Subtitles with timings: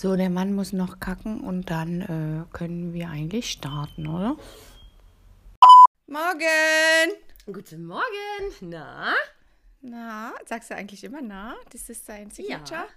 [0.00, 4.34] So, der Mann muss noch kacken und dann äh, können wir eigentlich starten, oder?
[6.06, 7.12] Morgen!
[7.52, 8.54] Guten Morgen.
[8.62, 9.12] Na?
[9.82, 11.54] Na, sagst du eigentlich immer na?
[11.70, 12.80] Das ist dein Signature?
[12.80, 12.88] Ja.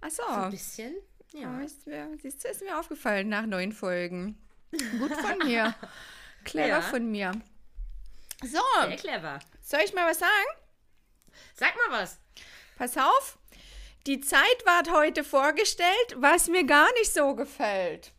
[0.00, 0.22] Ach so.
[0.26, 0.94] Ein bisschen.
[1.32, 1.60] Ja, Ja.
[1.62, 4.38] ist mir, siehst du, ist mir aufgefallen nach neun Folgen.
[5.00, 5.74] Gut von mir.
[6.44, 6.82] Clever Ja.
[6.82, 7.32] von mir.
[8.44, 9.40] So, Sehr clever.
[9.60, 10.30] soll ich mal was sagen?
[11.56, 12.20] Sag mal was.
[12.78, 13.38] Pass auf.
[14.06, 18.12] Die Zeit ward heute vorgestellt, was mir gar nicht so gefällt.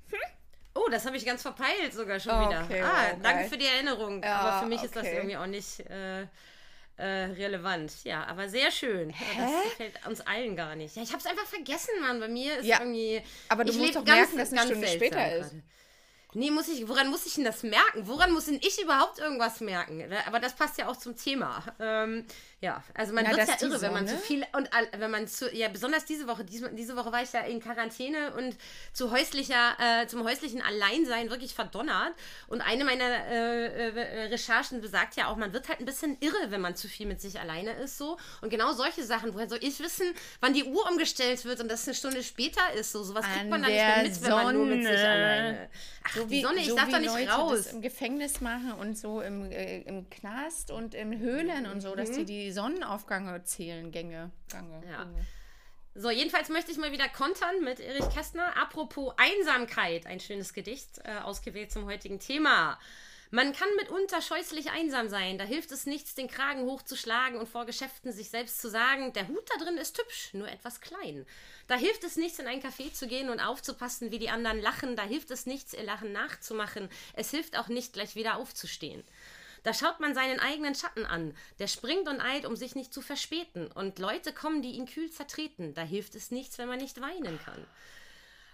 [0.73, 2.63] Oh, das habe ich ganz verpeilt sogar schon Oh, wieder.
[2.65, 4.21] okay, ah, wow, danke für die Erinnerung.
[4.21, 5.15] Ja, aber für mich ist das okay.
[5.15, 6.23] irgendwie auch nicht äh,
[6.97, 7.93] äh, relevant.
[8.03, 9.13] Ja, aber sehr schön.
[9.37, 10.95] Das gefällt uns allen gar nicht.
[10.97, 12.19] Ja, ich habe es einfach vergessen, Mann.
[12.19, 13.21] Bei mir ist Ja, irgendwie.
[13.47, 15.51] aber du ich musst doch merken, dass eine Stunde später ist.
[15.51, 15.63] gerade.
[16.33, 18.07] Nee, muss ich, woran muss ich denn das merken?
[18.07, 20.03] Woran muss denn ich überhaupt irgendwas merken?
[20.27, 21.63] Aber das passt ja auch zum Thema.
[21.79, 22.25] Ähm,
[22.61, 25.27] ja, also man Na, wird ja irre, wenn man Sonne- zu viel und wenn man
[25.27, 28.55] zu, ja, besonders diese Woche, diese, diese Woche war ich ja in Quarantäne und
[28.93, 32.13] zu häuslicher, äh, zum häuslichen Alleinsein wirklich verdonnert.
[32.47, 36.49] Und eine meiner äh, äh, Recherchen besagt ja auch, man wird halt ein bisschen irre,
[36.49, 38.17] wenn man zu viel mit sich alleine ist, so.
[38.41, 40.07] Und genau solche Sachen, woher soll ich wissen,
[40.39, 43.03] wann die Uhr umgestellt wird und das eine Stunde später ist, so.
[43.03, 45.07] Sowas kriegt An man dann nicht mehr mit, wenn man nur mit sich Sonne.
[45.09, 45.69] alleine.
[46.07, 47.57] Ach, die Sonne, ich so darf wie doch nicht Leute raus.
[47.57, 51.95] das im Gefängnis machen und so im, äh, im Knast und in Höhlen und so,
[51.95, 54.31] dass die die Sonnenaufgänge zählen, Gänge.
[54.49, 54.83] Gange.
[54.89, 55.03] Ja.
[55.03, 55.25] Gänge.
[55.97, 58.57] So, jedenfalls möchte ich mal wieder kontern mit Erich Kästner.
[58.57, 62.77] Apropos Einsamkeit, ein schönes Gedicht äh, ausgewählt zum heutigen Thema.
[63.31, 65.37] Man kann mitunter scheußlich einsam sein.
[65.37, 69.27] Da hilft es nichts, den Kragen hochzuschlagen und vor Geschäften sich selbst zu sagen, der
[69.27, 71.25] Hut da drin ist hübsch, nur etwas klein.
[71.67, 74.95] Da hilft es nichts, in ein Café zu gehen und aufzupassen, wie die anderen lachen.
[74.95, 76.89] Da hilft es nichts, ihr Lachen nachzumachen.
[77.13, 79.03] Es hilft auch nicht, gleich wieder aufzustehen.
[79.65, 81.35] Da schaut man seinen eigenen Schatten an.
[81.57, 83.71] Der springt und eilt, um sich nicht zu verspäten.
[83.71, 85.73] Und Leute kommen, die ihn kühl zertreten.
[85.73, 87.65] Da hilft es nichts, wenn man nicht weinen kann.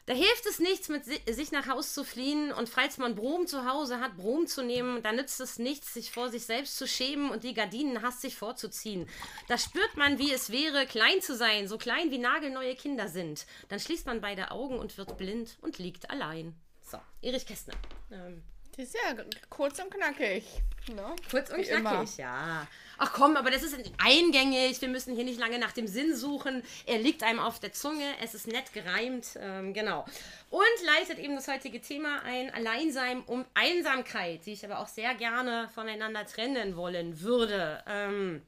[0.05, 3.45] Da hilft es nichts, mit si sich nach Haus zu fliehen und falls man Brom
[3.45, 6.87] zu Hause hat, Brom zu nehmen, da nützt es nichts, sich vor sich selbst zu
[6.87, 9.07] schämen und die Gardinen hastig vorzuziehen.
[9.47, 13.45] Da spürt man, wie es wäre, klein zu sein, so klein wie nagelneue Kinder sind.
[13.69, 16.55] Dann schließt man beide Augen und wird blind und liegt allein.
[16.81, 17.75] So, Erich Kästner.
[18.11, 18.41] Ähm,
[18.81, 19.15] Ist ja
[19.51, 20.43] kurz und knackig.
[20.87, 21.15] Ne?
[21.29, 21.91] Kurz und Wie immer.
[21.91, 22.67] knackig, ja.
[22.97, 24.81] Ach komm, aber das ist eingängig.
[24.81, 26.63] Wir müssen hier nicht lange nach dem Sinn suchen.
[26.87, 28.05] Er liegt einem auf der Zunge.
[28.23, 29.37] Es ist nett gereimt.
[29.39, 30.05] Ähm, genau.
[30.49, 35.13] Und leitet eben das heutige Thema ein: Alleinsein um Einsamkeit, die ich aber auch sehr
[35.13, 37.83] gerne voneinander trennen wollen würde.
[37.85, 38.41] Ähm,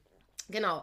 [0.48, 0.82] genau.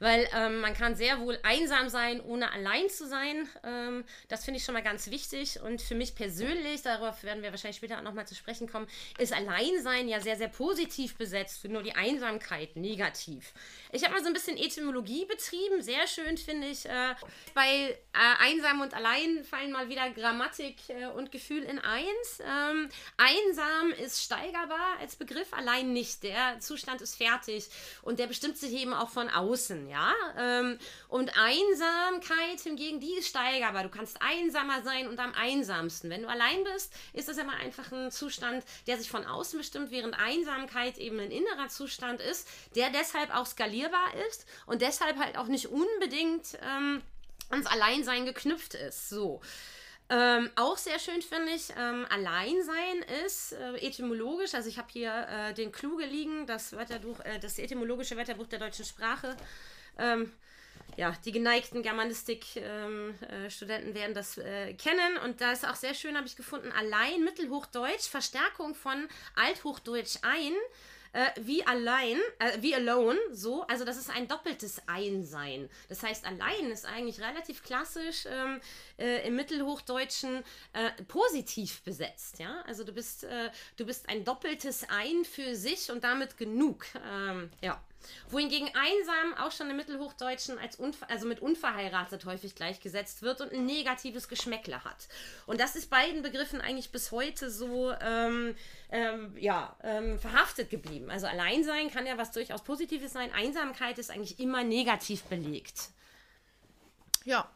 [0.00, 3.48] Weil ähm, man kann sehr wohl einsam sein, ohne allein zu sein.
[3.62, 5.60] Ähm, das finde ich schon mal ganz wichtig.
[5.60, 8.88] Und für mich persönlich, darauf werden wir wahrscheinlich später auch nochmal zu sprechen kommen,
[9.18, 13.52] ist Alleinsein ja sehr, sehr positiv besetzt, nur die Einsamkeit negativ.
[13.92, 15.82] Ich habe mal so ein bisschen Etymologie betrieben.
[15.82, 16.86] Sehr schön finde ich.
[16.86, 17.14] Äh,
[17.54, 17.96] bei äh,
[18.38, 22.40] einsam und allein fallen mal wieder Grammatik äh, und Gefühl in eins.
[22.40, 22.88] Ähm,
[23.18, 26.22] einsam ist steigerbar als Begriff, allein nicht.
[26.22, 27.68] Der Zustand ist fertig
[28.00, 30.14] und der bestimmt sich eben auch von außen, ja.
[30.38, 30.78] Ähm,
[31.08, 33.82] und Einsamkeit hingegen, die ist steigerbar.
[33.82, 36.10] Du kannst einsamer sein und am einsamsten.
[36.10, 39.90] Wenn du allein bist, ist das immer einfach ein Zustand, der sich von außen bestimmt,
[39.90, 45.36] während Einsamkeit eben ein innerer Zustand ist, der deshalb auch skalierbar ist und deshalb halt
[45.36, 47.02] auch nicht unbedingt ähm,
[47.50, 49.08] ans Alleinsein geknüpft ist.
[49.08, 49.40] So.
[50.12, 55.12] Ähm, auch sehr schön finde ich, ähm, Alleinsein ist äh, etymologisch, also ich habe hier
[55.28, 59.36] äh, den Kluge liegen, das, Wörterbuch, äh, das etymologische Wörterbuch der deutschen Sprache.
[59.98, 60.32] Ähm,
[60.96, 65.18] ja, die geneigten Germanistik-Studenten werden das äh, kennen.
[65.24, 70.52] Und da ist auch sehr schön, habe ich gefunden, allein Mittelhochdeutsch, Verstärkung von Althochdeutsch ein,
[71.12, 73.62] äh, wie allein, äh, wie alone, so.
[73.62, 75.68] Also das ist ein doppeltes Einsein.
[75.88, 78.60] Das heißt, allein ist eigentlich relativ klassisch ähm,
[78.98, 82.62] äh, im Mittelhochdeutschen äh, positiv besetzt, ja.
[82.66, 87.50] Also du bist, äh, du bist ein doppeltes Ein für sich und damit genug, ähm,
[87.60, 87.82] ja.
[88.28, 90.78] Wohingegen einsam auch schon im Mittelhochdeutschen als
[91.08, 95.08] also mit unverheiratet häufig gleichgesetzt wird und ein negatives Geschmäckle hat.
[95.46, 98.54] Und das ist beiden Begriffen eigentlich bis heute so ähm,
[98.90, 101.10] ähm, ja, ähm, verhaftet geblieben.
[101.10, 103.32] Also Alleinsein kann ja was durchaus Positives sein.
[103.32, 105.90] Einsamkeit ist eigentlich immer negativ belegt.
[107.24, 107.50] Ja,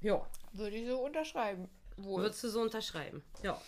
[0.00, 0.26] Ja.
[0.52, 1.68] würde ich so unterschreiben.
[1.96, 2.22] Wohl.
[2.22, 3.22] Würdest du so unterschreiben?
[3.42, 3.60] Ja.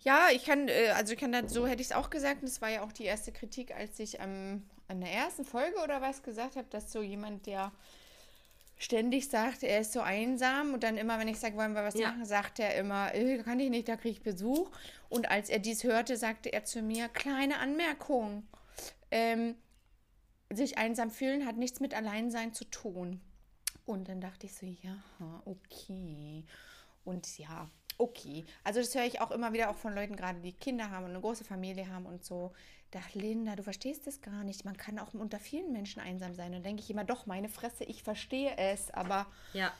[0.00, 2.42] Ja, ich kann, äh, also ich kann das, so hätte ich es auch gesagt.
[2.42, 5.78] Und das war ja auch die erste Kritik, als ich ähm, an der ersten Folge
[5.82, 7.72] oder was gesagt habe, dass so jemand, der
[8.78, 11.94] ständig sagt, er ist so einsam und dann immer, wenn ich sage, wollen wir was
[11.94, 12.10] Ja.
[12.10, 14.70] machen, sagt er immer, äh, kann ich nicht, da kriege ich Besuch.
[15.08, 18.46] Und als er dies hörte, sagte er zu mir, kleine Anmerkung,
[19.10, 19.56] ähm,
[20.50, 23.20] sich einsam fühlen hat nichts mit Alleinsein zu tun.
[23.84, 24.96] Und dann dachte ich so, ja,
[25.44, 26.44] okay.
[27.04, 27.68] Und ja,
[27.98, 28.44] okay.
[28.64, 31.10] Also das höre ich auch immer wieder auch von Leuten, gerade die Kinder haben und
[31.10, 32.52] eine große Familie haben und so.
[32.90, 34.64] Da, Linda, du verstehst das gar nicht.
[34.64, 36.54] Man kann auch unter vielen Menschen einsam sein.
[36.54, 39.26] Und denke ich immer, doch, meine Fresse, ich verstehe es, aber.
[39.52, 39.72] Ja.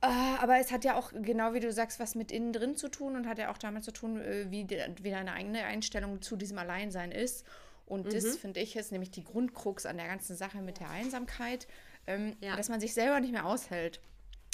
[0.00, 0.06] Äh,
[0.40, 3.14] aber es hat ja auch, genau wie du sagst, was mit innen drin zu tun
[3.14, 6.36] und hat ja auch damit zu tun, äh, wie, de, wie deine eigene Einstellung zu
[6.36, 7.46] diesem Alleinsein ist.
[7.84, 8.10] Und mhm.
[8.10, 11.68] das, finde ich, ist nämlich die Grundkrux an der ganzen Sache mit der Einsamkeit,
[12.06, 12.56] ähm, ja.
[12.56, 14.00] dass man sich selber nicht mehr aushält.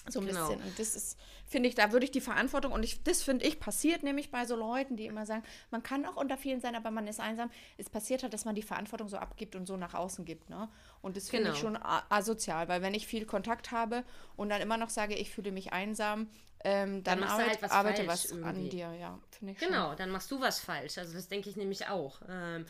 [0.08, 0.48] So ein genau.
[0.48, 0.62] bisschen.
[0.64, 3.60] Und das ist, finde ich, da würde ich die Verantwortung, und ich, das finde ich,
[3.60, 6.90] passiert nämlich bei so Leuten, die immer sagen, man kann auch unter vielen sein, aber
[6.90, 7.50] man ist einsam.
[7.78, 10.50] Es passiert halt, dass man die Verantwortung so abgibt und so nach außen gibt.
[10.50, 10.68] Ne?
[11.02, 11.54] Und das finde genau.
[11.54, 11.78] ich schon
[12.08, 14.04] asozial, weil wenn ich viel Kontakt habe
[14.36, 16.28] und dann immer noch sage, ich fühle mich einsam,
[16.64, 18.48] ähm, dann, dann arbeit, halt was arbeite was irgendwie.
[18.48, 19.18] an dir, ja.
[19.40, 19.96] Genau, schon.
[19.96, 20.98] dann machst du was falsch.
[20.98, 22.20] Also das denke ich nämlich auch.
[22.28, 22.66] Ähm,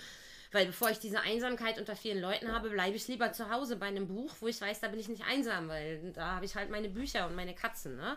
[0.52, 3.86] weil bevor ich diese Einsamkeit unter vielen Leuten habe, bleibe ich lieber zu Hause bei
[3.86, 6.70] einem Buch, wo ich weiß, da bin ich nicht einsam, weil da habe ich halt
[6.70, 7.96] meine Bücher und meine Katzen.
[7.96, 8.16] Ne?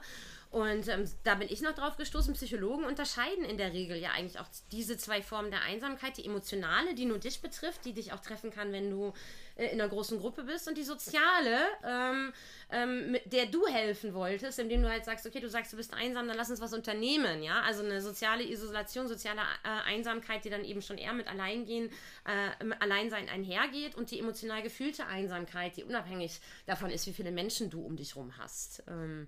[0.51, 4.39] Und ähm, da bin ich noch drauf gestoßen, Psychologen unterscheiden in der Regel ja eigentlich
[4.39, 8.21] auch diese zwei Formen der Einsamkeit, die emotionale, die nur dich betrifft, die dich auch
[8.21, 9.13] treffen kann, wenn du
[9.55, 12.33] äh, in einer großen Gruppe bist, und die soziale, ähm,
[12.71, 15.93] ähm, mit der du helfen wolltest, indem du halt sagst, okay, du sagst, du bist
[15.93, 20.49] einsam, dann lass uns was unternehmen, ja, also eine soziale Isolation, soziale äh, Einsamkeit, die
[20.49, 21.89] dann eben schon eher mit Alleingehen,
[22.25, 23.95] äh, Alleinsein einhergeht.
[23.95, 28.15] Und die emotional gefühlte Einsamkeit, die unabhängig davon ist, wie viele Menschen du um dich
[28.15, 28.83] rum hast.
[28.87, 29.27] Ähm,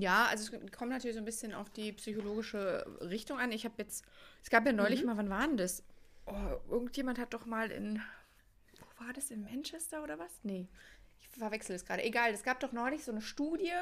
[0.00, 3.52] ja, also es kommt natürlich so ein bisschen auf die psychologische Richtung an.
[3.52, 4.04] Ich habe jetzt,
[4.42, 5.06] es gab ja neulich mhm.
[5.08, 5.82] mal, wann war denn das?
[6.26, 6.32] Oh,
[6.70, 8.00] irgendjemand hat doch mal in,
[8.78, 10.30] wo war das, in Manchester oder was?
[10.44, 10.68] Nee,
[11.18, 12.04] ich verwechsel es gerade.
[12.04, 13.72] Egal, es gab doch neulich so eine Studie,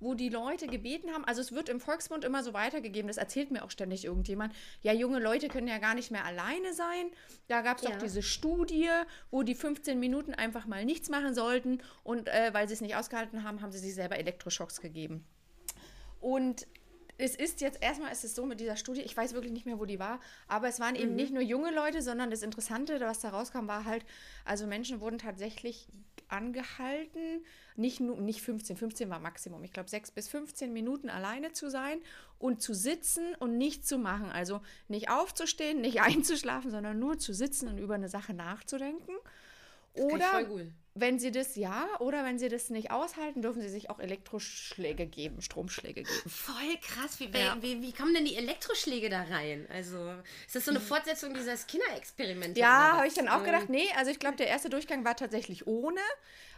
[0.00, 3.50] wo die Leute gebeten haben, also es wird im Volksmund immer so weitergegeben, das erzählt
[3.50, 7.10] mir auch ständig irgendjemand, ja, junge Leute können ja gar nicht mehr alleine sein.
[7.48, 7.90] Da gab es ja.
[7.90, 8.88] doch diese Studie,
[9.30, 12.96] wo die 15 Minuten einfach mal nichts machen sollten und äh, weil sie es nicht
[12.96, 15.26] ausgehalten haben, haben sie sich selber Elektroschocks gegeben.
[16.20, 16.66] Und
[17.20, 19.78] es ist jetzt erstmal ist es so mit dieser Studie, ich weiß wirklich nicht mehr,
[19.78, 21.16] wo die war, aber es waren eben mhm.
[21.16, 24.04] nicht nur junge Leute, sondern das Interessante, was da rauskam, war halt,
[24.44, 25.88] also Menschen wurden tatsächlich
[26.28, 27.44] angehalten,
[27.76, 31.68] nicht nur nicht 15, 15 war Maximum, ich glaube 6 bis 15 Minuten alleine zu
[31.70, 32.00] sein
[32.38, 37.32] und zu sitzen und nichts zu machen, also nicht aufzustehen, nicht einzuschlafen, sondern nur zu
[37.32, 39.12] sitzen und über eine Sache nachzudenken.
[39.94, 40.46] Oder
[40.94, 45.06] wenn sie das ja, oder wenn sie das nicht aushalten, dürfen sie sich auch Elektroschläge
[45.06, 46.30] geben, Stromschläge geben.
[46.30, 47.20] Voll krass.
[47.20, 47.56] Wie, ja.
[47.60, 49.66] wie, wie, kommen denn die Elektroschläge da rein?
[49.72, 50.12] Also,
[50.46, 52.58] ist das so eine Fortsetzung dieses Kinderexperiments?
[52.58, 55.66] Ja, habe ich dann auch gedacht, nee, also ich glaube, der erste Durchgang war tatsächlich
[55.66, 56.00] ohne.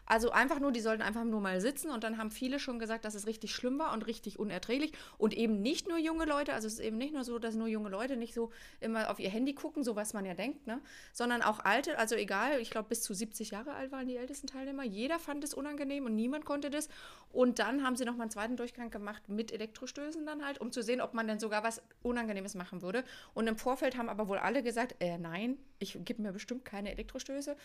[0.06, 3.04] Also einfach nur, die sollten einfach nur mal sitzen und dann haben viele schon gesagt,
[3.04, 4.92] dass es richtig schlimm war und richtig unerträglich.
[5.16, 7.68] Und eben nicht nur junge Leute, also es ist eben nicht nur so, dass nur
[7.68, 8.50] junge Leute nicht so
[8.80, 10.80] immer auf ihr Handy gucken, so was man ja denkt, ne,
[11.12, 14.46] sondern auch alte, also egal, ich glaube bis zu 70 Jahre alt waren die ältesten
[14.46, 16.88] Teilnehmer, jeder fand es unangenehm und niemand konnte das.
[17.30, 20.70] Und dann haben sie noch mal einen zweiten Durchgang gemacht mit Elektrostößen dann halt, um
[20.70, 23.04] zu sehen, ob man denn sogar was Unangenehmes machen würde.
[23.34, 26.92] Und im Vorfeld haben aber wohl alle gesagt, äh, nein, ich gebe mir bestimmt keine
[26.92, 27.56] Elektrostöße,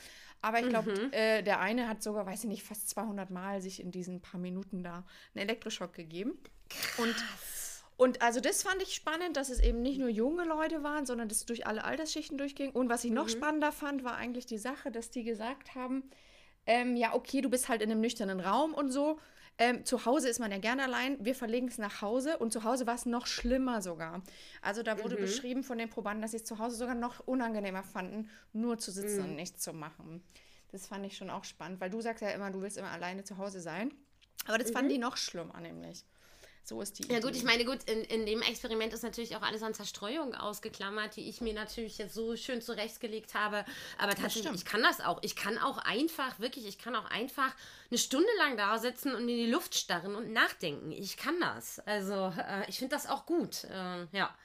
[0.42, 1.14] aber ich glaube, mhm.
[1.14, 4.40] äh, der eine hat sogar weiß ich nicht, fast 200 Mal sich in diesen paar
[4.40, 6.38] Minuten da einen Elektroschock gegeben.
[6.70, 7.00] Krass.
[7.00, 7.16] Und
[7.98, 11.30] und also das fand ich spannend, dass es eben nicht nur junge Leute waren, sondern
[11.30, 12.70] dass es durch alle Altersschichten durchging.
[12.70, 13.32] Und was ich noch mhm.
[13.32, 16.04] spannender fand, war eigentlich die Sache, dass die gesagt haben,
[16.68, 19.20] ähm, ja, okay, du bist halt in einem nüchternen Raum und so.
[19.60, 21.18] Ähm, zu Hause ist man ja gerne allein.
[21.24, 24.22] Wir verlegen es nach Hause und zu Hause war es noch schlimmer sogar.
[24.62, 25.22] Also da wurde mhm.
[25.22, 28.92] beschrieben von den Probanden, dass sie es zu Hause sogar noch unangenehmer fanden, nur zu
[28.92, 29.30] sitzen mhm.
[29.30, 30.24] und nichts zu machen.
[30.72, 33.24] Das fand ich schon auch spannend, weil du sagst ja immer, du willst immer alleine
[33.24, 33.94] zu Hause sein.
[34.46, 34.74] Aber das mhm.
[34.74, 36.06] fanden die noch schlimmer nämlich.
[36.68, 37.04] So ist die.
[37.04, 37.28] Ja, Idee.
[37.28, 41.16] gut, ich meine, gut, in, in dem Experiment ist natürlich auch alles an Zerstreuung ausgeklammert,
[41.16, 43.64] die ich mir natürlich jetzt so schön zurechtgelegt habe.
[43.98, 45.20] Aber tatsächlich, ich kann das auch.
[45.22, 47.54] Ich kann auch einfach, wirklich, ich kann auch einfach
[47.90, 50.92] eine Stunde lang da sitzen und in die Luft starren und nachdenken.
[50.92, 51.80] Ich kann das.
[51.80, 53.64] Also, äh, ich finde das auch gut.
[53.64, 54.36] Äh, ja.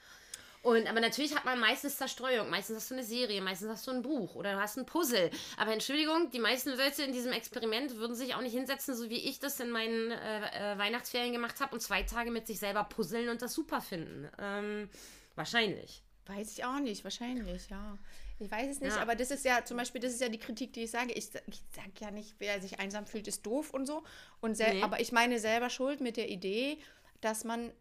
[0.63, 2.49] Und aber natürlich hat man meistens Zerstreuung.
[2.49, 5.31] Meistens hast du eine Serie, meistens hast du ein Buch oder du hast ein Puzzle.
[5.57, 9.29] Aber Entschuldigung, die meisten Leute in diesem Experiment würden sich auch nicht hinsetzen, so wie
[9.29, 12.85] ich das in meinen äh, äh, Weihnachtsferien gemacht habe und zwei Tage mit sich selber
[12.85, 14.29] puzzeln und das super finden.
[14.39, 14.89] Ähm,
[15.35, 16.05] wahrscheinlich.
[16.27, 17.99] Weiß ich auch nicht, wahrscheinlich, ja.
[18.39, 19.03] Ich weiß es nicht, ja.
[19.03, 21.13] aber das ist ja zum Beispiel, das ist ja die Kritik, die ich sage.
[21.13, 24.05] Ich, ich sage ja nicht, wer sich einsam fühlt, ist doof und so.
[24.41, 24.83] Und nee.
[24.83, 26.79] Aber ich meine selber schuld mit der Idee,
[27.21, 27.73] dass man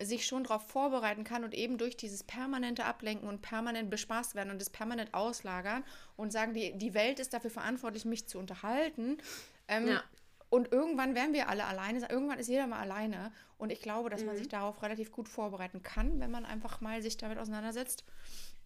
[0.00, 4.50] sich schon darauf vorbereiten kann und eben durch dieses permanente Ablenken und permanent bespaßt werden
[4.50, 5.84] und das permanent auslagern
[6.16, 9.18] und sagen, die, die Welt ist dafür verantwortlich, mich zu unterhalten.
[9.66, 10.02] Ähm, ja.
[10.50, 12.10] Und irgendwann werden wir alle alleine sein.
[12.10, 13.32] Irgendwann ist jeder mal alleine.
[13.58, 14.28] Und ich glaube, dass mhm.
[14.28, 18.04] man sich darauf relativ gut vorbereiten kann, wenn man einfach mal sich damit auseinandersetzt.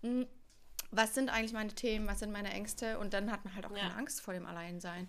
[0.02, 0.26] Hm,
[0.90, 2.06] was sind eigentlich meine Themen?
[2.06, 2.98] Was sind meine Ängste?
[2.98, 3.78] Und dann hat man halt auch ja.
[3.78, 5.08] keine Angst vor dem Alleinsein.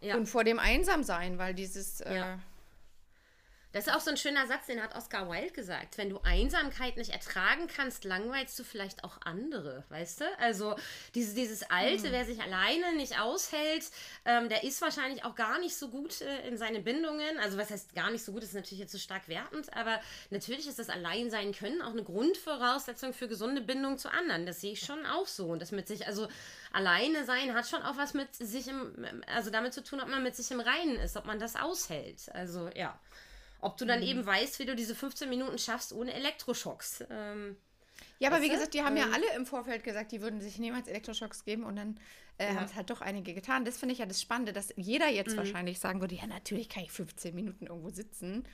[0.00, 0.16] Ja.
[0.16, 2.00] Und vor dem Einsamsein, weil dieses.
[2.00, 2.36] Äh,
[3.72, 5.96] Das ist auch so ein schöner Satz, den hat Oscar Wilde gesagt.
[5.96, 10.24] Wenn du Einsamkeit nicht ertragen kannst, langweilst du vielleicht auch andere, weißt du?
[10.38, 10.74] Also
[11.14, 12.12] dieses, dieses Alte, hm.
[12.12, 13.84] wer sich alleine nicht aushält,
[14.24, 17.38] ähm, der ist wahrscheinlich auch gar nicht so gut äh, in seine Bindungen.
[17.38, 20.00] Also was heißt gar nicht so gut, ist natürlich jetzt so stark wertend, aber
[20.30, 24.46] natürlich ist das Alleinsein können auch eine Grundvoraussetzung für gesunde Bindung zu anderen.
[24.46, 25.46] Das sehe ich schon auch so.
[25.46, 26.28] Und das mit sich, also
[26.72, 28.92] alleine sein hat schon auch was mit sich im,
[29.26, 32.30] also damit zu tun, ob man mit sich im Reinen ist, ob man das aushält.
[32.32, 32.98] Also ja.
[33.60, 34.06] Ob du dann mhm.
[34.06, 37.04] eben weißt, wie du diese 15 Minuten schaffst ohne Elektroschocks.
[37.10, 37.56] Ähm,
[38.18, 40.58] ja, aber wie gesagt, die haben ähm, ja alle im Vorfeld gesagt, die würden sich
[40.58, 41.98] niemals Elektroschocks geben und dann
[42.38, 42.54] äh, ja.
[42.54, 43.64] haben es halt doch einige getan.
[43.64, 45.38] Das finde ich ja das Spannende, dass jeder jetzt mhm.
[45.38, 48.44] wahrscheinlich sagen würde, ja, natürlich kann ich 15 Minuten irgendwo sitzen.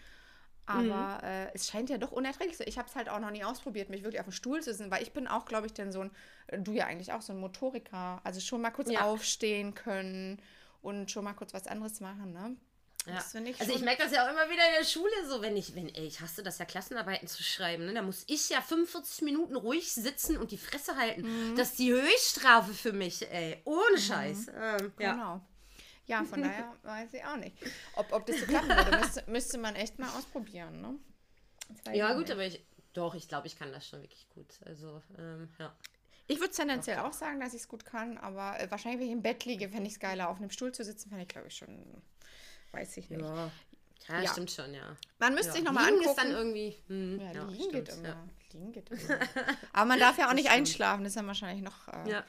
[0.66, 1.28] Aber mhm.
[1.28, 2.58] äh, es scheint ja doch unerträglich.
[2.66, 4.90] Ich habe es halt auch noch nie ausprobiert, mich wirklich auf den Stuhl zu sitzen,
[4.90, 6.10] weil ich bin auch, glaube ich, dann so ein,
[6.48, 8.20] äh, du ja eigentlich auch so ein Motoriker.
[8.24, 9.02] Also schon mal kurz ja.
[9.02, 10.42] aufstehen können
[10.82, 12.56] und schon mal kurz was anderes machen, ne?
[13.06, 13.24] Ja.
[13.60, 15.88] Also ich merke das ja auch immer wieder in der Schule so, wenn ich, wenn,
[15.94, 17.94] ey, ich hasse das ja, Klassenarbeiten zu schreiben, ne?
[17.94, 21.22] Da muss ich ja 45 Minuten ruhig sitzen und die Fresse halten.
[21.22, 21.56] Mhm.
[21.56, 23.60] Das ist die Höchststrafe für mich, ey.
[23.64, 24.00] Ohne mhm.
[24.00, 24.46] Scheiß.
[24.48, 25.12] Ähm, ja.
[25.12, 25.40] Genau.
[26.06, 27.56] Ja, von daher weiß ich auch nicht.
[27.94, 30.98] Ob, ob das so klappen würde, müsste, müsste man echt mal ausprobieren, ne?
[31.92, 34.48] Ja, gut, aber ich, doch, ich glaube, ich kann das schon wirklich gut.
[34.64, 35.74] Also, ähm, ja.
[36.28, 39.12] Ich würde tendenziell auch sagen, dass ich es gut kann, aber äh, wahrscheinlich, wenn ich
[39.12, 40.28] im Bett liege, fände ich es geiler.
[40.28, 42.02] Auf einem Stuhl zu sitzen, fände ich, glaube ich, schon
[42.76, 43.20] weiß ich nicht.
[43.20, 43.50] Ja,
[44.08, 44.30] ja, ja.
[44.30, 44.96] stimmt schon, ja.
[45.18, 45.54] Man müsste ja.
[45.54, 46.08] sich nochmal angucken.
[46.08, 46.76] ist dann irgendwie...
[46.88, 48.28] Hm, ja, liegen stimmt, geht immer.
[48.52, 49.18] Liegen geht immer.
[49.72, 52.22] Aber man darf ja auch nicht einschlafen, das ist ja wahrscheinlich noch, äh,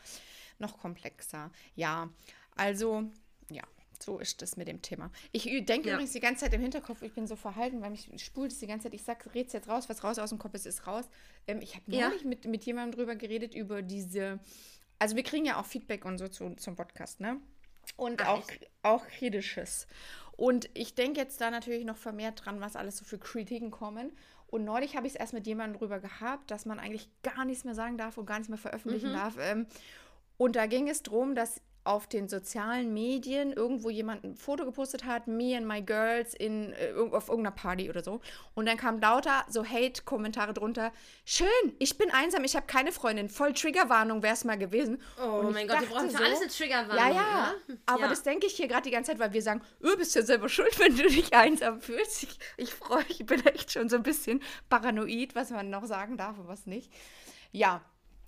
[0.60, 1.51] noch komplexer.
[1.75, 2.10] Ja,
[2.56, 3.04] also,
[3.51, 3.63] ja,
[4.00, 5.12] so ist das mit dem Thema.
[5.32, 8.51] Ich denke übrigens die ganze Zeit im Hinterkopf, ich bin so verhalten, weil mich spult
[8.51, 8.94] es die ganze Zeit.
[8.94, 11.06] Ich sage, red's jetzt raus, was raus aus dem Kopf ist, ist raus.
[11.48, 14.39] Ähm, ich habe neulich mit, mit jemandem drüber geredet, über diese...
[15.00, 17.39] Also wir kriegen ja auch Feedback und so zu, zum Podcast, ne?
[17.96, 18.48] Und Ach, auch,
[18.82, 19.88] auch kritisches.
[20.38, 24.12] Und ich denke jetzt da natürlich noch vermehrt dran, was alles so für Kritiken kommen.
[24.46, 27.65] Und neulich habe ich es erst mit jemandem drüber gehabt, dass man eigentlich gar nichts
[27.65, 29.15] mehr sagen darf und gar nichts mehr veröffentlichen mhm.
[29.15, 29.36] darf.
[29.39, 29.65] Ähm,
[30.38, 35.06] und da ging es darum, dass auf den sozialen Medien irgendwo jemand ein Foto gepostet
[35.06, 38.20] hat, me and my girls in, äh, auf irgendeiner Party oder so.
[38.56, 40.91] Und dann kam lauter so Hate-Kommentare drunter.
[41.25, 41.48] Schön,
[41.79, 43.29] ich bin einsam, ich habe keine Freundin.
[43.29, 45.01] Voll Triggerwarnung wäre es mal gewesen.
[45.22, 46.98] Oh mein Gott, wir brauchen für so, alles eine Triggerwarnung.
[46.98, 47.53] Ja, ja.
[47.67, 47.77] Ne?
[47.86, 48.10] Aber ja.
[48.10, 50.50] das denke ich hier gerade die ganze Zeit, weil wir sagen, du bist ja selber
[50.50, 52.24] schuld, wenn du dich einsam fühlst.
[52.24, 55.86] Ich, ich freue mich, ich bin echt schon so ein bisschen paranoid, was man noch
[55.86, 56.91] sagen darf und was nicht.
[57.51, 57.82] Ja,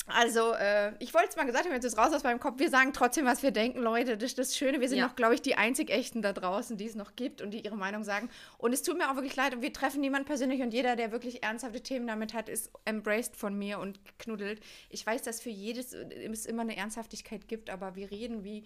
[0.09, 2.59] also, äh, ich wollte es mal gesagt haben, jetzt ist raus aus meinem Kopf.
[2.59, 4.17] Wir sagen trotzdem, was wir denken, Leute.
[4.17, 4.81] Das ist das Schöne.
[4.81, 5.07] Wir sind ja.
[5.07, 7.77] noch, glaube ich, die einzig Echten da draußen, die es noch gibt und die ihre
[7.77, 8.29] Meinung sagen.
[8.57, 9.53] Und es tut mir auch wirklich leid.
[9.55, 13.35] Und wir treffen niemanden persönlich und jeder, der wirklich ernsthafte Themen damit hat, ist embraced
[13.35, 14.61] von mir und knuddelt.
[14.89, 18.65] Ich weiß, dass für jedes es immer eine Ernsthaftigkeit gibt, aber wir reden wie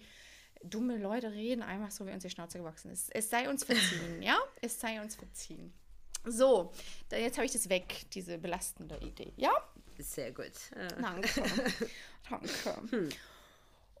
[0.62, 3.14] dumme Leute reden, einfach so, wie uns die Schnauze gewachsen ist.
[3.14, 4.38] Es sei uns verziehen, ja?
[4.60, 5.72] Es sei uns verziehen.
[6.26, 6.72] So,
[7.10, 9.52] jetzt habe ich das weg, diese belastende Idee, ja?
[9.98, 10.52] Sehr gut.
[11.00, 11.28] Danke.
[12.30, 12.48] Danke.
[12.90, 13.08] Hm.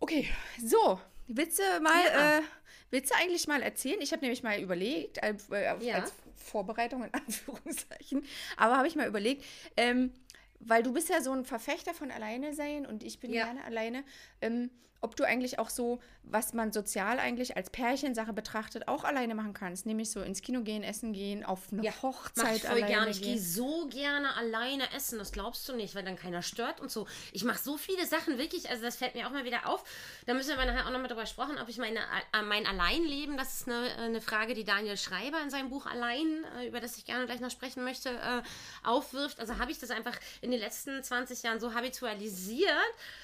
[0.00, 0.28] Okay,
[0.62, 1.00] so.
[1.26, 2.38] Willst du mal, ja.
[2.38, 2.42] äh,
[2.90, 4.00] willst du eigentlich mal erzählen?
[4.00, 5.34] Ich habe nämlich mal überlegt, äh,
[5.80, 5.94] ja.
[5.94, 8.24] als Vorbereitung in Anführungszeichen,
[8.56, 9.44] aber habe ich mal überlegt,
[9.76, 10.12] ähm,
[10.60, 13.44] weil du bist ja so ein Verfechter von alleine sein und ich bin ja.
[13.44, 14.04] gerne alleine.
[14.40, 14.70] Ähm,
[15.04, 19.52] ob du eigentlich auch so, was man sozial eigentlich als Pärchensache betrachtet, auch alleine machen
[19.52, 19.84] kannst.
[19.84, 23.10] Nämlich so ins Kino gehen, essen gehen, auf eine ja, Hochzeit mach ich voll gerne.
[23.10, 26.90] Ich gehe so gerne alleine essen, das glaubst du nicht, weil dann keiner stört und
[26.90, 27.06] so.
[27.32, 29.84] Ich mache so viele Sachen wirklich, also das fällt mir auch mal wieder auf.
[30.24, 33.60] Da müssen wir nachher auch nochmal drüber sprechen, ob ich meine, äh, mein Alleinleben, das
[33.60, 37.04] ist eine, eine Frage, die Daniel Schreiber in seinem Buch Allein, äh, über das ich
[37.04, 38.42] gerne gleich noch sprechen möchte, äh,
[38.82, 39.38] aufwirft.
[39.38, 42.70] Also habe ich das einfach in den letzten 20 Jahren so habitualisiert,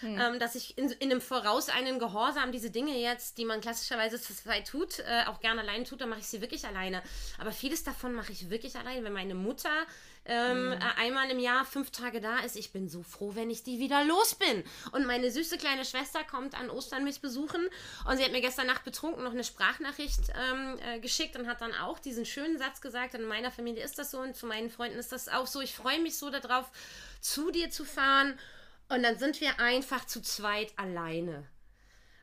[0.01, 0.21] hm.
[0.21, 4.21] ähm, dass ich in, in einem Voraus einen Gehorsam diese Dinge jetzt, die man klassischerweise
[4.21, 7.03] zu zweit tut, äh, auch gerne alleine tut, dann mache ich sie wirklich alleine.
[7.39, 9.05] Aber vieles davon mache ich wirklich alleine.
[9.05, 9.87] Wenn meine Mutter
[10.27, 10.73] ähm, mhm.
[10.73, 13.79] Äh, einmal im Jahr fünf Tage da ist, ich bin so froh, wenn ich die
[13.79, 14.63] wieder los bin.
[14.93, 17.69] Und meine süße kleine Schwester kommt an Ostern mich besuchen
[18.07, 21.61] und sie hat mir gestern Nacht betrunken noch eine Sprachnachricht ähm, äh, geschickt und hat
[21.63, 24.71] dann auch diesen schönen Satz gesagt, in meiner Familie ist das so und zu meinen
[24.71, 25.61] Freunden ist das auch so.
[25.63, 26.71] Ich freue mich so darauf,
[27.21, 28.39] zu dir zu fahren.
[28.89, 31.47] Und dann sind wir einfach zu zweit alleine.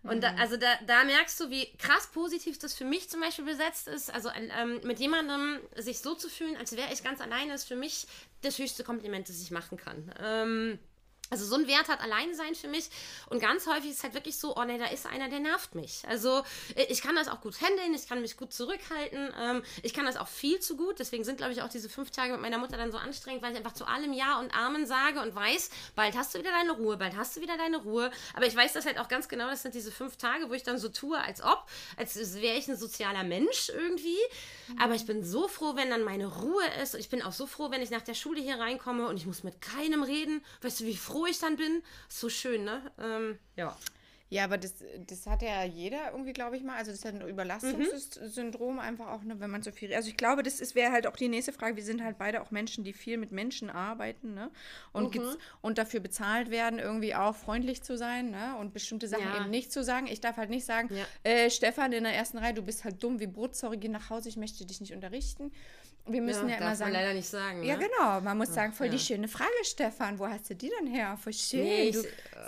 [0.07, 3.45] Und da, also da, da merkst du, wie krass positiv das für mich zum Beispiel
[3.45, 4.13] besetzt ist.
[4.13, 7.75] Also ähm, mit jemandem sich so zu fühlen, als wäre ich ganz alleine, ist für
[7.75, 8.07] mich
[8.41, 10.11] das höchste Kompliment, das ich machen kann.
[10.19, 10.79] Ähm,
[11.29, 12.89] Also so ein Wert hat alleine sein für mich.
[13.29, 15.75] Und ganz häufig ist es halt wirklich so, oh ne, da ist einer, der nervt
[15.75, 16.03] mich.
[16.07, 16.43] Also
[16.75, 19.33] äh, ich kann das auch gut handeln, ich kann mich gut zurückhalten.
[19.39, 20.99] Ähm, ich kann das auch viel zu gut.
[20.99, 23.51] Deswegen sind, glaube ich, auch diese fünf Tage mit meiner Mutter dann so anstrengend, weil
[23.51, 26.71] ich einfach zu allem Ja und Amen sage und weiß, bald hast du wieder deine
[26.71, 28.09] Ruhe, bald hast du wieder deine Ruhe.
[28.33, 30.63] Aber ich weiß das halt auch ganz genau, das sind diese fünf Tage, wo ich
[30.63, 31.65] dann so tue, als ob,
[31.97, 34.17] als wäre ich ein sozialer Mensch irgendwie.
[34.67, 34.79] Mhm.
[34.79, 36.95] Aber ich bin so froh, wenn dann meine Ruhe ist.
[36.95, 39.43] Ich bin auch so froh, wenn ich nach der Schule hier reinkomme und ich muss
[39.43, 40.43] mit keinem reden.
[40.61, 41.81] Weißt du, wie froh ich dann bin?
[42.09, 42.81] So schön, ne?
[42.99, 43.77] Ähm, ja.
[44.29, 44.73] Ja, aber das,
[45.07, 46.75] das hat ja jeder irgendwie, glaube ich mal.
[46.75, 48.79] Also das ist ein Überlastungssyndrom mhm.
[48.79, 49.93] einfach auch, ne, wenn man so viel.
[49.93, 51.77] Also ich glaube, das wäre halt auch die nächste Frage.
[51.77, 54.51] Wir sind halt beide auch Menschen, die viel mit Menschen arbeiten, ne?
[54.91, 55.37] Und, mhm.
[55.61, 58.57] und dafür bezahlt werden, irgendwie auch freundlich zu sein, ne?
[58.59, 59.41] Und bestimmte Sachen ja.
[59.41, 60.07] eben nicht zu sagen.
[60.07, 61.05] Ich darf halt nicht sagen, ja.
[61.23, 64.09] äh, Stefan in der ersten Reihe, du bist halt dumm wie Brot, sorry, geh nach
[64.09, 65.53] Hause, ich möchte dich nicht unterrichten
[66.07, 66.91] wir müssen ja, ja immer sagen.
[66.91, 67.63] Man leider nicht sagen.
[67.63, 67.87] Ja, ne?
[67.87, 68.21] genau.
[68.21, 68.93] Man muss sagen, voll ja.
[68.93, 70.19] die schöne Frage, Stefan.
[70.19, 71.17] Wo hast du die denn her?
[71.21, 71.63] Voll schön.
[71.63, 72.01] Nee, ich, du,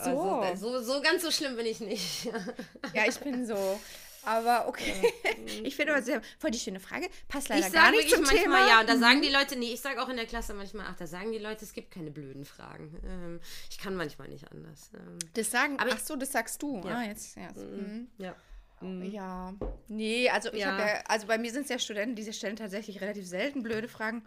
[0.04, 0.22] so.
[0.32, 0.94] Also, so.
[0.94, 1.02] so.
[1.02, 2.26] ganz so schlimm bin ich nicht.
[2.94, 3.80] ja, ich bin so.
[4.24, 5.14] Aber okay.
[5.64, 7.10] ich finde aber sehr, voll die schöne Frage.
[7.28, 8.68] Passt leider ich gar nicht zum manchmal Thema.
[8.68, 8.80] ja.
[8.82, 9.24] Und da sagen mhm.
[9.24, 11.66] die Leute, nee, ich sage auch in der Klasse manchmal, ach, da sagen die Leute,
[11.66, 13.00] es gibt keine blöden Fragen.
[13.06, 13.40] Ähm,
[13.70, 14.92] ich kann manchmal nicht anders.
[14.94, 16.82] Ähm, das sagen, aber ach so, das sagst du.
[16.86, 16.98] Ja.
[16.98, 17.50] Ah, jetzt, ja.
[17.56, 17.78] Mhm.
[17.78, 18.08] mhm.
[18.18, 18.36] ja.
[18.82, 19.04] Mhm.
[19.04, 19.54] Ja,
[19.88, 20.72] nee, also ich ja.
[20.72, 23.88] habe ja, also bei mir sind es ja Studenten, die stellen tatsächlich relativ selten blöde
[23.88, 24.24] Fragen,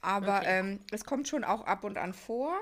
[0.00, 0.58] aber okay.
[0.58, 2.58] ähm, es kommt schon auch ab und an vor.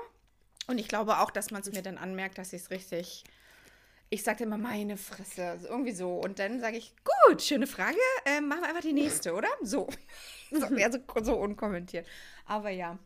[0.67, 3.23] Und ich glaube auch, dass man es mir dann anmerkt, dass ich es richtig.
[4.09, 6.15] Ich sage immer meine Fresse, also irgendwie so.
[6.17, 6.93] Und dann sage ich,
[7.27, 9.47] gut, schöne Frage, äh, machen wir einfach die nächste, oder?
[9.61, 9.87] So.
[10.51, 12.05] so, also, so unkommentiert.
[12.45, 12.99] Aber ja,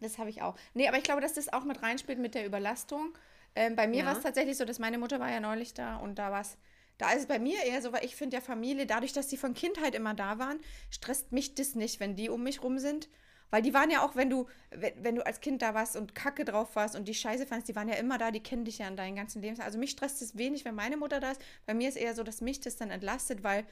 [0.00, 0.56] das habe ich auch.
[0.74, 3.16] Nee, aber ich glaube, dass das auch mit reinspielt mit der Überlastung.
[3.54, 4.06] Ähm, bei mir ja.
[4.06, 6.58] war es tatsächlich so, dass meine Mutter war ja neulich da und da war es
[7.00, 9.36] da ist es bei mir eher so, weil ich finde ja Familie, dadurch, dass die
[9.36, 13.08] von Kindheit immer da waren, stresst mich das nicht, wenn die um mich rum sind.
[13.50, 16.14] Weil die waren ja auch, wenn du, wenn, wenn du als Kind da warst und
[16.14, 18.78] Kacke drauf warst und die Scheiße fandest, die waren ja immer da, die kennen dich
[18.78, 19.60] ja in deinem ganzen Leben.
[19.60, 21.40] Also mich stresst es wenig, wenn meine Mutter da ist.
[21.66, 23.64] Bei mir ist eher so, dass mich das dann entlastet, weil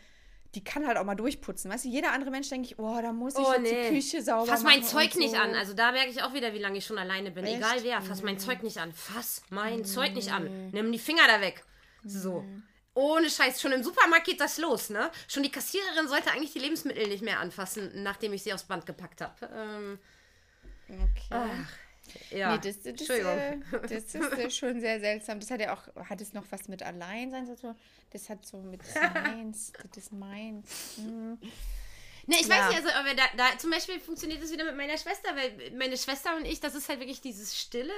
[0.55, 1.71] die kann halt auch mal durchputzen.
[1.71, 3.91] Weißt du, jeder andere Mensch denke ich, oh, da muss ich oh, nee.
[3.91, 4.83] die Küche sauber fass machen.
[4.83, 5.21] Fass mein Zeug so.
[5.21, 5.55] nicht an.
[5.55, 7.45] Also da merke ich auch wieder, wie lange ich schon alleine bin.
[7.45, 7.59] Echt?
[7.59, 8.41] Egal wer, fass mein mhm.
[8.41, 8.93] Zeug nicht an.
[8.93, 9.85] Fass mein mm.
[9.85, 10.71] Zeug nicht an.
[10.73, 11.65] Nimm die Finger da weg.
[12.05, 12.45] So.
[12.99, 15.13] Ohne Scheiß, schon im Supermarkt geht das los, ne?
[15.29, 18.87] Schon die Kassiererin sollte eigentlich die Lebensmittel nicht mehr anfassen, nachdem ich sie aufs Band
[18.87, 19.49] gepackt habe.
[19.55, 19.99] Ähm,
[20.89, 21.29] okay.
[21.31, 22.57] Ach, ja.
[22.57, 25.39] Nee, das, das, äh, das ist äh, schon sehr seltsam.
[25.39, 27.77] Das hat ja auch, hat es noch was mit Alleinsein zu tun?
[28.11, 30.97] Das hat so mit das meins, das ist meins.
[30.97, 31.39] Hm.
[32.27, 32.57] Ne, ich ja.
[32.57, 35.71] weiß nicht, also, aber da, da zum Beispiel funktioniert das wieder mit meiner Schwester, weil
[35.77, 37.95] meine Schwester und ich, das ist halt wirklich dieses Stille,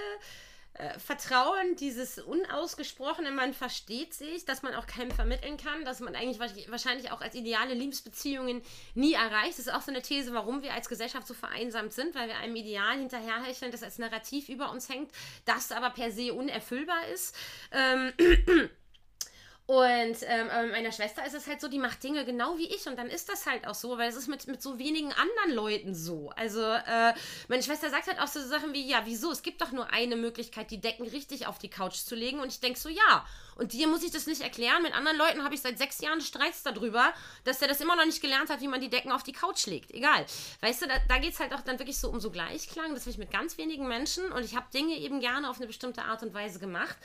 [0.74, 6.14] äh, Vertrauen, dieses unausgesprochene, man versteht sich, dass man auch keinem vermitteln kann, dass man
[6.14, 6.38] eigentlich
[6.70, 8.62] wahrscheinlich auch als ideale Liebesbeziehungen
[8.94, 9.58] nie erreicht.
[9.58, 12.36] Das ist auch so eine These, warum wir als Gesellschaft so vereinsamt sind, weil wir
[12.36, 15.10] einem Ideal hinterherhecheln, das als Narrativ über uns hängt,
[15.44, 17.34] das aber per se unerfüllbar ist.
[17.72, 18.12] Ähm,
[19.70, 22.88] Und ähm, aber meiner Schwester ist es halt so, die macht Dinge genau wie ich
[22.88, 25.52] und dann ist das halt auch so, weil es ist mit, mit so wenigen anderen
[25.52, 26.30] Leuten so.
[26.34, 27.14] Also äh,
[27.46, 29.30] meine Schwester sagt halt auch so Sachen wie, ja, wieso?
[29.30, 32.48] Es gibt doch nur eine Möglichkeit, die Decken richtig auf die Couch zu legen und
[32.48, 33.24] ich denke so, ja.
[33.54, 34.82] Und dir muss ich das nicht erklären.
[34.82, 38.06] Mit anderen Leuten habe ich seit sechs Jahren Streits darüber, dass der das immer noch
[38.06, 39.92] nicht gelernt hat, wie man die Decken auf die Couch legt.
[39.92, 40.26] Egal.
[40.62, 42.92] Weißt du, da, da geht es halt auch dann wirklich so um so Gleichklang.
[42.92, 45.68] Das habe ich mit ganz wenigen Menschen und ich habe Dinge eben gerne auf eine
[45.68, 46.96] bestimmte Art und Weise gemacht.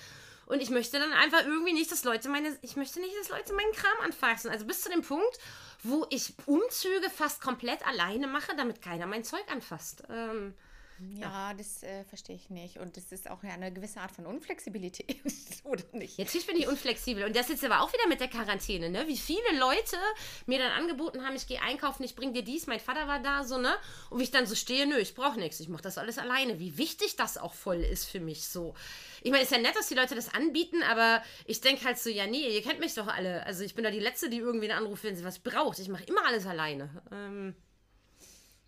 [0.46, 3.54] Und ich möchte dann einfach irgendwie nicht, dass Leute meine, ich möchte nicht, dass Leute
[3.54, 4.52] meinen Kram anfassen.
[4.52, 5.40] Also bis zu dem Punkt,
[5.84, 10.04] wo ich Umzüge fast komplett alleine mache, damit keiner mein Zeug anfasst.
[10.10, 10.54] Ähm,
[11.00, 11.54] ja, ja.
[11.54, 12.78] das äh, verstehe ich nicht.
[12.78, 15.18] Und das ist auch ja eine gewisse Art von Unflexibilität,
[15.64, 16.18] oder nicht?
[16.18, 17.24] Jetzt bin ich unflexibel.
[17.24, 19.08] Und das ist aber auch wieder mit der Quarantäne, ne?
[19.08, 19.98] Wie viele Leute
[20.46, 23.44] mir dann angeboten haben, ich gehe einkaufen, ich bringe dir dies, mein Vater war da,
[23.44, 23.76] so, ne?
[24.10, 26.60] Und wie ich dann so stehe, nö, ich brauche nichts, ich mache das alles alleine.
[26.60, 28.74] Wie wichtig das auch voll ist für mich so.
[29.22, 32.10] Ich meine, ist ja nett, dass die Leute das anbieten, aber ich denke halt so,
[32.10, 33.46] ja, nee, ihr kennt mich doch alle.
[33.46, 35.80] Also ich bin doch die Letzte, die irgendwen anruft, wenn sie was braucht.
[35.80, 36.90] Ich mache immer alles alleine.
[37.12, 37.56] Ähm,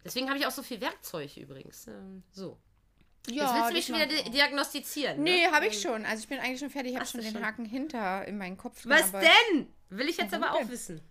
[0.07, 1.87] deswegen habe ich auch so viel Werkzeug übrigens.
[1.87, 2.57] Ähm, so.
[3.29, 5.21] Ja, Jetzt willst du mich schon wieder di diagnostizieren.
[5.21, 5.51] Nee, ne?
[5.51, 6.05] habe ich schon.
[6.05, 6.93] Also ich bin eigentlich schon fertig.
[6.93, 7.45] Ich habe schon den schon?
[7.45, 8.81] Haken hinter in meinen Kopf.
[8.85, 9.67] Was denn?
[9.89, 11.01] Will ich jetzt aber auch wissen.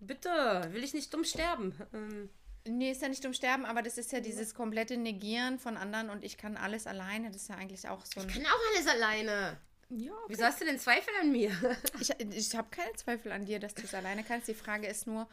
[0.00, 1.74] Bitte, will ich nicht dumm sterben.
[1.92, 2.30] Ähm,
[2.68, 6.10] Nee, ist ja nicht um Sterben, aber das ist ja dieses komplette Negieren von anderen
[6.10, 7.30] und ich kann alles alleine.
[7.30, 8.28] Das ist ja eigentlich auch so ein.
[8.28, 9.60] Ich kann auch alles alleine.
[9.90, 10.24] Ja, okay.
[10.28, 11.52] Wieso hast du denn Zweifel an mir?
[12.00, 14.48] ich ich habe keine Zweifel an dir, dass du es alleine kannst.
[14.48, 15.28] Die Frage ist nur,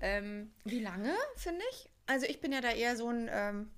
[0.00, 1.90] ähm, wie lange, finde ich?
[2.08, 3.70] Also ich bin ja da eher so ein, ähm,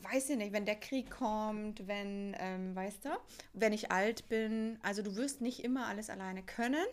[0.00, 3.10] weiß ich nicht, wenn der Krieg kommt, wenn, ähm, weißt du,
[3.52, 4.78] wenn ich alt bin.
[4.82, 6.86] Also du wirst nicht immer alles alleine können.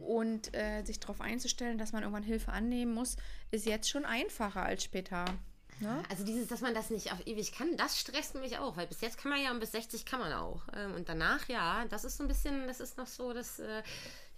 [0.00, 3.16] Und äh, sich darauf einzustellen, dass man irgendwann Hilfe annehmen muss,
[3.50, 5.24] ist jetzt schon einfacher als später.
[5.80, 6.02] Ne?
[6.10, 9.00] Also dieses, dass man das nicht auf ewig kann, das stresst mich auch, weil bis
[9.00, 10.62] jetzt kann man ja und bis 60 kann man auch.
[10.74, 13.82] Ähm, und danach, ja, das ist so ein bisschen, das ist noch so, das, äh,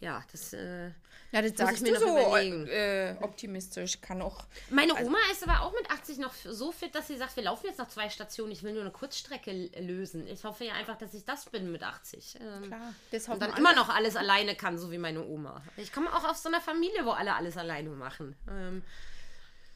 [0.00, 0.52] ja, das.
[0.52, 0.90] Äh,
[1.30, 2.66] ja, das sagst ich mir du noch so überlegen.
[2.68, 4.00] äh, optimistisch.
[4.00, 4.46] Kann auch.
[4.70, 7.66] Meine Oma ist aber auch mit 80 noch so fit, dass sie sagt, wir laufen
[7.66, 10.26] jetzt noch zwei Stationen, ich will nur eine Kurzstrecke lösen.
[10.26, 12.38] Ich hoffe ja einfach, dass ich das bin mit 80.
[12.40, 13.58] Ähm, Klar, das und dann alle.
[13.60, 15.62] immer noch alles alleine kann, so wie meine Oma.
[15.76, 18.34] Ich komme auch aus so einer Familie, wo alle alles alleine machen.
[18.50, 18.82] Ähm,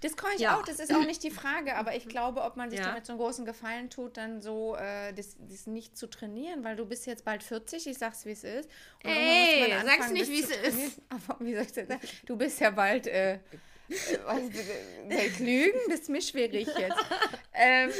[0.02, 0.58] Das kann ich Ja.
[0.58, 2.86] auch, das ist auch nicht die Frage, aber ich glaube, ob man sich Ja.
[2.88, 6.76] damit so einen großen Gefallen tut, dann so äh, das, das nicht zu trainieren, weil
[6.76, 8.68] du bist jetzt bald 40, ich sag's wie es ist.
[9.04, 11.00] Und Ey, man sag's anfangen, nicht, wie es ist.
[11.08, 12.00] Aber wie soll ich das sagen?
[12.26, 13.38] Du bist ja bald, äh,
[14.24, 15.78] was, lügen?
[15.88, 16.98] Das ist mir schwierig jetzt.
[17.54, 17.90] ähm,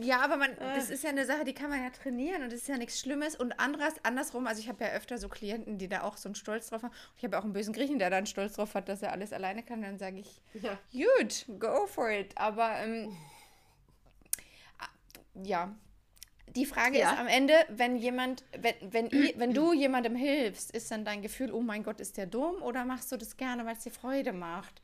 [0.00, 2.60] ja, aber man, das ist ja eine Sache, die kann man ja trainieren und das
[2.60, 3.36] ist ja nichts Schlimmes.
[3.36, 6.34] Und anderes, andersrum, also ich habe ja öfter so Klienten, die da auch so einen
[6.34, 6.92] Stolz drauf haben.
[7.16, 9.12] Ich habe ja auch einen bösen Griechen, der da einen Stolz drauf hat, dass er
[9.12, 9.82] alles alleine kann.
[9.82, 10.78] Dann sage ich, Ja.
[10.92, 12.32] gut, go for it.
[12.36, 13.16] Aber ähm,
[15.42, 15.74] ja,
[16.54, 17.12] die Frage Ja.
[17.12, 21.52] ist am Ende, wenn jemand, wenn, wenn, wenn du jemandem hilfst, ist dann dein Gefühl,
[21.52, 24.32] oh mein Gott, ist der dumm oder machst du das gerne, weil es dir Freude
[24.32, 24.80] macht?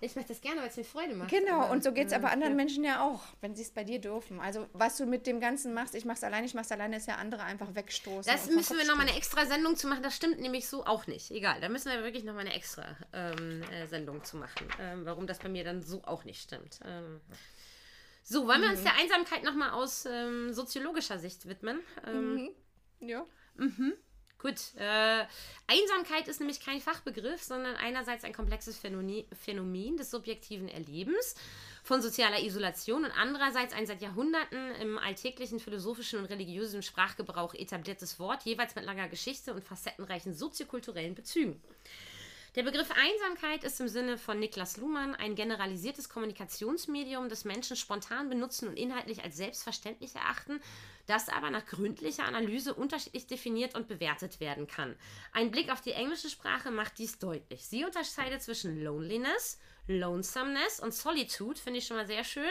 [0.00, 1.30] Ich mache das gerne, weil es mir Freude macht.
[1.30, 2.56] Genau, aber, und so geht es äh, aber anderen ja.
[2.56, 4.40] Menschen ja auch, wenn sie es bei dir dürfen.
[4.40, 7.16] Also, was du mit dem Ganzen machst, ich mach's alleine, ich mach's alleine, ist ja
[7.16, 8.30] andere einfach wegstoßen.
[8.32, 10.02] Das müssen wir nochmal eine extra Sendung zu machen.
[10.02, 11.30] Das stimmt nämlich so auch nicht.
[11.30, 14.68] Egal, da müssen wir wirklich nochmal eine extra ähm, äh, Sendung zu machen.
[14.80, 16.78] Ähm, warum das bei mir dann so auch nicht stimmt.
[16.84, 17.20] Ähm,
[18.22, 21.80] so, wollen wir uns der Einsamkeit nochmal aus ähm, soziologischer Sicht widmen?
[22.06, 22.50] Ähm,
[23.00, 23.24] Ja.
[24.40, 25.24] Gut, äh,
[25.66, 31.34] Einsamkeit ist nämlich kein Fachbegriff, sondern einerseits ein komplexes Phänomen, Phänomen des subjektiven Erlebens
[31.82, 38.20] von sozialer Isolation und andererseits ein seit Jahrhunderten im alltäglichen philosophischen und religiösen Sprachgebrauch etabliertes
[38.20, 41.60] Wort, jeweils mit langer Geschichte und facettenreichen soziokulturellen Bezügen.
[42.54, 48.28] Der Begriff Einsamkeit ist im Sinne von Niklas Luhmann ein generalisiertes Kommunikationsmedium, das Menschen spontan
[48.28, 50.60] benutzen und inhaltlich als selbstverständlich erachten,
[51.08, 54.94] das aber nach gründlicher Analyse unterschiedlich definiert und bewertet werden kann.
[55.32, 57.66] Ein Blick auf die englische Sprache macht dies deutlich.
[57.66, 59.58] Sie unterscheidet zwischen Loneliness,
[59.88, 62.44] Lonesomeness und Solitude, finde ich schon mal sehr schön.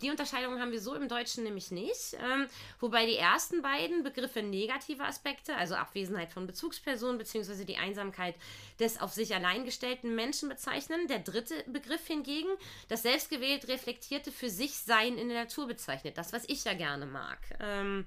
[0.00, 2.14] Die Unterscheidung haben wir so im Deutschen nämlich nicht.
[2.14, 2.46] Ähm,
[2.80, 7.64] wobei die ersten beiden Begriffe negative Aspekte, also Abwesenheit von Bezugspersonen bzw.
[7.64, 8.36] die Einsamkeit
[8.78, 11.08] des auf sich allein gestellten Menschen bezeichnen.
[11.08, 12.50] Der dritte Begriff hingegen
[12.88, 16.16] das selbstgewählt reflektierte für sich Sein in der Natur bezeichnet.
[16.16, 17.38] Das, was ich ja gerne mag.
[17.60, 18.06] Ähm,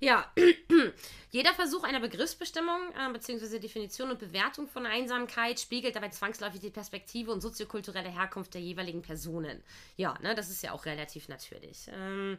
[0.00, 0.32] ja,
[1.30, 3.58] jeder Versuch einer Begriffsbestimmung äh, bzw.
[3.58, 9.02] Definition und Bewertung von Einsamkeit spiegelt dabei zwangsläufig die Perspektive und soziokulturelle Herkunft der jeweiligen
[9.02, 9.62] Personen.
[9.96, 11.88] Ja, ne, das ist ja auch relativ natürlich.
[11.92, 12.38] Ähm,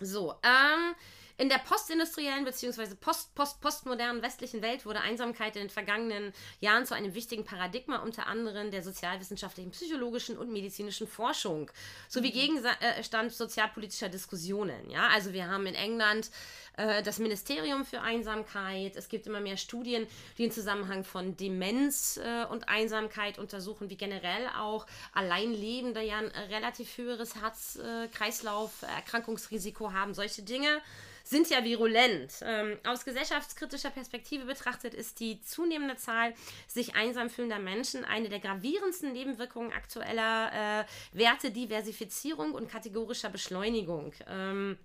[0.00, 0.94] so, ähm,
[1.42, 2.94] in der postindustriellen bzw.
[2.94, 7.96] Post, Post, postmodernen westlichen Welt wurde Einsamkeit in den vergangenen Jahren zu einem wichtigen Paradigma
[7.96, 11.68] unter anderem der sozialwissenschaftlichen, psychologischen und medizinischen Forschung
[12.08, 14.88] sowie Gegenstand sozialpolitischer Diskussionen.
[14.88, 16.30] Ja, also wir haben in England
[16.76, 18.94] äh, das Ministerium für Einsamkeit.
[18.94, 20.06] Es gibt immer mehr Studien,
[20.38, 26.30] die den Zusammenhang von Demenz äh, und Einsamkeit untersuchen, wie generell auch Alleinlebende ja ein
[26.30, 30.14] äh, relativ höheres Herz-Kreislauf-Erkrankungsrisiko haben.
[30.14, 30.80] Solche Dinge
[31.24, 32.32] sind ja virulent.
[32.42, 36.34] Ähm, aus gesellschaftskritischer Perspektive betrachtet ist die zunehmende Zahl
[36.66, 40.84] sich einsam fühlender Menschen eine der gravierendsten Nebenwirkungen aktueller äh,
[41.16, 44.12] Werte, Diversifizierung und kategorischer Beschleunigung.
[44.28, 44.78] Ähm,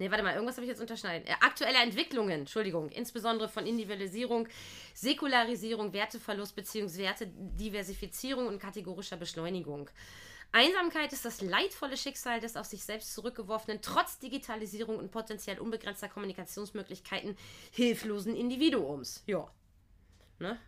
[0.00, 1.28] Ne, warte mal, irgendwas habe ich jetzt unterschneiden.
[1.28, 4.48] Äh, aktuelle Entwicklungen, Entschuldigung, insbesondere von Individualisierung,
[4.94, 7.02] Säkularisierung, Werteverlust bzw.
[7.02, 9.90] Wertediversifizierung und kategorischer Beschleunigung.
[10.52, 16.08] Einsamkeit ist das leidvolle Schicksal des auf sich selbst zurückgeworfenen, trotz Digitalisierung und potenziell unbegrenzter
[16.08, 17.36] Kommunikationsmöglichkeiten
[17.70, 19.22] hilflosen Individuums.
[19.26, 19.48] Ja.
[20.38, 20.58] Ne?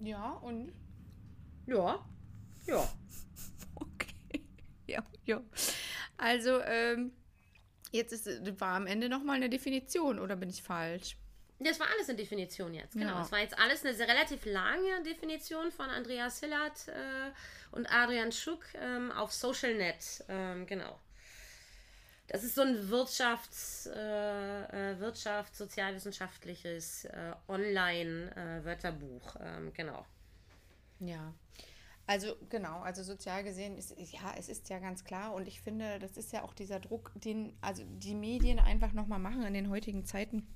[0.00, 0.72] Ja, und
[1.66, 2.04] Ja.
[2.66, 2.88] Ja.
[3.76, 4.14] Okay.
[4.86, 5.42] Ja, ja.
[6.18, 7.12] Also, ähm,
[7.90, 11.16] jetzt ist, war am Ende nochmal eine Definition, oder bin ich falsch?
[11.60, 13.12] Das war alles eine Definition jetzt, genau.
[13.12, 13.18] Ja.
[13.20, 17.30] Das war jetzt alles eine relativ lange Definition von Andreas Hillert äh,
[17.70, 20.98] und Adrian Schuck ähm, auf SocialNet, ähm, genau.
[22.28, 30.04] Das ist so ein Wirtschafts-, äh, äh, Wirtschafts-, sozialwissenschaftliches äh, Online-Wörterbuch, ähm, genau.
[31.00, 31.34] Ja.
[32.06, 35.98] Also genau, also sozial gesehen ist ja, es ist ja ganz klar und ich finde,
[35.98, 39.70] das ist ja auch dieser Druck, den also die Medien einfach nochmal machen in den
[39.70, 40.46] heutigen Zeiten,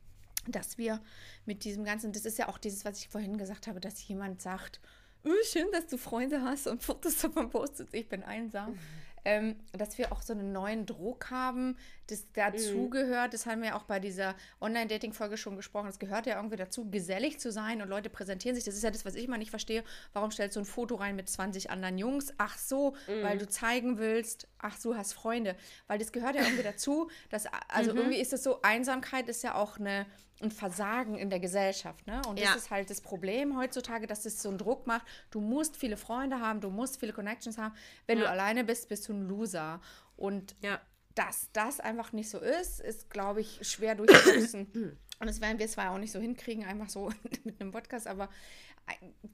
[0.50, 1.00] dass wir
[1.46, 4.42] mit diesem ganzen, das ist ja auch dieses, was ich vorhin gesagt habe, dass jemand
[4.42, 4.80] sagt,
[5.24, 8.78] "Öh, schön, dass du Freunde hast und Fotos davon postest, ich bin einsam.
[9.24, 11.76] ähm, dass wir auch so einen neuen Druck haben,
[12.10, 13.28] das dazugehört.
[13.28, 13.30] Mhm.
[13.32, 15.86] Das haben wir auch bei dieser Online-Dating-Folge schon gesprochen.
[15.86, 18.64] Das gehört ja irgendwie dazu, gesellig zu sein und Leute präsentieren sich.
[18.64, 19.84] Das ist ja das, was ich immer nicht verstehe.
[20.12, 22.34] Warum stellst du ein Foto rein mit 20 anderen Jungs?
[22.38, 23.22] Ach so, mhm.
[23.22, 25.56] weil du zeigen willst, ach, du hast Freunde.
[25.86, 27.10] Weil das gehört ja irgendwie dazu.
[27.30, 27.98] Dass, also mhm.
[27.98, 30.06] irgendwie ist es so, Einsamkeit ist ja auch eine
[30.40, 32.06] ein Versagen in der Gesellschaft.
[32.06, 32.22] Ne?
[32.28, 35.04] Und das ist halt das Problem heutzutage, dass es so einen Druck macht.
[35.30, 37.74] Du musst viele Freunde haben, du musst viele Connections haben.
[38.06, 38.24] Wenn ja.
[38.24, 39.80] du alleine bist, bist du ein Loser.
[40.16, 40.80] Und ja.
[41.18, 44.68] Dass das einfach nicht so ist, ist, glaube ich, schwer durchzusetzen.
[45.20, 47.10] Und das werden wir zwar auch nicht so hinkriegen, einfach so
[47.44, 48.28] mit einem Podcast, aber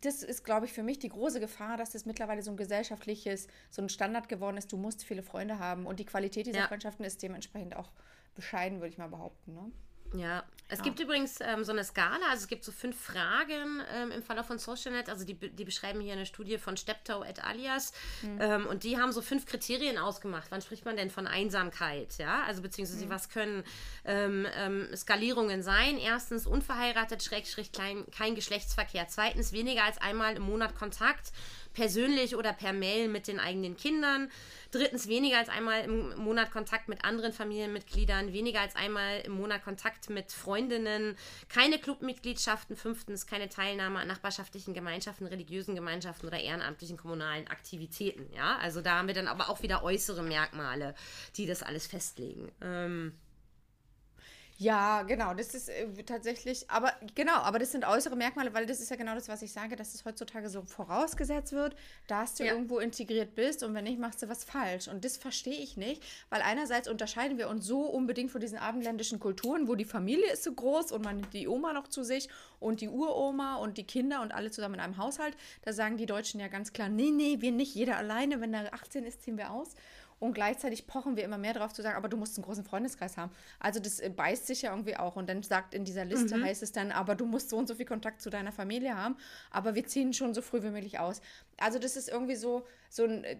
[0.01, 3.47] das ist, glaube ich, für mich die große Gefahr, dass das mittlerweile so ein gesellschaftliches,
[3.71, 4.73] so ein Standard geworden ist.
[4.73, 6.67] Du musst viele Freunde haben und die Qualität dieser ja.
[6.67, 7.93] Freundschaften ist dementsprechend auch
[8.35, 9.55] bescheiden, würde ich mal behaupten.
[9.55, 9.71] Ne?
[10.15, 10.85] Ja, es ja.
[10.85, 14.43] gibt übrigens ähm, so eine Skala, also es gibt so fünf Fragen ähm, im Falle
[14.43, 18.41] von SocialNet, also die, die beschreiben hier eine Studie von Steptoe et alias mhm.
[18.41, 20.47] ähm, und die haben so fünf Kriterien ausgemacht.
[20.49, 22.17] Wann spricht man denn von Einsamkeit?
[22.17, 23.11] Ja, also beziehungsweise mhm.
[23.11, 23.63] was können
[24.07, 25.99] ähm, ähm, Skalierungen sein?
[25.99, 29.07] Erstens unverheiratet, Schrägstrich, klein, kein Geschlechtsverkehr.
[29.09, 31.33] Zweitens weniger als einmal im Monat Kontakt
[31.75, 34.31] persönlich oder per Mail mit den eigenen Kindern.
[34.71, 39.63] Drittens, weniger als einmal im Monat Kontakt mit anderen Familienmitgliedern, weniger als einmal im Monat
[39.63, 41.17] Kontakt mit Freundinnen,
[41.49, 42.77] keine Clubmitgliedschaften.
[42.77, 48.33] Fünftens, keine Teilnahme an nachbarschaftlichen Gemeinschaften, religiösen Gemeinschaften oder ehrenamtlichen kommunalen Aktivitäten.
[48.35, 50.95] Ja, also da haben wir dann aber auch wieder äußere Merkmale,
[51.37, 52.51] die das alles festlegen.
[52.61, 53.13] Ähm,
[54.57, 58.81] ja, genau, das ist äh, tatsächlich, aber genau, aber das sind äußere Merkmale, weil das
[58.81, 61.75] ist ja genau das, was ich sage, dass es heutzutage so vorausgesetzt wird,
[62.07, 62.53] dass du ja.
[62.53, 64.87] irgendwo integriert bist und wenn nicht, machst du was falsch.
[64.87, 69.19] Und das verstehe ich nicht, weil einerseits unterscheiden wir uns so unbedingt von diesen abendländischen
[69.19, 72.29] Kulturen, wo die Familie ist so groß und man die Oma noch zu sich
[72.61, 75.37] und die Uroma und die Kinder und alle zusammen in einem Haushalt.
[75.63, 78.73] Da sagen die Deutschen ja ganz klar, nee, nee, wir nicht, jeder alleine, wenn er
[78.73, 79.75] 18 ist, ziehen wir aus.
[80.19, 83.17] Und gleichzeitig pochen wir immer mehr darauf zu sagen, aber du musst einen großen Freundeskreis
[83.17, 83.31] haben.
[83.59, 85.17] Also das äh, beißt sich ja irgendwie auch.
[85.17, 86.45] Und dann sagt in dieser Liste, mhm.
[86.45, 89.17] heißt es dann, aber du musst so und so viel Kontakt zu deiner Familie haben.
[89.51, 91.21] Aber wir ziehen schon so früh wie möglich aus.
[91.59, 93.37] Also das ist irgendwie so, so ein äh,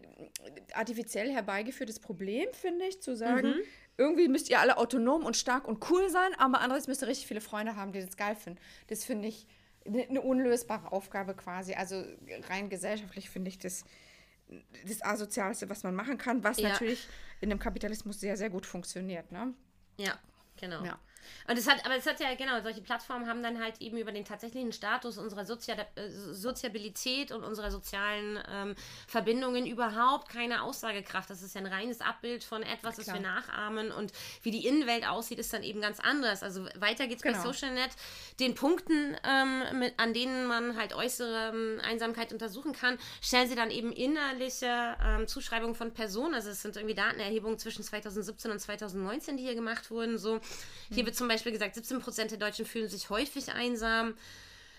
[0.75, 3.63] artifiziell herbeigeführtes Problem, finde ich, zu sagen, mhm.
[3.97, 7.27] irgendwie müsst ihr alle autonom und stark und cool sein, aber andererseits müsst ihr richtig
[7.27, 8.61] viele Freunde haben, die das geil finden.
[8.89, 9.47] Das finde ich
[9.87, 11.75] eine unlösbare Aufgabe quasi.
[11.75, 12.05] Also
[12.49, 13.85] rein gesellschaftlich finde ich das
[14.87, 16.71] das Asozialste, was man machen kann, was ja.
[16.71, 17.07] natürlich
[17.41, 19.31] in dem Kapitalismus sehr, sehr gut funktioniert.
[19.33, 19.55] Ne?
[19.97, 20.19] Ja,
[20.57, 20.85] genau.
[20.85, 20.99] Ja.
[21.49, 24.13] Und es hat, aber es hat ja, genau, solche Plattformen haben dann halt eben über
[24.13, 28.75] den tatsächlichen Status unserer Sozial äh, Soziabilität und unserer sozialen ähm,
[29.07, 31.31] Verbindungen überhaupt keine Aussagekraft.
[31.31, 35.07] Das ist ja ein reines Abbild von etwas, was wir nachahmen und wie die Innenwelt
[35.07, 36.43] aussieht, ist dann eben ganz anders.
[36.43, 37.37] Also weiter geht's genau.
[37.37, 37.91] bei SocialNet.
[38.41, 43.55] Den Punkten, ähm, mit, an denen man halt äußere ähm, Einsamkeit untersuchen kann, stellen sie
[43.55, 46.35] dann eben innerliche ähm, Zuschreibungen von Personen.
[46.35, 50.19] Also es sind irgendwie Datenerhebungen zwischen 2017 und 2019, die hier gemacht wurden.
[50.19, 50.41] So,
[50.91, 54.15] hier wird zum Beispiel gesagt, 17% der Deutschen fühlen sich häufig einsam.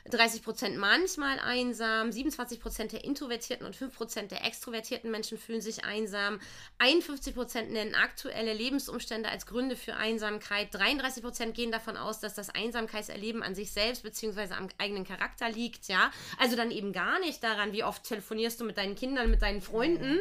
[0.10, 6.40] 30% manchmal einsam, 27% der introvertierten und 5% der extrovertierten Menschen fühlen sich einsam,
[6.80, 13.42] 51% nennen aktuelle Lebensumstände als Gründe für Einsamkeit, 33% gehen davon aus, dass das Einsamkeitserleben
[13.42, 14.54] an sich selbst bzw.
[14.54, 18.66] am eigenen Charakter liegt, ja, also dann eben gar nicht daran, wie oft telefonierst du
[18.66, 20.20] mit deinen Kindern, mit deinen Freunden,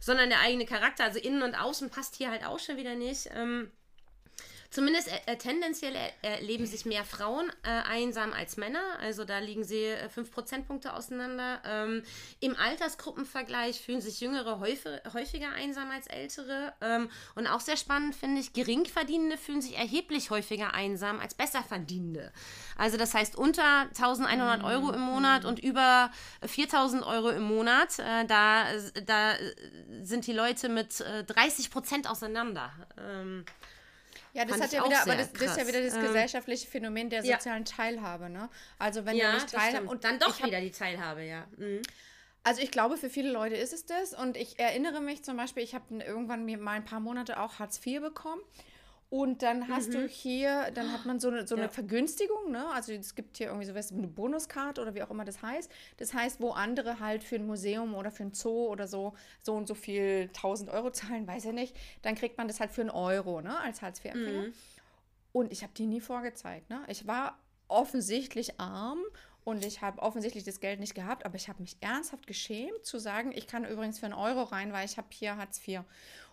[0.00, 3.28] sondern der eigene Charakter, also innen und außen passt hier halt auch schon wieder nicht.
[3.34, 3.70] Ähm,
[4.70, 8.82] Zumindest äh, tendenziell erleben sich mehr Frauen äh, einsam als Männer.
[9.00, 11.62] Also da liegen sie äh, 5 Prozentpunkte auseinander.
[11.64, 12.02] Ähm,
[12.40, 16.74] Im Altersgruppenvergleich fühlen sich Jüngere häufig, häufiger einsam als Ältere.
[16.82, 22.30] Ähm, und auch sehr spannend finde ich, Geringverdienende fühlen sich erheblich häufiger einsam als Besserverdienende.
[22.76, 26.10] Also das heißt unter 1100 Euro im Monat und über
[26.44, 27.98] 4000 Euro im Monat.
[28.00, 28.66] Äh, da,
[29.06, 29.32] da
[30.02, 32.70] sind die Leute mit 30 äh, Prozent auseinander.
[32.98, 33.46] Ähm,
[34.32, 37.10] ja, das hat ja wieder, aber das, das, ist ja wieder das ähm, gesellschaftliche Phänomen
[37.10, 37.76] der sozialen ja.
[37.76, 38.48] Teilhabe, ne?
[38.78, 41.46] Also wenn ja, du nicht teilhabe und dann doch wieder hab, die Teilhabe, ja.
[41.56, 41.82] Mhm.
[42.44, 45.62] Also ich glaube, für viele Leute ist es das und ich erinnere mich zum Beispiel,
[45.62, 48.40] ich habe irgendwann mal ein paar Monate auch Hartz IV bekommen
[49.10, 49.92] und dann hast mhm.
[49.92, 51.68] du hier, dann hat man so eine, so eine ja.
[51.70, 52.66] Vergünstigung, ne?
[52.74, 55.70] Also es gibt hier irgendwie sowas, eine Bonuskarte oder wie auch immer das heißt.
[55.96, 59.54] Das heißt, wo andere halt für ein Museum oder für ein Zoo oder so so
[59.54, 62.82] und so viel 1000 Euro zahlen, weiß ich nicht, dann kriegt man das halt für
[62.82, 63.58] einen Euro, ne?
[63.60, 64.48] Als Hartz-IV-Empfänger.
[64.48, 64.52] Mhm.
[65.32, 66.82] Und ich habe die nie vorgezeigt, ne?
[66.88, 69.00] Ich war offensichtlich arm
[69.44, 72.98] und ich habe offensichtlich das Geld nicht gehabt, aber ich habe mich ernsthaft geschämt zu
[72.98, 75.80] sagen, ich kann übrigens für einen Euro rein, weil ich habe hier Hartz IV.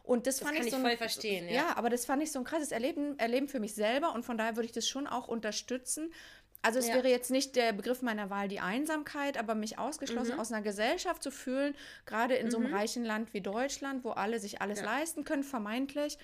[0.05, 1.55] Und das, das fand ich so ein, voll verstehen, ja.
[1.55, 1.77] ja.
[1.77, 4.55] aber das fand ich so ein krasses Erleben, Erleben für mich selber und von daher
[4.55, 6.13] würde ich das schon auch unterstützen.
[6.61, 6.95] also es Ja.
[6.95, 10.39] wäre jetzt nicht der Begriff meiner Wahl die Einsamkeit, aber mich ausgeschlossen Mhm.
[10.39, 11.75] aus einer Gesellschaft zu fühlen,
[12.07, 14.85] gerade in so einem reichen Land wie Deutschland, wo alle sich alles Ja.
[14.85, 16.17] leisten können, vermeintlich.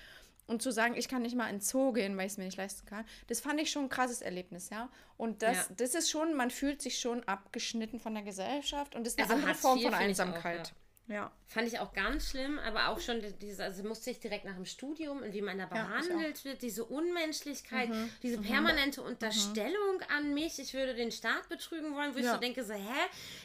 [0.48, 2.56] Und zu sagen, ich kann nicht mal ins Zoo gehen, weil ich es mir nicht
[2.56, 4.88] leisten kann, das fand ich schon ein krasses Erlebnis, ja.
[5.16, 5.74] Und das, Ja.
[5.76, 9.28] das ist schon, man fühlt sich schon abgeschnitten von der Gesellschaft und das ist eine
[9.30, 10.72] Also andere Form von ich auch, Einsamkeit.
[11.12, 11.30] Ja.
[11.46, 14.54] Fand ich auch ganz schlimm, aber auch schon die- diese, also musste ich direkt nach
[14.54, 16.04] dem Studium und wie man da Ja, ich.
[16.04, 16.08] Mhm.
[16.08, 17.90] behandelt wird, diese Unmenschlichkeit,
[18.22, 22.34] diese permanente Unterstellung an mich, ich würde den Staat betrügen wollen, wo ich Ja.
[22.34, 22.80] so denke, so, hä,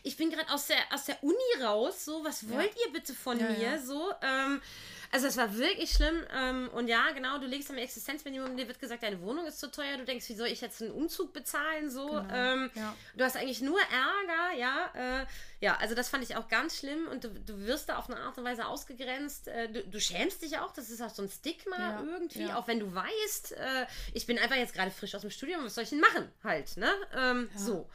[0.04, 3.38] ich bin gerade aus der, aus der Uni raus, so, was wollt ihr bitte von
[3.40, 3.78] Ja, mir, ja.
[3.78, 4.62] so, ähm,
[5.12, 8.80] also es war wirklich schlimm ähm, und ja, genau, du legst am Existenzminimum, dir wird
[8.80, 11.90] gesagt, deine Wohnung ist zu teuer, du denkst, wie soll ich jetzt einen Umzug bezahlen,
[11.90, 12.86] so, ähm, Genau.
[12.88, 12.96] ja.
[13.16, 15.22] Du hast eigentlich nur Ärger, ja.
[15.22, 15.26] Äh,
[15.60, 18.20] ja, also das fand ich auch ganz schlimm und du, du wirst da auf eine
[18.20, 19.48] Art und Weise ausgegrenzt.
[19.48, 22.58] Äh, du, du schämst dich auch, das ist auch so ein Stigma Ja, irgendwie, ja.
[22.58, 25.76] auch wenn du weißt, äh, ich bin einfach jetzt gerade frisch aus dem Studium, was
[25.76, 26.32] soll ich denn machen?
[26.44, 26.92] Halt, ne?
[27.16, 27.90] Ähm, So.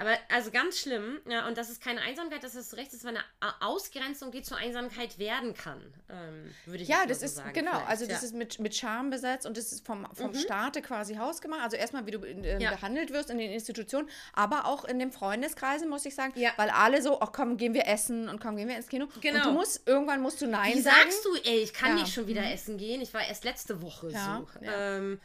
[0.00, 3.06] Aber also ganz schlimm, ja, und das ist keine Einsamkeit, das ist recht, das ist
[3.06, 3.18] eine
[3.60, 7.72] Ausgrenzung, die zur Einsamkeit werden kann, ähm, würde ich Ja, das so ist sagen, genau.
[7.72, 8.18] vielleicht, Also das ja.
[8.20, 8.24] Mhm.
[8.26, 11.62] ist mit, mit Charme besetzt und das ist vom, vom Staate quasi hausgemacht.
[11.62, 12.70] Also erstmal, wie du äh, Ja.
[12.70, 16.32] behandelt wirst in den Institutionen, aber auch in den Freundeskreisen, muss ich sagen.
[16.36, 16.52] Ja.
[16.56, 19.08] Weil alle so, ach komm, gehen wir essen und komm, gehen wir ins Kino.
[19.20, 19.38] Genau.
[19.38, 20.96] Und du musst, irgendwann musst du Nein Wie sagen.
[21.10, 23.00] sagst du, ey, ich kann nicht schon wieder essen gehen?
[23.00, 24.60] Ich war erst letzte Woche Ja, so.
[24.64, 25.20] Ähm,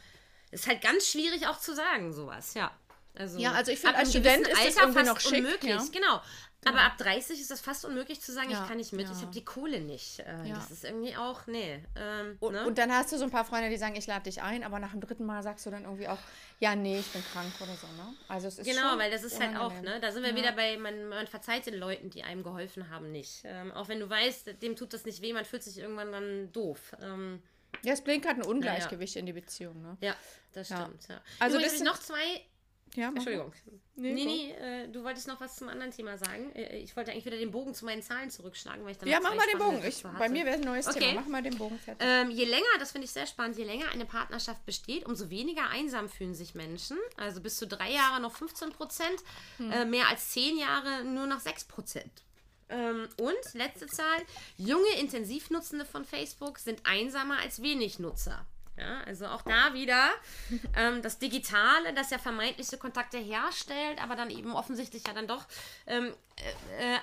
[0.50, 2.72] ist halt ganz schwierig auch zu sagen, sowas, ja.
[3.16, 5.84] Also, Ja, also ich finde, als Student ist das irgendwie noch schick, unmöglich, ja.
[5.92, 6.20] genau.
[6.66, 9.12] Aber ab 30 ist das fast unmöglich zu sagen, Ja, ich kann nicht mit, ja.
[9.12, 10.20] ich habe die Kohle nicht.
[10.20, 10.54] Äh, Ja.
[10.54, 11.84] Das ist irgendwie auch, nee.
[11.94, 12.66] Ähm, Und, ne?
[12.66, 14.78] und dann hast du so ein paar Freunde, die sagen, ich lade dich ein, aber
[14.78, 16.16] nach dem dritten Mal sagst du dann irgendwie auch,
[16.60, 18.14] ja, nee, ich bin krank oder so, ne?
[18.28, 19.92] Also es ist Genau, weil das ist halt auch, unangenehm.
[19.96, 20.00] ne?
[20.00, 20.36] Da sind wir Ja.
[20.36, 23.42] wieder bei, man, man verzeiht den Leuten, die einem geholfen haben, nicht.
[23.44, 26.50] Ähm, auch wenn du weißt, dem tut das nicht weh, man fühlt sich irgendwann dann
[26.52, 26.96] doof.
[27.02, 27.42] Ähm,
[27.82, 29.98] Ja, es bringt gerade ein Ungleichgewicht in die Beziehung, ne?
[30.00, 30.16] ja,
[30.54, 30.80] das Ja.
[30.82, 31.08] stimmt.
[31.08, 31.20] Ja.
[31.40, 32.40] Also Übrigens noch zwei
[32.94, 33.08] Ja.
[33.08, 33.52] Entschuldigung.
[33.96, 36.52] Nee, Nee, äh, du wolltest noch was zum anderen Thema sagen.
[36.54, 39.20] Äh, Ich wollte eigentlich wieder den Bogen zu meinen Zahlen zurückschlagen, weil ich dann Ja,
[39.20, 39.80] mach mal den Bogen.
[39.86, 40.98] Ich, bei mir wäre ein neues Okay.
[41.00, 41.20] Thema.
[41.20, 42.04] Mach mal den Bogen fertig.
[42.08, 45.68] Ähm, je länger, das finde ich sehr spannend, je länger eine Partnerschaft besteht, umso weniger
[45.70, 46.96] einsam fühlen sich Menschen.
[47.16, 49.16] Also bis zu drei Jahre noch 15 Prozent,
[49.58, 49.70] Hm.
[49.70, 52.22] äh, mehr als zehn Jahre nur noch 6 Prozent.
[52.70, 54.22] Ähm, und letzte Zahl,
[54.56, 58.44] junge Intensivnutzende von Facebook sind einsamer als wenig Nutzer.
[58.76, 60.10] Ja, also auch da wieder
[60.76, 65.46] ähm, das Digitale, das ja vermeintliche Kontakte herstellt, aber dann eben offensichtlich ja dann doch
[65.86, 66.98] ähm, äh, äh,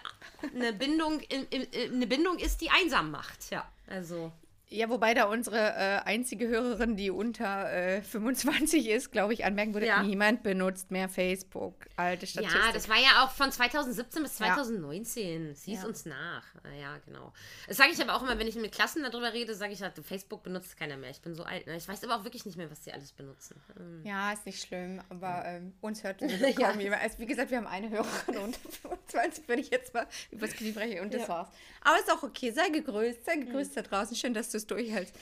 [0.54, 3.50] eine, Bindung, in, in, in, eine Bindung ist, die einsam macht.
[3.52, 4.34] Ja, also.
[4.74, 9.74] Ja, wobei da unsere äh, einzige Hörerin, die unter äh, 25 ist, glaube ich, anmerken
[9.74, 10.02] würde, Ja.
[10.02, 11.74] niemand benutzt mehr Facebook.
[11.98, 12.62] Alte Statistik.
[12.64, 14.56] Ja, das war ja auch von 2017 bis Ja.
[14.56, 15.56] 2019.
[15.56, 15.88] Sieh's Ja.
[15.90, 16.46] uns nach.
[16.64, 17.34] Ah, Ja, genau.
[17.68, 19.94] Das sage ich aber auch immer, wenn ich mit Klassen darüber rede, sage ich halt,
[20.06, 21.10] Facebook benutzt keiner mehr.
[21.10, 21.68] Ich bin so alt.
[21.68, 21.76] Ne?
[21.76, 23.60] Ich weiß aber auch wirklich nicht mehr, was die alles benutzen.
[23.78, 26.20] Ähm, Ja, ist nicht schlimm, aber ähm, uns hört
[26.56, 27.02] kaum jemand.
[27.04, 30.72] Also, wie gesagt, wir haben eine Hörerin unter 25, würde ich jetzt mal übers Knie
[30.72, 31.28] brechen und das Ja.
[31.28, 31.50] war's.
[31.82, 34.16] Aber ist auch okay, sei gegrüßt, sei gegrüßt da draußen.
[34.16, 35.16] Schön, dass du es durchhältst.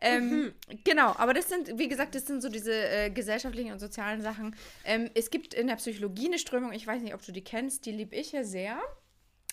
[0.00, 0.52] Ähm,
[0.84, 4.54] Genau, aber das sind, wie gesagt, das sind so diese äh, gesellschaftlichen und sozialen Sachen.
[4.84, 7.86] Ähm, es gibt in der Psychologie eine Strömung, ich weiß nicht, ob du die kennst,
[7.86, 8.78] die liebe ich ja sehr.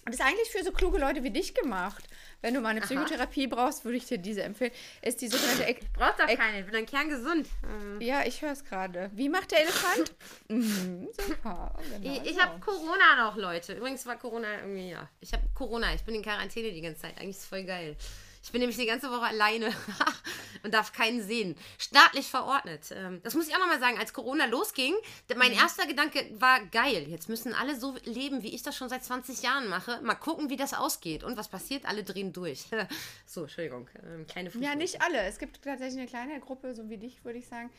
[0.03, 2.03] Und ist eigentlich für so kluge Leute wie dich gemacht.
[2.41, 4.71] Wenn du mal eine Psychotherapie brauchst, würde ich dir diese empfehlen.
[5.03, 6.61] Ist die sogenannte Ek Braucht doch keine.
[6.61, 7.47] Ich bin ein kerngesund.
[7.63, 9.11] Ähm, ja, ich höre es gerade.
[9.13, 10.11] Wie macht der Elefant?
[10.47, 11.79] mhm, super.
[12.01, 13.73] Genau, ich ich habe Corona noch, Leute.
[13.73, 15.07] Übrigens war Corona irgendwie, ja.
[15.19, 15.93] Ich habe Corona.
[15.93, 17.19] Ich bin in Quarantäne die ganze Zeit.
[17.19, 17.95] Eigentlich ist es voll geil.
[18.43, 19.71] Ich bin nämlich die ganze Woche alleine
[20.63, 21.55] und darf keinen sehen.
[21.77, 22.85] Staatlich verordnet.
[22.91, 23.99] Ähm, Das muss ich auch nochmal sagen.
[23.99, 24.95] Als Corona losging,
[25.35, 27.05] mein erster Gedanke war geil.
[27.07, 30.01] Jetzt müssen alle so leben, wie ich das schon seit 20 Jahren mache.
[30.01, 31.23] Mal gucken, wie das ausgeht.
[31.23, 31.85] Und was passiert?
[31.85, 32.65] Alle drehen durch.
[33.27, 33.87] so, Entschuldigung.
[34.03, 34.77] Ähm, kleine Ja, Fußnote.
[34.77, 35.19] nicht alle.
[35.21, 37.69] Es gibt tatsächlich eine kleine Gruppe, so wie dich, würde ich sagen.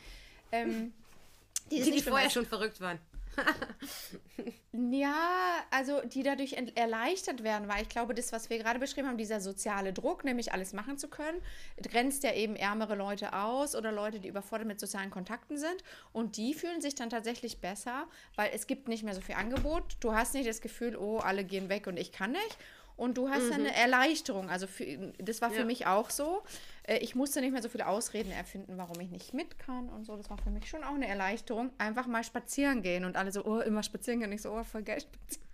[0.53, 0.93] Ähm,
[1.71, 2.99] die Die, die vorher schon verrückt waren.
[4.75, 9.19] Ja, also die dadurch erleichtert werden, weil ich glaube, das, was wir gerade beschrieben haben,
[9.19, 11.43] dieser soziale Druck, nämlich alles machen zu können,
[11.83, 15.77] grenzt ja eben ärmere Leute aus oder Leute, die überfordert mit sozialen Kontakten sind.
[16.15, 19.85] Und die fühlen sich dann tatsächlich besser, weil es gibt nicht mehr so viel Angebot.
[20.01, 22.57] Du hast nicht das Gefühl, oh, alle gehen weg und ich kann nicht.
[23.03, 24.49] Und du hast dann eine Erleichterung.
[24.49, 24.85] Also für,
[25.19, 25.65] das war für Ja.
[25.65, 26.43] mich auch so.
[26.85, 30.05] Äh, Ich musste nicht mehr so viele Ausreden erfinden, warum ich nicht mit kann und
[30.07, 30.17] so.
[30.17, 31.71] Das war für mich schon auch eine Erleichterung.
[31.79, 34.29] Einfach mal spazieren gehen und alle so, oh, immer spazieren gehen.
[34.31, 35.47] Und ich so, oh, voll geil spazieren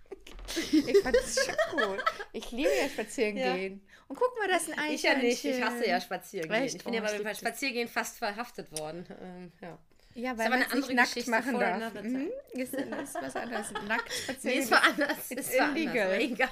[0.71, 0.89] gehen.
[0.89, 1.97] Ich fand das schon cool.
[2.33, 3.55] Ich liebe ja spazieren Ja.
[3.55, 3.81] gehen.
[4.07, 5.43] Und guck mal, das ist ein Ich ja nicht.
[5.45, 5.75] Ich Eichhörnchen.
[5.79, 6.53] hasse ja Spaziergehen.
[6.63, 6.75] Echt?
[6.75, 7.39] Ich bin ja beim lieb das.
[7.39, 9.05] Spaziergehen fast verhaftet worden.
[9.21, 9.77] Ähm, ja.
[10.15, 11.93] Ja, Ist weil man andere nackt Geschichte, machen voll darf.
[12.01, 12.29] Mhm.
[12.53, 13.71] Ist, ist was anderes.
[13.87, 15.31] Nackt spazieren Nee, war anders.
[15.31, 15.53] Anders.
[15.75, 16.07] illegal.
[16.07, 16.49] Aber egal.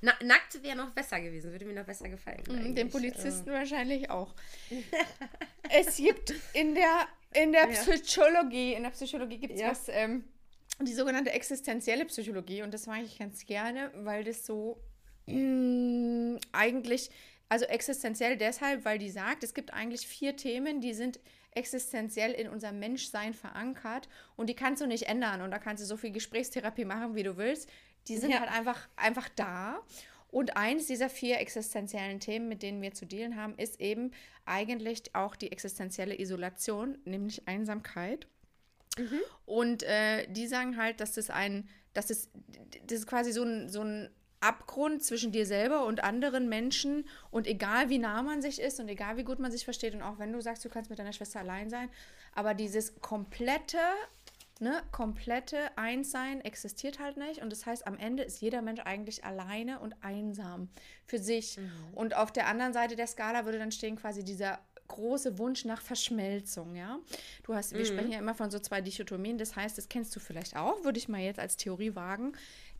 [0.00, 1.52] Na, nackt wäre noch besser gewesen.
[1.52, 2.42] Würde mir noch besser gefallen.
[2.48, 2.74] Mhm.
[2.74, 4.34] Den Polizisten wahrscheinlich auch.
[5.70, 7.80] es gibt in der, in der Ja.
[7.82, 9.70] Psychologie, in der Psychologie gibt es Ja.
[9.70, 10.24] was, ähm,
[10.80, 12.62] die sogenannte existenzielle Psychologie.
[12.62, 14.80] Und das mache ich ganz gerne, weil das so
[15.26, 17.10] mh, eigentlich,
[17.48, 21.20] also existenziell deshalb, weil die sagt, es gibt eigentlich vier Themen, die sind
[21.54, 25.40] existenziell in unserem Menschsein verankert und die kannst du nicht ändern.
[25.40, 27.68] Und da kannst du so viel Gesprächstherapie machen, wie du willst.
[28.08, 28.40] Die sind ja.
[28.40, 29.80] halt einfach, einfach da.
[30.28, 34.10] Und eins dieser vier existenziellen Themen, mit denen wir zu dealen haben, ist eben
[34.44, 38.26] eigentlich auch die existenzielle Isolation, nämlich Einsamkeit.
[38.98, 39.20] Mhm.
[39.46, 42.30] Und äh, die sagen halt, dass das ein, dass das,
[42.86, 44.10] das ist quasi so ein, so ein
[44.44, 48.88] Abgrund zwischen dir selber und anderen Menschen und egal wie nah man sich ist und
[48.88, 51.14] egal wie gut man sich versteht und auch wenn du sagst, du kannst mit deiner
[51.14, 51.88] Schwester allein sein,
[52.34, 53.78] aber dieses komplette,
[54.60, 59.24] ne, komplette Einssein existiert halt nicht und das heißt, am Ende ist jeder Mensch eigentlich
[59.24, 60.68] alleine und einsam
[61.06, 61.56] für sich.
[61.56, 61.70] Mhm.
[61.94, 65.80] Und auf der anderen Seite der Skala würde dann stehen quasi dieser große Wunsch nach
[65.80, 66.98] Verschmelzung, ja.
[67.42, 67.86] Du hast, wir mhm.
[67.86, 70.98] sprechen ja immer von so zwei Dichotomien, das heißt, das kennst du vielleicht auch, würde
[70.98, 72.32] ich mal jetzt als Theorie wagen,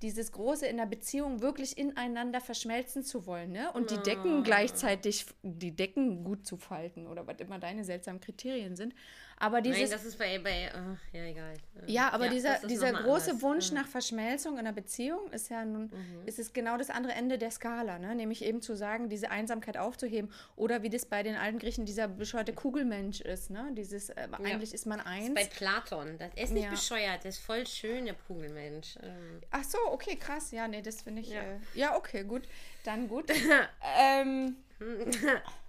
[0.05, 3.73] dieses große in der Beziehung wirklich ineinander verschmelzen zu wollen, ne?
[3.73, 4.43] Und die Decken ah.
[4.45, 8.95] gleichzeitig, die Decken gut zu falten oder was immer deine seltsamen Kriterien sind.
[9.39, 11.55] Aber dieses, Nein, das ist bei, bei oh, ja, egal.
[11.87, 13.43] Ja, aber ja, dieser, dieser große anders.
[13.43, 16.27] Wunsch nach Verschmelzung in einer Beziehung ist ja nun, mhm.
[16.27, 18.15] ist es genau das andere Ende der Skala, ne?
[18.15, 22.09] nämlich eben zu sagen, diese Einsamkeit aufzuheben oder wie das bei den alten Griechen dieser
[22.09, 23.71] bescheuerte Kugelmensch ist, ne?
[23.77, 24.39] dieses, äh, ja.
[24.39, 25.35] eigentlich ist man eins.
[25.35, 26.71] Das ist bei Platon, das ist nicht ja.
[26.71, 28.97] bescheuert, das ist voll schön, der Kugelmensch.
[29.03, 29.41] Ähm.
[29.51, 31.43] Ach so, okay, krass, ja, nee, das finde ich, ja.
[31.43, 32.43] Äh, ja, okay, gut,
[32.85, 33.31] dann gut.
[33.99, 34.57] ähm,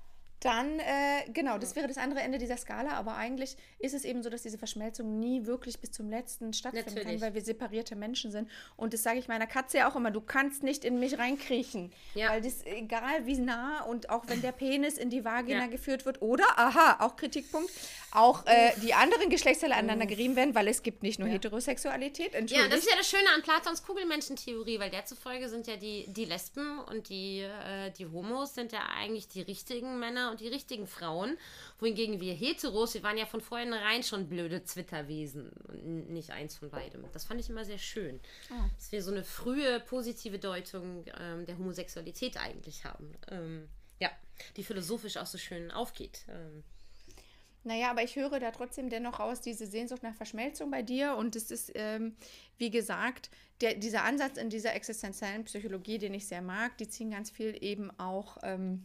[0.46, 4.22] dann, äh, genau, das wäre das andere Ende dieser Skala, aber eigentlich ist es eben
[4.22, 7.20] so, dass diese Verschmelzung nie wirklich bis zum letzten stattfinden Natürlich.
[7.20, 8.48] kann, weil wir separierte Menschen sind.
[8.78, 11.92] Und das sage ich meiner Katze ja auch immer, du kannst nicht in mich reinkriechen.
[12.14, 12.30] Ja.
[12.30, 15.68] Weil das, egal wie nah und auch wenn der Penis in die Vagina ja.
[15.68, 17.72] geführt wird oder, aha, auch Kritikpunkt,
[18.16, 21.36] auch äh, die anderen Geschlechtsteile aneinander gerieben werden, weil es gibt nicht nur ja.
[21.36, 22.34] Heterosexualität.
[22.50, 26.06] Ja, das ist ja das Schöne an Platons Kugelmenschentheorie, weil der zufolge sind ja die,
[26.08, 30.48] die Lesben und die, äh, die Homos sind ja eigentlich die richtigen Männer und die
[30.48, 31.38] richtigen Frauen,
[31.80, 36.70] wohingegen wir Heteros, wir waren ja von vornherein schon blöde Zwitterwesen und nicht eins von
[36.70, 37.06] beidem.
[37.14, 38.20] Das fand ich immer sehr schön,
[38.52, 38.54] oh.
[38.76, 43.14] dass wir so eine frühe positive Deutung ähm, der Homosexualität eigentlich haben.
[43.30, 44.10] Ähm, ja,
[44.58, 46.26] die philosophisch auch so schön aufgeht.
[46.30, 46.64] Ähm,
[47.66, 51.16] naja, aber ich höre da trotzdem dennoch raus, diese Sehnsucht nach Verschmelzung bei dir.
[51.16, 52.16] Und es ist, ähm,
[52.58, 53.30] wie gesagt,
[53.62, 57.58] der, dieser Ansatz in dieser existenziellen Psychologie, den ich sehr mag, die ziehen ganz viel
[57.62, 58.84] eben auch ähm,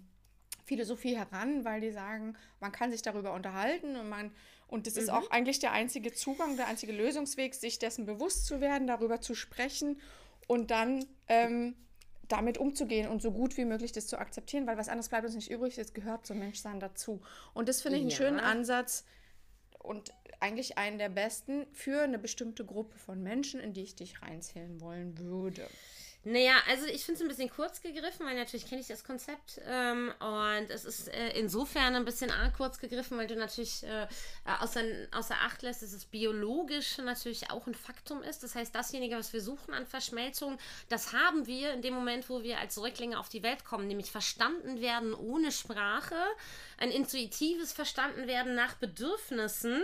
[0.65, 4.31] Philosophie heran, weil die sagen, man kann sich darüber unterhalten und man
[4.69, 5.01] und das mhm.
[5.01, 9.21] ist auch eigentlich der einzige Zugang, der einzige Lösungsweg, sich dessen bewusst zu werden, darüber
[9.21, 10.01] zu sprechen
[10.47, 11.75] und dann ähm,
[12.31, 15.35] damit umzugehen und so gut wie möglich das zu akzeptieren, weil was anderes bleibt uns
[15.35, 17.21] nicht übrig, es gehört zum Menschsein dazu.
[17.55, 18.17] Und das finde ich einen ja.
[18.17, 19.05] schönen Ansatz
[19.79, 24.23] und eigentlich einen der besten für eine bestimmte Gruppe von Menschen, in die ich dich
[24.23, 25.67] reinzählen wollen würde.
[26.23, 29.59] Naja, also ich finde es ein bisschen kurz gegriffen, weil natürlich kenne ich das Konzept
[29.67, 34.07] ähm, und es ist äh, insofern ein bisschen arg kurz gegriffen, weil du natürlich äh,
[34.61, 38.43] außer, außer Acht lässt, dass es biologisch natürlich auch ein Faktum ist.
[38.43, 40.59] Das heißt, dasjenige, was wir suchen an Verschmelzung,
[40.91, 44.11] das haben wir in dem Moment, wo wir als Säuglinge auf die Welt kommen, nämlich
[44.11, 46.17] verstanden werden ohne Sprache,
[46.77, 49.83] ein intuitives Verstandenwerden nach Bedürfnissen.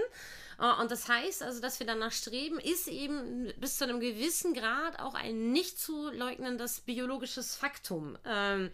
[0.59, 4.55] Äh, und das heißt also, dass wir danach streben, ist eben bis zu einem gewissen
[4.55, 8.19] Grad auch ein nicht zu leugnendes biologisches Faktum.
[8.25, 8.71] Ähm,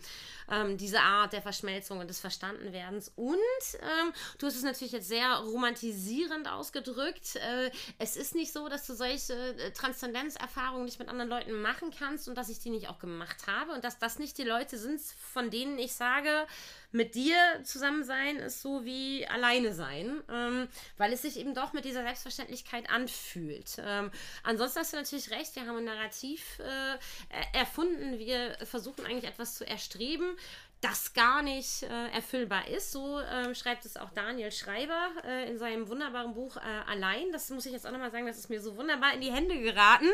[0.51, 3.13] ähm, diese Art der Verschmelzung und des Verstandenwerdens.
[3.17, 3.39] Und
[3.81, 7.37] ähm, du hast es natürlich jetzt sehr romantisierend ausgedrückt.
[7.37, 11.91] Äh, es ist nicht so, dass du solche äh, Transzendenzerfahrungen nicht mit anderen Leuten machen
[11.97, 14.79] kannst und dass ich die nicht auch gemacht habe und dass das nicht die Leute
[14.79, 16.47] sind, von denen ich sage,
[16.93, 20.69] mit dir zusammen sein ist so wie alleine sein, ähm,
[20.99, 23.77] weil es sich eben doch mit dieser Selbstverständlichkeit anfühlt.
[23.79, 24.11] Ähm,
[24.43, 29.57] ansonsten hast du natürlich recht, wir haben ein Narrativ äh, erfunden, wir versuchen eigentlich etwas
[29.57, 30.37] zu erstreben,
[30.83, 32.93] das gar nicht äh, erfüllbar ist.
[32.93, 37.31] So äh, schreibt es auch Daniel Schreiber äh, in seinem wunderbaren Buch äh, Allein.
[37.33, 39.59] Das muss ich jetzt auch nochmal sagen, das ist mir so wunderbar in die Hände
[39.61, 40.09] geraten.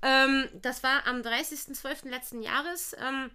[0.00, 2.08] Ähm, das war am 30.12.
[2.08, 2.96] letzten Jahres.
[2.98, 3.30] Ähm,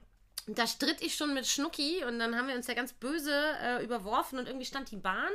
[0.48, 3.84] da stritt ich schon mit Schnucki und dann haben wir uns ja ganz böse äh,
[3.84, 5.32] überworfen und irgendwie stand die Bahn.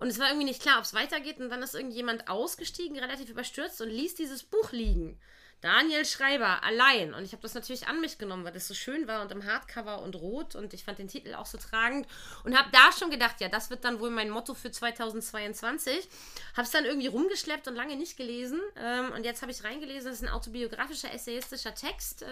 [0.00, 1.38] Und es war irgendwie nicht klar, ob es weitergeht.
[1.38, 5.20] Und dann ist irgendjemand ausgestiegen, relativ überstürzt und ließ dieses Buch liegen.
[5.60, 7.12] Daniel Schreiber, allein.
[7.12, 9.44] Und ich habe das natürlich an mich genommen, weil das so schön war und im
[9.44, 10.54] Hardcover und rot.
[10.54, 12.06] Und ich fand den Titel auch so tragend.
[12.44, 16.08] Und habe da schon gedacht, ja, das wird dann wohl mein Motto für 2022.
[16.54, 18.58] Habe es dann irgendwie rumgeschleppt und lange nicht gelesen.
[18.76, 22.22] Ähm, und jetzt habe ich reingelesen, das ist ein autobiografischer, essayistischer Text.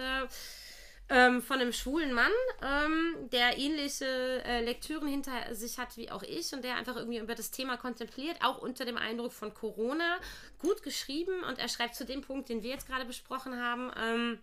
[1.09, 2.31] Äh, ähm, von einem schwulen Mann,
[2.61, 4.05] ähm, der ähnliche
[4.45, 7.77] äh, Lektüren hinter sich hat wie auch ich und der einfach irgendwie über das Thema
[7.77, 10.19] kontempliert, auch unter dem Eindruck von Corona.
[10.59, 13.91] Gut geschrieben und er schreibt zu dem Punkt, den wir jetzt gerade besprochen haben.
[13.97, 14.39] Ähm,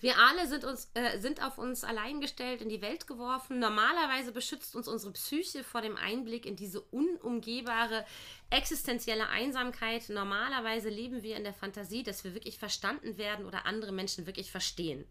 [0.00, 3.58] wir alle sind, uns, äh, sind auf uns allein gestellt, in die Welt geworfen.
[3.58, 8.06] Normalerweise beschützt uns unsere Psyche vor dem Einblick in diese unumgehbare
[8.48, 10.08] existenzielle Einsamkeit.
[10.08, 14.50] Normalerweise leben wir in der Fantasie, dass wir wirklich verstanden werden oder andere Menschen wirklich
[14.50, 15.04] verstehen.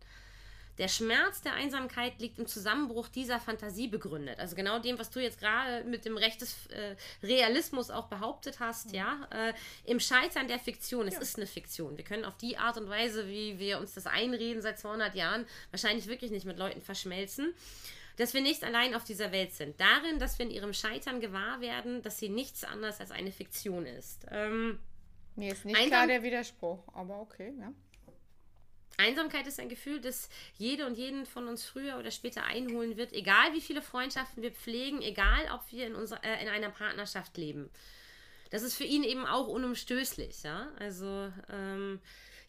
[0.80, 4.40] Der Schmerz der Einsamkeit liegt im Zusammenbruch dieser Fantasie begründet.
[4.40, 8.60] Also genau dem, was du jetzt gerade mit dem Recht des äh, Realismus auch behauptet
[8.60, 8.96] hast, mhm.
[8.96, 9.28] ja.
[9.32, 9.54] Äh,
[9.84, 11.08] Im Scheitern der Fiktion.
[11.08, 11.22] Es ja.
[11.22, 11.98] ist eine Fiktion.
[11.98, 15.46] Wir können auf die Art und Weise, wie wir uns das einreden seit 200 Jahren,
[15.72, 17.54] wahrscheinlich wirklich nicht mit Leuten verschmelzen
[18.16, 19.80] dass wir nicht allein auf dieser Welt sind.
[19.80, 23.86] Darin, dass wir in ihrem Scheitern gewahr werden, dass sie nichts anderes als eine Fiktion
[23.86, 24.26] ist.
[24.30, 24.78] Ähm,
[25.38, 27.72] Mir ist nicht Einsam klar der Widerspruch, aber okay, ja.
[29.00, 33.14] Einsamkeit ist ein Gefühl, das jede und jeden von uns früher oder später einholen wird,
[33.14, 37.38] egal wie viele Freundschaften wir pflegen, egal ob wir in, unser, äh, in einer Partnerschaft
[37.38, 37.70] leben.
[38.52, 40.72] Das ist für ihn eben auch unumstößlich, ja.
[40.80, 42.00] Also ähm,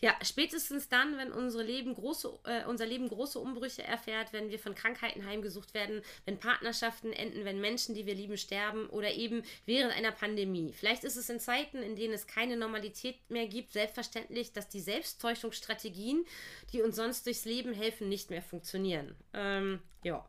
[0.02, 4.58] ja, spätestens dann, wenn unsere Leben große, äh, unser Leben große Umbrüche erfährt, wenn wir
[4.58, 9.42] von Krankheiten heimgesucht werden, wenn Partnerschaften enden, wenn Menschen, die wir lieben, sterben oder eben
[9.66, 10.72] während einer Pandemie.
[10.72, 14.80] Vielleicht ist es in Zeiten, in denen es keine Normalität mehr gibt, selbstverständlich, dass die
[14.80, 16.24] Selbsttäuschungsstrategien,
[16.72, 19.14] die uns sonst durchs Leben helfen, nicht mehr funktionieren.
[19.34, 20.26] Ähm, ja.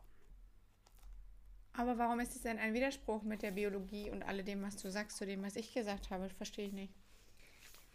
[1.72, 5.16] Aber warum ist es denn ein Widerspruch mit der Biologie und alledem, was du sagst,
[5.16, 6.28] zu dem, was ich gesagt habe?
[6.28, 6.92] Verstehe ich nicht.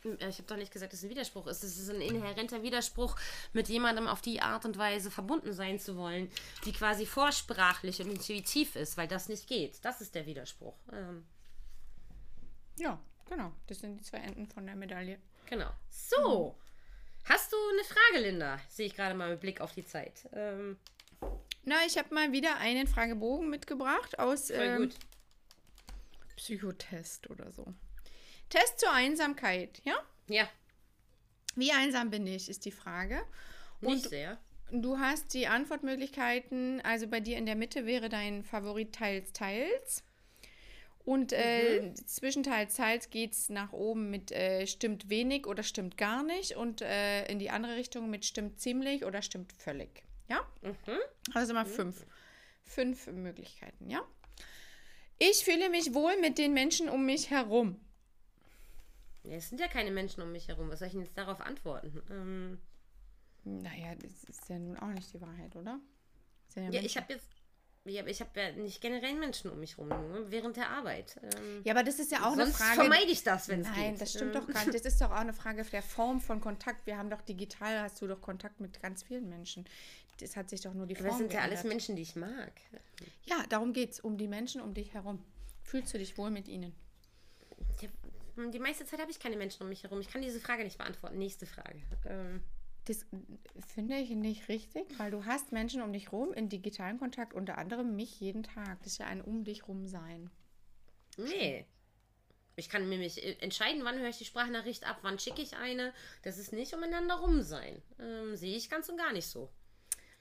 [0.04, 1.64] Ich habe doch nicht gesagt, dass es ein Widerspruch ist.
[1.64, 3.16] Es ist ein inhärenter Widerspruch,
[3.54, 6.32] mit jemandem auf die Art und Weise verbunden sein zu wollen,
[6.66, 9.84] die quasi vorsprachlich und intuitiv ist, weil das nicht geht.
[9.84, 10.76] Das ist der Widerspruch.
[10.94, 11.26] Ähm.
[12.78, 13.52] Ja, genau.
[13.66, 15.20] Das sind die zwei Enden von der Medaille.
[15.48, 15.72] Genau.
[15.90, 16.52] So.
[16.52, 16.68] Mhm.
[17.26, 18.60] Hast du eine Frage, Linda?
[18.70, 20.30] Sehe ich gerade mal mit Blick auf die Zeit.
[20.32, 20.78] Ähm.
[21.64, 24.92] Na, ich habe mal wieder einen Fragebogen mitgebracht aus ähm,
[26.38, 27.74] Psychotest oder so.
[28.50, 29.96] Test zur Einsamkeit, ja?
[30.28, 30.50] Ja.
[31.56, 33.24] Wie einsam bin ich, ist die Frage.
[33.82, 34.38] Und Nicht sehr.
[34.72, 40.04] Du hast die Antwortmöglichkeiten, also bei dir in der Mitte wäre dein Favorit teils, teils.
[41.06, 41.96] Und äh, mhm.
[42.06, 46.58] zwischen teils, teils geht es nach oben mit äh, stimmt wenig oder stimmt gar nicht
[46.58, 50.04] und äh, in die andere Richtung mit stimmt ziemlich oder stimmt völlig.
[50.28, 50.46] Ja?
[50.62, 51.00] Mhm.
[51.34, 51.70] Also mal mhm.
[51.70, 52.06] fünf.
[52.66, 54.02] Fünf Möglichkeiten, ja?
[55.18, 57.80] Ich fühle mich wohl mit den Menschen um mich herum.
[59.30, 60.70] Es sind ja keine Menschen um mich herum.
[60.70, 62.02] Was soll ich denn jetzt darauf antworten?
[62.10, 62.60] Ähm,
[63.44, 65.80] naja, das ist ja nun auch nicht die Wahrheit, oder?
[66.56, 67.28] Ja, ja ich habe jetzt.
[67.86, 71.18] Ja, ich habe ja nicht generell Menschen um mich herum, nur während der Arbeit.
[71.24, 72.82] Ähm, ja, aber das ist ja auch eine Frage.
[72.82, 73.78] vermeide ich das, wenn es geht.
[73.78, 74.42] Nein, das stimmt ähm.
[74.42, 74.76] doch gar nicht.
[74.76, 76.86] Das ist doch auch eine Frage der Form von Kontakt.
[76.86, 79.64] Wir haben doch digital, hast du doch Kontakt mit ganz vielen Menschen.
[80.20, 82.52] Das hat sich doch nur die Form Das sind ja alles Menschen, die ich mag.
[83.24, 84.00] Ja, darum geht es.
[84.02, 85.24] Um die Menschen um dich herum.
[85.64, 86.76] Fühlst du dich wohl mit ihnen?
[87.82, 87.90] Ja,
[88.52, 90.00] die meiste Zeit habe ich keine Menschen um mich herum.
[90.00, 91.18] Ich kann diese Frage nicht beantworten.
[91.18, 91.82] Nächste Frage.
[92.06, 92.44] Ähm.
[92.86, 93.06] Das
[93.76, 97.58] finde ich nicht richtig, weil du hast Menschen um dich rum in digitalen Kontakt, unter
[97.58, 98.78] anderem mich jeden Tag.
[98.80, 100.30] Das ist ja ein um dich rum sein.
[101.18, 101.66] Nee.
[102.56, 105.94] Ich kann mir mich entscheiden, wann höre ich die Sprachnachricht ab, wann schicke ich eine.
[106.24, 107.82] Das ist nicht umeinander rum sein.
[108.00, 109.50] Ähm, sehe ich ganz und gar nicht so.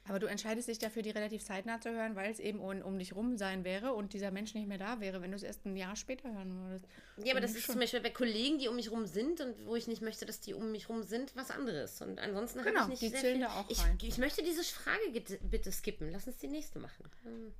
[0.09, 2.98] Aber du entscheidest dich dafür, die relativ zeitnah zu hören, weil es eben um, um
[2.98, 5.66] dich rum sein wäre und dieser Mensch nicht mehr da wäre, wenn du es erst
[5.66, 6.86] ein Jahr später hören würdest.
[7.24, 7.74] Ja, aber das ist schon.
[7.74, 10.40] zum Beispiel bei Kollegen, die um mich rum sind und wo ich nicht möchte, dass
[10.40, 12.00] die um mich rum sind, was anderes.
[12.02, 13.98] Und ansonsten genau, habe ich nicht die zählen da auch ich, rein.
[14.00, 16.11] ich möchte diese Frage bitte skippen.
[16.12, 17.04] Lass uns die nächste machen.
[17.24, 17.52] Hm.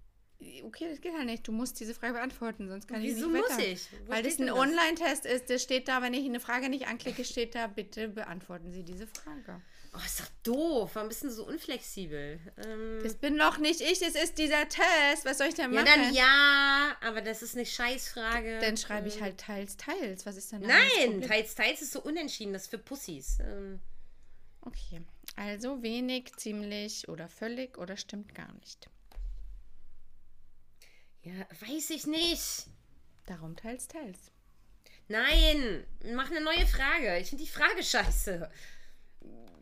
[0.65, 1.49] Okay, das geht halt nicht.
[1.49, 3.55] Du musst diese Frage beantworten, sonst kann Wieso ich nicht weiter.
[3.55, 3.89] muss ich?
[4.05, 5.49] Wo Weil das ein Online-Test ist.
[5.49, 9.07] Das steht da, wenn ich eine Frage nicht anklicke, steht da, bitte beantworten Sie diese
[9.07, 9.63] Frage.
[9.97, 10.91] Oh, ist doch doof.
[10.95, 12.39] Warum bist du so unflexibel?
[12.59, 15.25] Ähm, das bin doch nicht ich, das ist dieser Test.
[15.25, 15.87] Was soll ich denn machen?
[15.87, 18.59] Ja, dann ja, aber das ist eine Scheißfrage.
[18.59, 19.23] Dann schreibe ich ähm.
[19.23, 20.27] halt teils, teils.
[20.27, 22.53] Was ist denn Nein, teils, teils ist so unentschieden.
[22.53, 23.39] Das ist für Pussys.
[23.41, 23.81] Ähm.
[24.61, 25.01] Okay,
[25.37, 28.91] also wenig, ziemlich oder völlig oder stimmt gar nicht.
[31.23, 32.67] Ja, weiß ich nicht.
[33.27, 34.31] Darum teils, teils.
[35.09, 37.19] Nein, mach eine neue Frage.
[37.19, 38.51] Ich finde die Frage scheiße.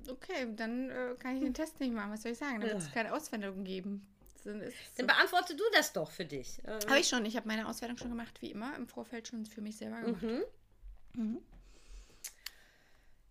[0.08, 2.12] Okay, dann äh, kann ich den Test nicht machen.
[2.12, 2.60] Was soll ich sagen?
[2.60, 4.06] Dann wird es keine Auswertung geben.
[4.44, 4.62] Dann,
[4.96, 6.60] dann beantworte du das doch für dich.
[6.66, 6.78] Ähm.
[6.88, 7.24] Habe ich schon.
[7.24, 10.22] Ich habe meine Auswertung schon gemacht, wie immer, im Vorfeld schon für mich selber gemacht.
[10.22, 10.44] Mhm.
[11.14, 11.38] Mhm.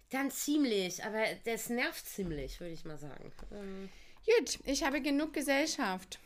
[0.09, 3.31] Dann ziemlich, aber das nervt ziemlich, würde ich mal sagen.
[3.51, 3.89] Ähm.
[4.25, 6.19] Gut, ich habe genug Gesellschaft.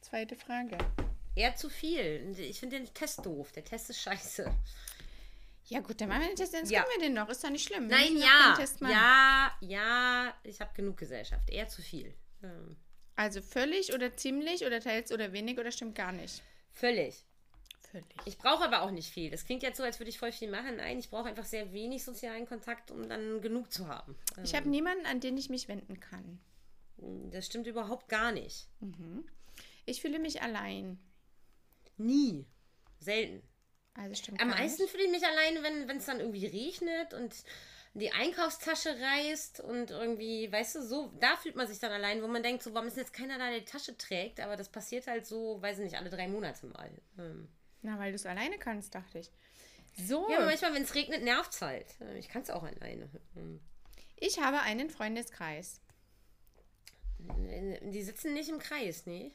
[0.00, 0.78] Zweite Frage.
[1.34, 2.34] Eher zu viel.
[2.38, 3.52] Ich finde den Test doof.
[3.52, 4.50] Der Test ist scheiße.
[5.68, 6.82] Ja, gut, dann machen wir den Test, dann ja.
[6.82, 7.28] können wir den noch.
[7.28, 7.86] Ist doch nicht schlimm.
[7.88, 8.56] Nein, ja.
[8.90, 11.50] Ja, ja, ich habe genug Gesellschaft.
[11.50, 12.14] Eher zu viel.
[12.42, 12.76] Ähm,
[13.16, 16.42] Also völlig oder ziemlich oder teils oder wenig oder stimmt gar nicht?
[16.72, 17.24] völlig.
[17.90, 18.06] Völlig.
[18.26, 19.30] Ich brauche aber auch nicht viel.
[19.30, 20.76] Das klingt jetzt so, als würde ich voll viel machen.
[20.76, 24.14] Nein, ich brauche einfach sehr wenig sozialen Kontakt, um dann genug zu haben.
[24.44, 26.38] Ich habe niemanden, an den ich mich wenden kann.
[27.00, 28.68] Ähm, Das stimmt überhaupt gar nicht.
[29.86, 30.98] Ich fühle mich allein.
[31.96, 32.44] Nie.
[33.00, 33.42] Selten.
[33.98, 37.34] Also stimmt Am meisten fühle ich mich alleine, wenn es dann irgendwie regnet und
[37.94, 42.28] die Einkaufstasche reißt und irgendwie, weißt du, so, da fühlt man sich dann allein, wo
[42.28, 44.38] man denkt, so, warum ist jetzt keiner da, der die Tasche trägt?
[44.40, 46.90] Aber das passiert halt so, weiß ich nicht, alle drei Monate mal.
[47.18, 47.48] Ähm.
[47.82, 49.30] Na, weil du es alleine kannst, dachte ich.
[49.96, 51.86] So, Ja, aber manchmal, wenn es regnet, nervt es halt.
[52.18, 53.08] Ich kann es auch alleine.
[53.36, 53.60] Ähm.
[54.16, 55.80] ich habe einen Freundeskreis.
[57.18, 59.32] Die sitzen nicht im Kreis, nee.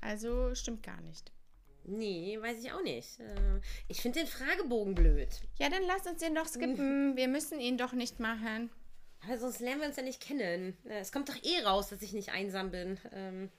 [0.00, 1.33] Also stimmt gar nicht.
[1.84, 3.20] Nee, weiß ich auch nicht.
[3.20, 5.28] Äh, Ich finde den Fragebogen blöd.
[5.58, 7.16] Ja, dann lass uns den doch skippen.
[7.16, 8.70] Wir müssen ihn doch nicht machen.
[9.24, 10.76] Aber sonst lernen wir uns ja nicht kennen.
[10.84, 12.98] Äh, Es kommt doch eh raus, dass ich nicht einsam bin.
[13.12, 13.50] Ähm,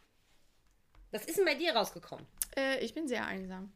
[1.12, 2.26] Was ist denn bei dir rausgekommen?
[2.58, 3.72] Äh, ich bin sehr einsam.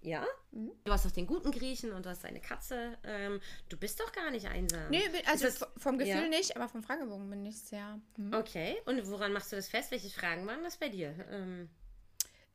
[0.00, 0.26] Ja?
[0.52, 2.98] Du hast doch den guten Griechen und du hast deine Katze.
[3.04, 3.40] Ähm,
[3.70, 4.90] du bist doch gar nicht einsam.
[4.90, 6.28] Nee, also das- vom Gefühl ja?
[6.28, 7.98] nicht, aber vom Fragebogen bin ich sehr.
[8.16, 8.34] Hm.
[8.34, 9.90] Okay, und woran machst du das fest?
[9.92, 11.14] Welche Fragen waren das bei dir?
[11.30, 11.70] Ähm,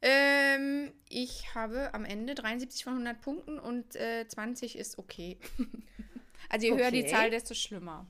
[0.01, 5.37] Ähm, ich habe am Ende 73 von 100 Punkten und äh, 20 ist okay.
[6.49, 7.11] also je höher die Okay.
[7.11, 8.05] Zahl, desto schlimmer.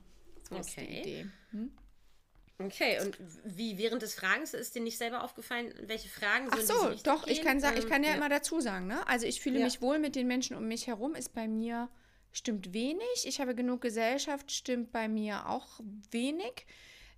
[0.48, 1.00] So ist die Okay.
[1.00, 1.26] Idee.
[2.58, 6.60] okay, und wie während des Fragens ist dir nicht selber aufgefallen, welche Fragen so Ach
[6.60, 7.44] so, Richtung doch, ich gehen?
[7.46, 9.06] kann, sa- ich kann ja, immer dazu sagen, ne?
[9.08, 9.64] Also ich fühle Ja.
[9.64, 11.88] mich wohl mit den Menschen um mich herum, ist bei mir
[12.32, 13.24] stimmt wenig.
[13.24, 15.80] Ich habe genug Gesellschaft, stimmt bei mir auch
[16.12, 16.66] wenig.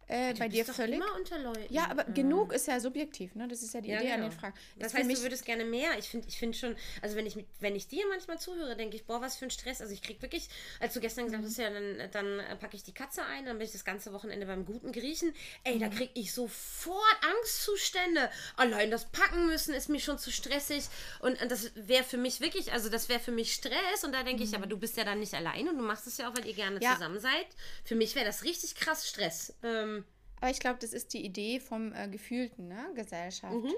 [0.09, 0.97] Äh, bei dir völlig.
[0.97, 1.73] immer unter Leuten.
[1.73, 3.49] Ja, aber Ähm, genug ist ja subjektiv, ne?
[3.49, 4.29] Das ist ja die Ja, Idee an genau.
[4.31, 4.55] den Fragen.
[4.79, 5.99] Das für heißt, du würdest gerne mehr.
[5.99, 9.05] Ich finde ich find schon, also wenn ich, wenn ich dir manchmal zuhöre, denke ich,
[9.07, 9.81] boah, was für ein Stress.
[9.81, 10.49] Also ich krieg wirklich,
[10.81, 11.29] als du gestern Mhm.
[11.29, 14.13] gesagt hast, ja, dann, dann packe ich die Katze ein, dann bin ich das ganze
[14.13, 15.35] Wochenende beim guten Griechen.
[15.65, 15.81] Ey, Mhm.
[15.81, 18.31] da krieg ich sofort Angstzustände.
[18.57, 20.85] Allein das Packen müssen ist mir schon zu stressig.
[21.21, 24.05] Und, und das wäre für mich wirklich, also das wäre für mich Stress.
[24.05, 26.19] Und da denke ich, aber du bist ja dann nicht allein und du machst es
[26.19, 26.83] ja auch, weil ihr gerne Mhm.
[26.83, 26.95] Ja.
[26.95, 27.47] zusammen seid.
[27.85, 29.55] Für mich wäre das richtig krass Stress.
[29.63, 30.02] Ähm,
[30.43, 32.91] aber ich glaube, das ist die Idee vom äh, Gefühlten, ne?
[32.95, 33.55] Gesellschaft.
[33.55, 33.73] Mhm.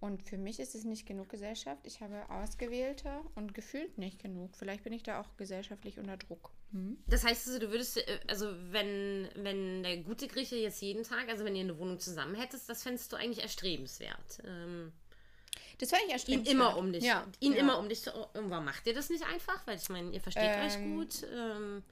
[0.00, 1.86] Und für mich ist es nicht genug Gesellschaft.
[1.86, 4.56] Ich habe ausgewählte und gefühlt nicht genug.
[4.56, 6.50] Vielleicht bin ich da auch gesellschaftlich unter Druck.
[6.72, 6.96] Hm?
[7.06, 11.28] Das heißt also, du würdest, äh, also wenn, wenn der gute Grieche jetzt jeden Tag,
[11.28, 14.42] also wenn ihr eine Wohnung zusammen hättest, das fändest du eigentlich erstrebenswert.
[14.46, 14.90] Ähm,
[15.78, 16.54] Das wäre ich ihn erstrebenswert.
[16.54, 17.58] immer um dich, Ja, ihn ja.
[17.60, 18.10] immer um dich zu,
[18.42, 21.26] macht ihr das nicht einfach, weil ich meine, ihr versteht euch Ähm, gut.
[21.32, 21.82] Ähm,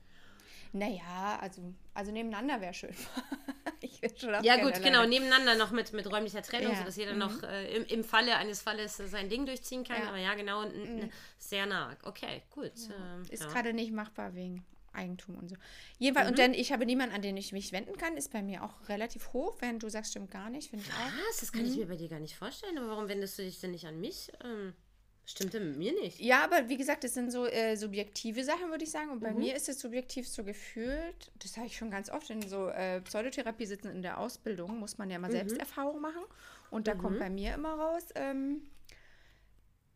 [0.73, 2.95] Naja, also, also nebeneinander wäre schön.
[3.81, 7.13] ich würde schon ja gut, genau, nebeneinander noch mit, mit räumlicher Trennung, Ja, sodass jeder
[7.13, 7.19] mhm.
[7.19, 9.97] noch äh, im, im Falle eines Falles sein Ding durchziehen kann.
[9.99, 10.03] Ja.
[10.05, 10.09] Mhm.
[10.09, 11.97] Aber ja, genau, n- sehr nah.
[12.05, 12.73] Okay, gut.
[12.91, 13.49] ähm, Ist ja.
[13.49, 15.57] gerade nicht machbar wegen Eigentum und so.
[15.99, 16.31] Jedenfalls, Mhm.
[16.33, 18.89] und dann, ich habe niemanden, an den ich mich wenden kann, ist bei mir auch
[18.89, 19.57] relativ hoch.
[19.61, 21.29] Wenn du sagst, stimmt gar nicht, finde ich auch.
[21.29, 21.41] Was?
[21.41, 21.81] Das kann ich Mhm.
[21.81, 22.77] mir bei dir gar nicht vorstellen.
[22.79, 24.31] Aber warum wendest du dich denn nicht an mich?
[24.45, 24.75] Ähm,
[25.31, 26.19] stimmt denn mit mir nicht?
[26.21, 29.11] Ja, aber wie gesagt, das sind so äh, subjektive Sachen, würde ich sagen.
[29.11, 29.39] Und bei Mhm.
[29.39, 33.01] mir ist es subjektiv so gefühlt, das sage ich schon ganz oft, in so äh,
[33.03, 35.23] Pseudotherapie sitzen in der Ausbildung, muss man ja Mhm.
[35.23, 36.23] mal Selbsterfahrung machen.
[36.71, 38.63] Und da kommt bei mir immer raus, ähm,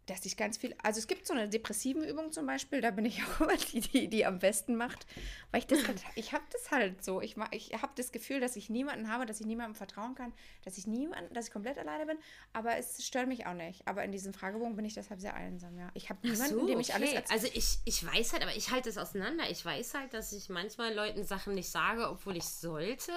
[0.07, 3.05] dass ich ganz viel, also es gibt so eine depressiven Übung zum Beispiel, da bin
[3.05, 5.07] ich auch immer die, die, die am besten macht,
[5.51, 8.57] weil ich das halt, ich habe das halt so, ich, ich habe das Gefühl, dass
[8.57, 10.33] ich niemanden habe, dass ich niemandem vertrauen kann,
[10.65, 12.19] dass ich niemanden, dass ich komplett alleine bin,
[12.53, 13.87] aber es stört mich auch nicht.
[13.87, 15.91] Aber in diesem Fragebogen bin ich deshalb sehr einsam, ja.
[15.95, 17.19] Ich habe niemanden, so, dem ich alles okay.
[17.19, 17.41] erzähle.
[17.41, 19.45] Also ich, ich weiß halt, aber ich halte es auseinander.
[19.51, 23.13] Ich weiß halt, dass ich manchmal Leuten Sachen nicht sage, obwohl ich sollte.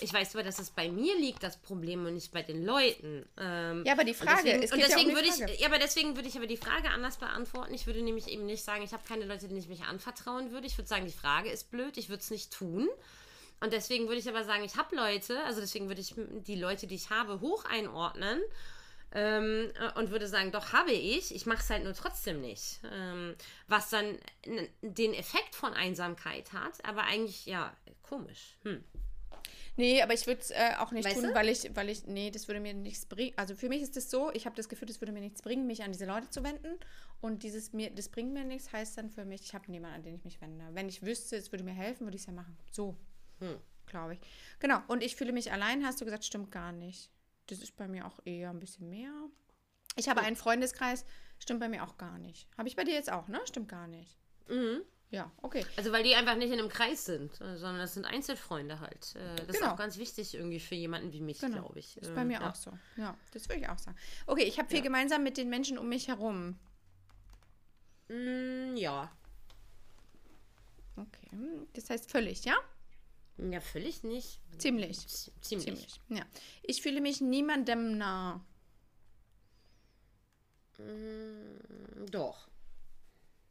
[0.00, 3.26] Ich weiß aber, dass es bei mir liegt, das Problem, und nicht bei den Leuten.
[3.38, 5.60] Ähm, Ja, aber die und Frage, deswegen, es und geht ja um deswegen würde ich,
[5.60, 7.74] ja, aber deswegen würde ich aber die Frage anders beantworten.
[7.74, 10.66] Ich würde nämlich eben nicht sagen, ich habe keine Leute, denen ich mich anvertrauen würde.
[10.66, 12.88] Ich würde sagen, die Frage ist blöd, ich würde es nicht tun.
[13.60, 16.86] Und deswegen würde ich aber sagen, ich habe Leute, also deswegen würde ich die Leute,
[16.86, 18.42] die ich habe, hoch einordnen
[19.12, 22.80] ähm, äh, und würde sagen, doch habe ich, ich mache es halt nur trotzdem nicht.
[22.92, 23.36] Ähm,
[23.68, 24.18] was dann
[24.82, 28.56] den Effekt von Einsamkeit hat, aber eigentlich, ja, komisch.
[28.64, 28.84] Hm.
[29.76, 31.34] Nee, aber ich würde es äh, auch nicht Weißt tun, du?
[31.34, 33.32] weil ich, weil ich, nee, das würde mir nichts bringen.
[33.36, 35.66] Also für mich ist es so, ich habe das Gefühl, das würde mir nichts bringen,
[35.66, 36.78] mich an diese Leute zu wenden.
[37.20, 40.02] Und dieses mir, das bringt mir nichts, heißt dann für mich, ich habe niemanden, an
[40.04, 40.64] den ich mich wende.
[40.72, 42.56] Wenn ich wüsste, es würde mir helfen, würde ich es ja machen.
[42.70, 42.96] So,
[43.40, 43.56] Hm.
[43.86, 44.20] glaube ich.
[44.60, 44.80] Genau.
[44.86, 47.10] Und ich fühle mich allein, hast du gesagt, stimmt gar nicht.
[47.48, 49.10] Das ist bei mir auch eher ein bisschen mehr.
[49.96, 51.04] Ich habe einen Freundeskreis,
[51.38, 52.48] stimmt bei mir auch gar nicht.
[52.56, 53.40] Habe ich bei dir jetzt auch, ne?
[53.44, 54.16] Stimmt gar nicht.
[54.48, 54.82] Mhm.
[55.14, 55.64] Ja, okay.
[55.76, 59.14] Also weil die einfach nicht in einem Kreis sind, äh, sondern das sind Einzelfreunde halt.
[59.16, 59.72] Äh, Das ist Genau.
[59.72, 61.58] auch ganz wichtig irgendwie für jemanden wie mich, Genau.
[61.62, 61.96] glaube ich.
[61.98, 62.50] Ist Ähm, bei mir ja.
[62.50, 62.72] auch so.
[62.96, 63.96] Ja, das würde ich auch sagen.
[64.26, 64.84] Okay, ich habe viel Ja.
[64.84, 66.58] gemeinsam mit den Menschen um mich herum.
[68.08, 69.10] Mm, ja.
[70.96, 71.30] Okay,
[71.72, 72.54] das heißt völlig, ja?
[73.36, 74.38] Ja, völlig nicht.
[74.58, 75.08] Ziemlich.
[75.08, 75.64] Z ziemlich.
[75.66, 76.00] Ziemlich.
[76.08, 76.24] Ja.
[76.62, 78.44] Ich fühle mich niemandem nah.
[80.78, 82.48] Mm, doch.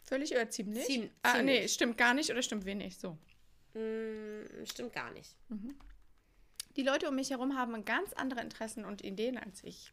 [0.03, 0.85] Völlig oder ziemlich?
[0.85, 1.73] Ziem- ah, nee, ziemlich.
[1.73, 2.97] stimmt gar nicht oder stimmt wenig.
[2.97, 3.17] So.
[3.73, 5.35] Mm, stimmt gar nicht.
[6.75, 9.91] Die Leute um mich herum haben ganz andere Interessen und Ideen als ich.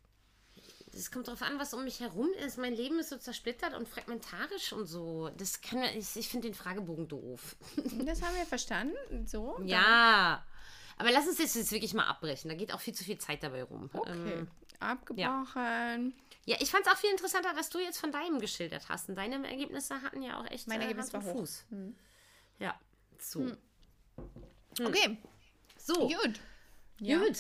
[0.92, 2.58] Es kommt darauf an, was um mich herum ist.
[2.58, 5.28] Mein Leben ist so zersplittert und fragmentarisch und so.
[5.36, 7.56] Das kann ich, ich finde den Fragebogen doof.
[8.04, 9.26] Das haben wir verstanden.
[9.26, 9.61] So.
[9.64, 10.44] ja.
[10.96, 12.50] Aber lass uns das jetzt wirklich mal abbrechen.
[12.50, 13.88] Da geht auch viel zu viel Zeit dabei rum.
[13.92, 14.11] Okay.
[14.32, 14.48] Ähm,
[14.80, 15.22] Abgebrochen.
[15.22, 15.98] ja,
[16.61, 19.09] ich fand es auch viel interessanter, dass du jetzt von deinem geschildert hast.
[19.09, 21.34] Und deine Ergebnisse hatten ja auch echt Mein äh, Ergebnis Hand war.
[21.34, 21.66] Fuß.
[22.59, 22.78] Ja,
[23.18, 23.53] so.
[24.80, 25.18] Okay.
[25.76, 26.41] So, Gut.
[26.99, 27.18] Ja.
[27.18, 27.38] gut.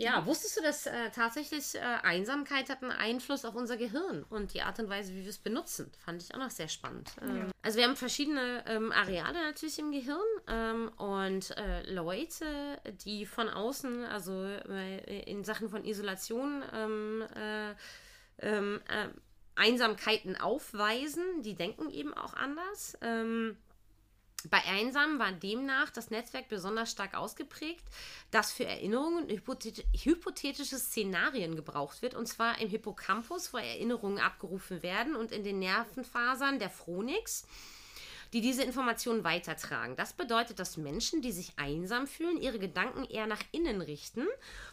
[0.00, 4.54] Ja, wusstest du, dass äh, tatsächlich äh, Einsamkeit hat einen Einfluss auf unser Gehirn und
[4.54, 5.92] die Art und Weise, wie wir es benutzen?
[6.04, 7.10] Fand ich auch noch sehr spannend.
[7.20, 13.26] Ähm, Also wir haben verschiedene ähm, Areale natürlich im Gehirn ähm, und äh, Leute, die
[13.26, 17.74] von außen, also äh, in Sachen von Isolation, ähm, äh,
[18.38, 19.08] ähm, äh,
[19.54, 22.96] Einsamkeiten aufweisen, die denken eben auch anders.
[24.48, 27.84] Bei Einsamen war demnach das Netzwerk besonders stark ausgeprägt,
[28.30, 34.18] das für Erinnerungen und hypothet hypothetische Szenarien gebraucht wird, und zwar im Hippocampus, wo Erinnerungen
[34.18, 37.46] abgerufen werden, und in den Nervenfasern der Phronix,
[38.32, 39.96] die diese Informationen weitertragen.
[39.96, 44.26] Das bedeutet, dass Menschen, die sich einsam fühlen, ihre Gedanken eher nach innen richten,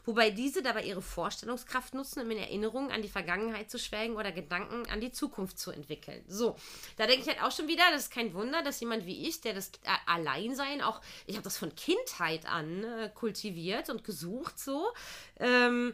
[0.05, 4.31] wobei diese dabei ihre Vorstellungskraft nutzen, um in Erinnerungen an die Vergangenheit zu schwelgen oder
[4.31, 6.23] Gedanken an die Zukunft zu entwickeln.
[6.27, 6.55] So,
[6.97, 9.41] da denke ich halt auch schon wieder, das ist kein Wunder, dass jemand wie ich,
[9.41, 9.71] der das
[10.05, 14.87] Alleinsein auch, ich habe das von Kindheit an äh, kultiviert und gesucht so,
[15.39, 15.93] ähm,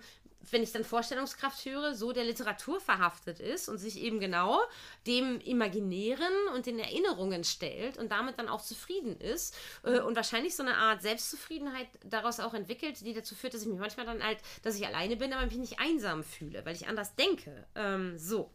[0.51, 4.59] wenn ich dann Vorstellungskraft höre, so der Literatur verhaftet ist und sich eben genau
[5.07, 10.55] dem Imaginären und den Erinnerungen stellt und damit dann auch zufrieden ist äh, und wahrscheinlich
[10.55, 14.23] so eine Art Selbstzufriedenheit daraus auch entwickelt, die dazu führt, dass ich mich manchmal dann
[14.23, 17.65] halt, dass ich alleine bin, aber mich nicht einsam fühle, weil ich anders denke.
[17.75, 18.51] Ähm, so.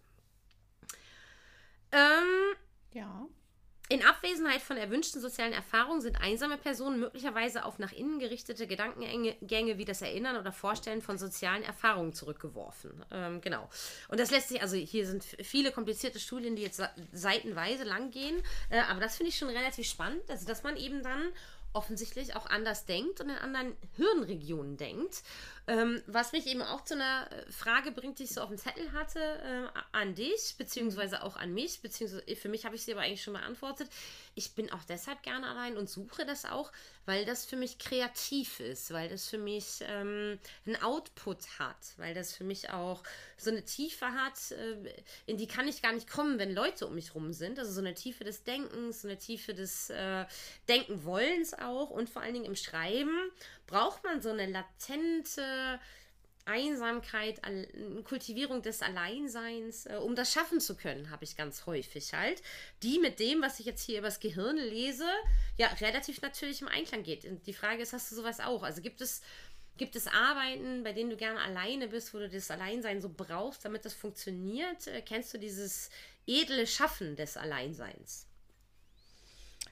[1.93, 2.57] Ähm,
[2.93, 3.27] Ja.
[3.89, 9.79] In Abwesenheit von erwünschten sozialen Erfahrungen sind einsame Personen möglicherweise auf nach innen gerichtete Gedankengänge
[9.79, 13.05] wie das Erinnern oder Vorstellen von sozialen Erfahrungen zurückgeworfen.
[13.11, 13.69] Ähm, genau.
[14.09, 16.83] Und das lässt sich, also hier sind viele komplizierte Studien, die jetzt
[17.13, 21.03] seitenweise lang gehen, äh, aber das finde ich schon relativ spannend, also dass man eben
[21.03, 21.33] dann
[21.73, 25.23] offensichtlich auch anders denkt und in anderen Hirnregionen denkt.
[25.69, 28.57] Ähm, was mich eben auch zu einer äh, Frage bringt, die ich so auf dem
[28.57, 32.93] Zettel hatte, äh, an dich, beziehungsweise auch an mich, beziehungsweise für mich habe ich sie
[32.93, 33.91] aber eigentlich schon beantwortet.
[34.35, 36.73] Ich bin auch deshalb gerne allein und suche das auch,
[37.05, 42.15] weil das für mich kreativ ist, weil das für mich ähm, einen Output hat, weil
[42.15, 43.03] das für mich auch
[43.37, 46.95] so eine Tiefe hat, äh, in die kann ich gar nicht kommen, wenn Leute um
[46.95, 47.59] mich rum sind.
[47.59, 50.25] Also so eine Tiefe des Denkens, so eine Tiefe des äh,
[50.67, 53.31] Denkenwollens auch und vor allen Dingen im Schreiben
[53.69, 55.79] braucht man so eine latente
[56.49, 57.41] Einsamkeit,
[58.05, 62.43] Kultivierung des Alleinseins, äh, um das schaffen zu können, habe ich ganz häufig halt,
[62.83, 65.07] die mit dem, was ich jetzt hier übers Gehirn lese,
[65.59, 67.25] ja, relativ natürlich im Einklang geht.
[67.27, 68.63] Und die Frage ist, hast du sowas auch?
[68.63, 69.21] Also gibt es,
[69.77, 73.65] gibt es Arbeiten, bei denen du gerne alleine bist, wo du das Alleinsein so brauchst,
[73.65, 74.87] damit das funktioniert?
[74.87, 75.91] Äh, kennst du dieses
[76.27, 78.28] edle Schaffen des Alleinseins?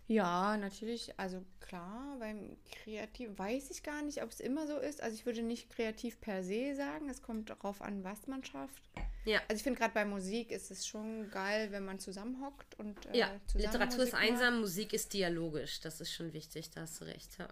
[0.09, 1.19] Ja, natürlich.
[1.19, 5.03] Also klar, beim Kreativ weiß ich gar nicht, ob es immer so ist.
[5.03, 7.09] Also ich würde nicht kreativ per se sagen.
[7.11, 8.83] Es kommt darauf an, was man schafft.
[9.25, 9.41] Ja.
[9.49, 13.19] Also ich finde gerade bei Musik ist es schon geil, wenn man zusammenhockt und äh,
[13.19, 14.23] Ja, zusammen Literatur Musik ist macht.
[14.23, 15.81] einsam, Musik ist dialogisch.
[15.81, 17.37] Das ist schon wichtig, da hast du recht.
[17.39, 17.49] Ja.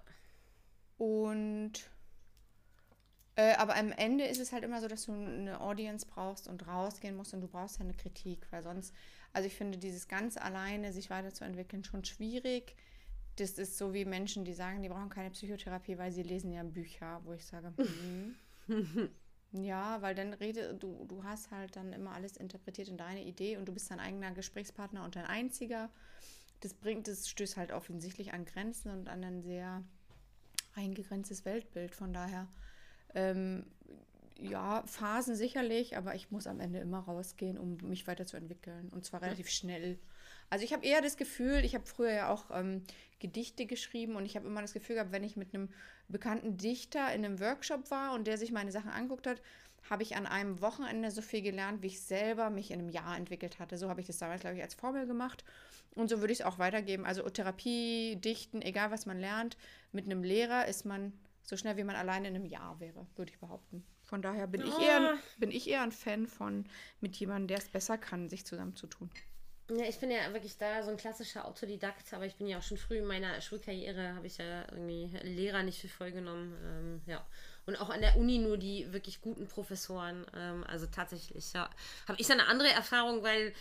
[0.97, 1.73] Und
[3.37, 6.69] äh, aber am Ende ist es halt immer so, dass du eine Audience brauchst und
[6.69, 8.95] rausgehen musst und du brauchst ja eine Kritik, weil sonst,
[9.35, 12.77] also ich finde dieses ganz alleine sich weiterzuentwickeln schon schwierig.
[13.37, 16.63] Das ist so wie Menschen, die sagen, die brauchen keine Psychotherapie, weil sie lesen ja
[16.63, 17.75] Bücher, wo ich sage,
[18.69, 19.11] hm.
[19.51, 23.57] ja, weil dann rede, du, du hast halt dann immer alles interpretiert in deine Idee
[23.57, 25.91] und du bist dein eigener Gesprächspartner und dein einziger.
[26.61, 29.83] Das bringt, das stößt halt offensichtlich an Grenzen und an ein sehr
[30.77, 31.97] eingegrenztes Weltbild.
[31.97, 32.47] Von daher,
[33.17, 33.67] ähm,
[34.39, 38.89] ja, Phasen sicherlich, aber ich muss am Ende immer rausgehen, um mich weiterzuentwickeln.
[38.91, 39.99] Und zwar relativ schnell.
[40.51, 42.83] Also ich habe eher das Gefühl, ich habe früher ja auch ähm,
[43.19, 45.69] Gedichte geschrieben und ich habe immer das Gefühl gehabt, wenn ich mit einem
[46.09, 49.41] bekannten Dichter in einem Workshop war und der sich meine Sachen anguckt hat,
[49.89, 53.17] habe ich an einem Wochenende so viel gelernt, wie ich selber mich in einem Jahr
[53.17, 53.79] entwickelt hatte.
[53.79, 55.45] So habe ich das damals, glaube ich, als Formel gemacht.
[55.95, 57.05] Und so würde ich es auch weitergeben.
[57.05, 59.57] Also Therapie, Dichten, egal was man lernt,
[59.93, 61.13] mit einem Lehrer ist man
[61.43, 63.85] so schnell, wie man alleine in einem Jahr wäre, würde ich behaupten.
[64.15, 66.67] Von daher bin ich, eher, bin ich eher ein Fan von
[67.01, 69.11] mit jemandem, der es besser kann, sich zusammenzutun.
[69.71, 72.63] Ja, ich bin ja wirklich da so ein klassischer Autodidakt, aber ich bin ja auch
[72.63, 76.57] schon früh in meiner Schulkarriere, habe ich ja irgendwie Lehrer nicht für voll genommen.
[76.65, 77.27] Ähm, ja.
[77.67, 80.25] Und auch an der Uni nur die wirklich guten Professoren.
[80.33, 81.69] Ähm, also tatsächlich, ja.
[82.07, 83.53] Habe ich eine andere Erfahrung, weil,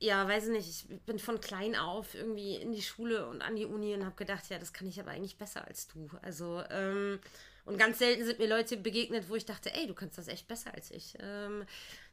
[0.00, 3.54] ja, weiß ich nicht, ich bin von klein auf irgendwie in die Schule und an
[3.54, 6.10] die Uni und habe gedacht, ja, das kann ich aber eigentlich besser als du.
[6.22, 7.20] Also, ähm,
[7.64, 10.48] und ganz selten sind mir Leute begegnet, wo ich dachte, ey, du kannst das echt
[10.48, 11.16] besser als ich.
[11.20, 11.64] Ähm,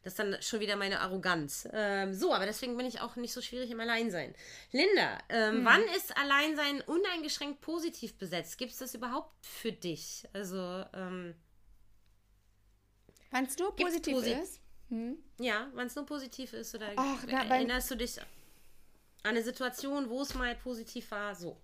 [0.03, 1.67] das ist dann schon wieder meine Arroganz.
[1.73, 4.35] Ähm, so, aber deswegen bin ich auch nicht so schwierig im Alleinsein.
[4.71, 5.65] Linda, ähm, hm.
[5.65, 8.57] wann ist Alleinsein uneingeschränkt positiv besetzt?
[8.57, 10.27] Gibt es das überhaupt für dich?
[10.33, 11.35] Also, ähm,
[13.31, 14.59] Wann es nur positiv posi ist?
[14.89, 15.17] Hm?
[15.39, 16.73] Ja, wann es nur positiv ist.
[16.73, 18.25] Oder Ach, na, erinnerst du dich an
[19.23, 21.35] eine Situation, wo es mal positiv war?
[21.35, 21.57] So.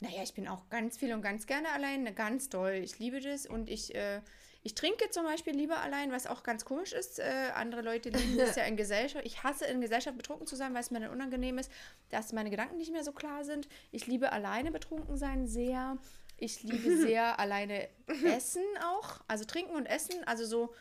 [0.00, 2.80] Naja, ich bin auch ganz viel und ganz gerne allein, ganz toll.
[2.84, 4.20] Ich liebe das und ich, äh,
[4.62, 7.18] ich trinke zum Beispiel lieber allein, was auch ganz komisch ist.
[7.18, 9.26] Äh, andere Leute lieben es ja in Gesellschaft.
[9.26, 11.70] Ich hasse in Gesellschaft betrunken zu sein, weil es mir dann unangenehm ist,
[12.10, 13.68] dass meine Gedanken nicht mehr so klar sind.
[13.90, 15.98] Ich liebe alleine betrunken sein sehr.
[16.36, 17.88] Ich liebe sehr alleine
[18.24, 19.20] essen auch.
[19.26, 20.22] Also trinken und essen.
[20.26, 20.74] Also so,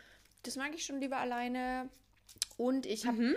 [0.44, 1.90] das mag ich schon lieber alleine.
[2.56, 3.36] Und ich habe, mhm.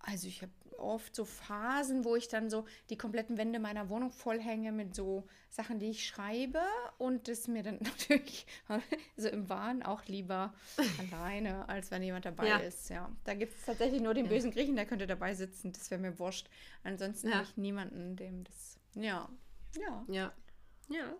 [0.00, 4.10] Also ich habe oft so Phasen, wo ich dann so die kompletten Wände meiner Wohnung
[4.10, 6.62] vollhänge mit so Sachen, die ich schreibe
[6.98, 8.46] und das mir dann natürlich
[9.16, 10.54] so im Wahn auch lieber
[10.98, 12.56] alleine, als wenn jemand dabei ja.
[12.58, 12.88] ist.
[12.88, 14.30] Ja, da gibt es tatsächlich nur den ja.
[14.30, 15.72] bösen Griechen, der könnte dabei sitzen.
[15.72, 16.48] Das wäre mir wurscht.
[16.82, 17.34] Ansonsten ja.
[17.34, 18.78] habe ich niemanden, dem das.
[18.94, 19.28] Ja,
[19.78, 20.04] ja.
[20.08, 20.32] Ja.
[20.88, 21.14] Ja.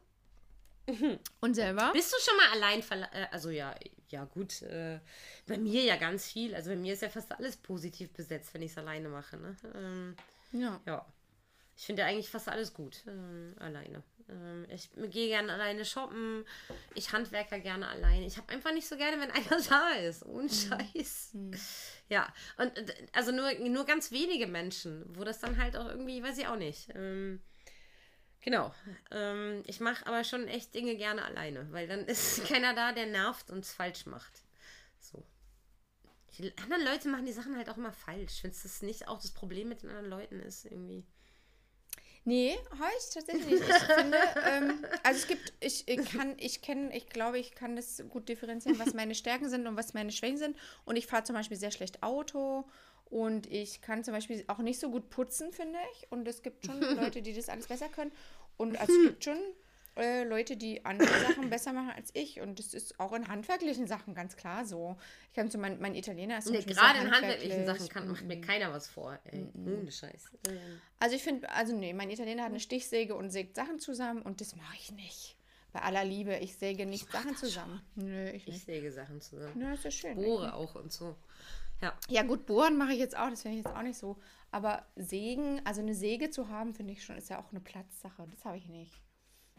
[1.40, 1.90] Und selber?
[1.92, 3.14] Bist du schon mal allein verlassen?
[3.14, 3.74] Äh, also ja,
[4.08, 4.62] ja gut.
[4.62, 5.00] Äh,
[5.46, 6.54] bei mir ja ganz viel.
[6.54, 9.36] Also bei mir ist ja fast alles positiv besetzt, wenn ich es alleine mache.
[9.36, 9.56] Ne?
[9.74, 10.16] Ähm,
[10.52, 10.80] ja.
[10.86, 11.06] Ja.
[11.76, 14.02] Ich finde ja eigentlich fast alles gut ähm, alleine.
[14.28, 16.44] Ähm, ich gehe gerne alleine shoppen.
[16.94, 18.26] Ich handwerker gerne alleine.
[18.26, 20.24] Ich habe einfach nicht so gerne, wenn einer da ist.
[20.26, 20.48] Ohne mhm.
[20.50, 21.30] Scheiß.
[21.32, 21.52] Mhm.
[22.08, 22.32] Ja.
[22.58, 22.72] Und
[23.12, 26.56] also nur, nur ganz wenige Menschen, wo das dann halt auch irgendwie, weiß ich auch
[26.56, 26.88] nicht.
[26.94, 27.40] Ähm,
[28.42, 28.74] Genau.
[29.10, 33.06] Ähm, ich mache aber schon echt Dinge gerne alleine, weil dann ist keiner da, der
[33.06, 34.42] nervt und es falsch macht.
[34.98, 35.24] So.
[36.38, 38.42] Die anderen Leute machen die Sachen halt auch immer falsch.
[38.42, 41.04] Wenn es nicht auch das Problem mit den anderen Leuten ist, irgendwie.
[42.24, 43.68] Nee, habe ich tatsächlich nicht.
[43.68, 47.76] Ich finde, ähm, also es gibt, ich, ich kann, ich kenne, ich glaube, ich kann
[47.76, 50.56] das gut differenzieren, was meine Stärken sind und was meine Schwächen sind.
[50.84, 52.68] Und ich fahre zum Beispiel sehr schlecht Auto
[53.10, 56.10] und ich kann zum Beispiel auch nicht so gut putzen, finde ich.
[56.10, 58.12] Und es gibt schon Leute, die das alles besser können.
[58.56, 59.38] Und also es gibt schon
[59.96, 62.40] äh, Leute, die andere Sachen besser machen als ich.
[62.40, 64.96] Und das ist auch in handwerklichen Sachen ganz klar so.
[65.28, 68.40] Ich kann so, mein, mein Italiener ist nee, Gerade in handwerklichen Sachen kann, macht mir
[68.40, 69.18] keiner was vor.
[69.24, 70.30] Ey, ohne Scheiß.
[71.00, 74.40] Also ich finde, also nee, mein Italiener hat eine Stichsäge und sägt Sachen zusammen und
[74.40, 75.36] das mache ich nicht.
[75.72, 77.80] Bei aller Liebe, ich säge nicht ich Sachen zusammen.
[77.94, 79.60] Nö, ich, ich säge Sachen zusammen.
[79.60, 80.16] Ja, ist ja schön.
[80.16, 81.16] Bohre auch und so.
[81.80, 81.96] Ja.
[82.08, 84.20] ja, gut, bohren mache ich jetzt auch, das finde ich jetzt auch nicht so.
[84.50, 88.26] Aber sägen, also eine Säge zu haben, finde ich schon, ist ja auch eine Platzsache.
[88.30, 88.92] Das habe ich nicht.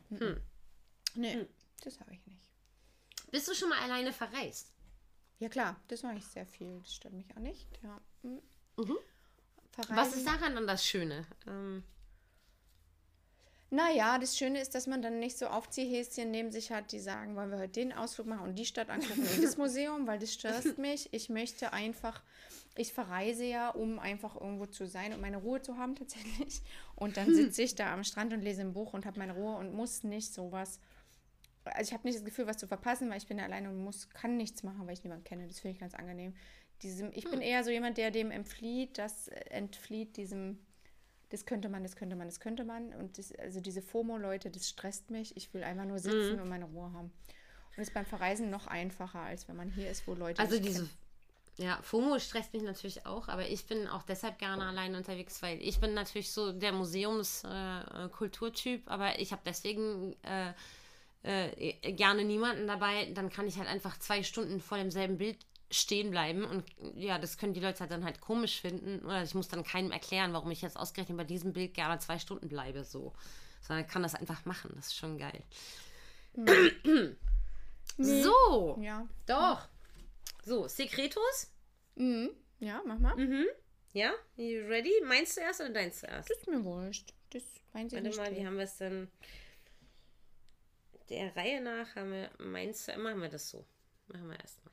[0.10, 0.42] Hm.
[1.16, 1.48] Nee, hm.
[1.84, 2.50] das habe ich nicht.
[3.32, 4.74] Bist du schon mal alleine verreist?
[5.40, 6.80] Ja, klar, das mache ich sehr viel.
[6.80, 7.68] Das stört mich auch nicht.
[7.82, 8.00] Ja.
[8.22, 8.42] Hm.
[8.78, 8.98] Mhm.
[9.88, 11.26] Was ist daran dann das Schöne?
[11.48, 11.84] Ähm
[13.74, 17.38] naja, das Schöne ist, dass man dann nicht so Aufziehhäschen neben sich hat, die sagen,
[17.38, 20.34] wollen wir heute den Ausflug machen und die Stadt angucken und das Museum, weil das
[20.34, 21.08] stört mich.
[21.14, 22.22] Ich möchte einfach,
[22.76, 26.62] ich verreise ja, um einfach irgendwo zu sein und meine Ruhe zu haben tatsächlich.
[26.96, 29.56] Und dann sitze ich da am Strand und lese ein Buch und habe meine Ruhe
[29.56, 30.82] und muss nicht sowas.
[31.64, 34.10] Also ich habe nicht das Gefühl, was zu verpassen, weil ich bin alleine und muss,
[34.10, 35.48] kann nichts machen, weil ich niemanden kenne.
[35.48, 36.36] Das finde ich ganz angenehm.
[36.82, 37.42] Diesem, ich bin hm.
[37.42, 40.60] eher so jemand, der dem entflieht, das entflieht diesem
[41.32, 42.94] das könnte man, das könnte man, das könnte man.
[42.94, 45.36] Und das, also diese FOMO-Leute, das stresst mich.
[45.38, 46.42] Ich will einfach nur sitzen mhm.
[46.42, 47.12] und meine Ruhe haben.
[47.76, 50.42] Und ist beim Verreisen noch einfacher, als wenn man hier ist, wo Leute.
[50.42, 50.84] Also diese.
[50.84, 50.90] Kennen.
[51.58, 55.62] Ja, FOMO stresst mich natürlich auch, aber ich bin auch deshalb gerne allein unterwegs, weil
[55.62, 60.54] ich bin natürlich so der Museumskulturtyp, äh, aber ich habe deswegen äh,
[61.24, 63.12] äh, gerne niemanden dabei.
[63.14, 65.38] Dann kann ich halt einfach zwei Stunden vor demselben Bild
[65.72, 66.66] stehen bleiben und
[66.96, 69.92] ja, das können die Leute halt dann halt komisch finden oder ich muss dann keinem
[69.92, 73.14] erklären, warum ich jetzt ausgerechnet bei diesem Bild gerne zwei Stunden bleibe, so.
[73.62, 75.44] Sondern kann das einfach machen, das ist schon geil.
[76.34, 77.16] Mhm.
[77.98, 78.22] nee.
[78.22, 78.78] So.
[78.82, 79.08] Ja.
[79.26, 79.68] Doch.
[80.44, 81.52] So, Sekretos?
[81.96, 82.32] Mhm.
[82.60, 83.16] Ja, mach mal.
[83.16, 83.46] Mhm.
[83.94, 84.94] Ja, you ready?
[85.06, 86.30] Meinst du erst oder deins zuerst?
[86.30, 87.14] Das ist mir wurscht.
[87.32, 87.44] Das
[87.74, 89.10] meint Warte mal, wie haben wir es denn?
[91.10, 93.66] Der Reihe nach haben wir, meinst du, machen wir das so.
[94.08, 94.71] Machen wir erst mal.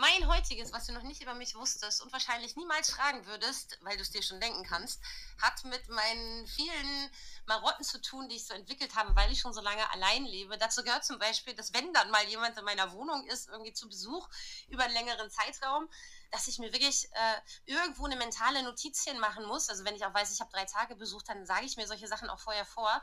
[0.00, 3.96] Mein heutiges, was du noch nicht über mich wusstest und wahrscheinlich niemals fragen würdest, weil
[3.96, 5.00] du es dir schon denken kannst,
[5.42, 7.10] hat mit meinen vielen
[7.46, 10.56] Marotten zu tun, die ich so entwickelt habe, weil ich schon so lange allein lebe.
[10.56, 13.88] Dazu gehört zum Beispiel, dass wenn dann mal jemand in meiner Wohnung ist, irgendwie zu
[13.88, 14.28] Besuch
[14.68, 15.88] über einen längeren Zeitraum,
[16.30, 17.40] dass ich mir wirklich äh,
[17.72, 19.68] irgendwo eine mentale Notizchen machen muss.
[19.68, 22.06] Also wenn ich auch weiß, ich habe drei Tage besucht, dann sage ich mir solche
[22.06, 23.02] Sachen auch vorher vor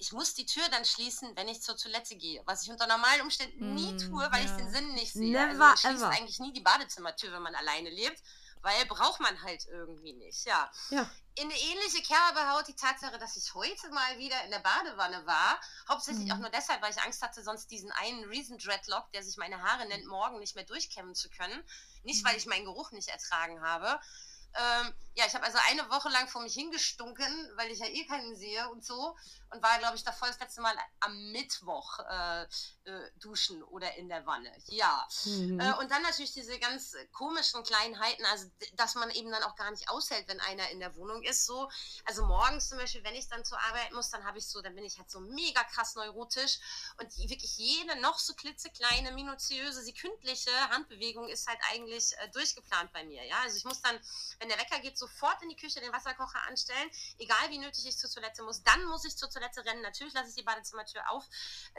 [0.00, 3.20] ich muss die Tür dann schließen, wenn ich zur Toilette gehe, was ich unter normalen
[3.20, 4.50] Umständen nie mm, tue, weil ja.
[4.50, 5.30] ich den Sinn nicht sehe.
[5.30, 8.18] Never also ich schließe eigentlich nie die Badezimmertür, wenn man alleine lebt,
[8.62, 10.46] weil braucht man halt irgendwie nicht.
[10.46, 10.70] Ja.
[10.88, 11.08] ja.
[11.34, 15.26] In eine ähnliche Kerbe haut die Tatsache, dass ich heute mal wieder in der Badewanne
[15.26, 15.60] war.
[15.86, 16.32] Hauptsächlich mhm.
[16.32, 19.62] auch nur deshalb, weil ich Angst hatte, sonst diesen einen Reason Dreadlock, der sich meine
[19.62, 21.62] Haare nennt, morgen nicht mehr durchkämmen zu können.
[22.04, 22.38] Nicht, weil mhm.
[22.38, 24.00] ich meinen Geruch nicht ertragen habe,
[24.54, 28.06] ähm, ja, ich habe also eine Woche lang vor mich hingestunken, weil ich ja eh
[28.06, 29.16] keinen sehe und so.
[29.52, 34.08] Und war, glaube ich, davor das letzte Mal am Mittwoch äh, äh, duschen oder in
[34.08, 34.52] der Wanne.
[34.66, 35.06] Ja.
[35.24, 35.58] Mhm.
[35.58, 39.70] Äh, und dann natürlich diese ganz komischen Kleinheiten, also dass man eben dann auch gar
[39.72, 41.44] nicht aushält, wenn einer in der Wohnung ist.
[41.46, 41.68] So.
[42.04, 44.76] Also morgens zum Beispiel, wenn ich dann zur Arbeit muss, dann habe ich so, dann
[44.76, 46.60] bin ich halt so mega krass neurotisch.
[46.98, 53.04] Und wirklich jede noch so klitzekleine, minutiöse, sekündliche Handbewegung ist halt eigentlich äh, durchgeplant bei
[53.04, 53.24] mir.
[53.24, 53.98] Ja, also ich muss dann
[54.40, 57.96] wenn der Wecker geht, sofort in die Küche den Wasserkocher anstellen, egal wie nötig ich
[57.96, 58.62] zur Toilette muss.
[58.62, 59.82] Dann muss ich zur Toilette rennen.
[59.82, 61.28] Natürlich lasse ich die Badezimmertür auf.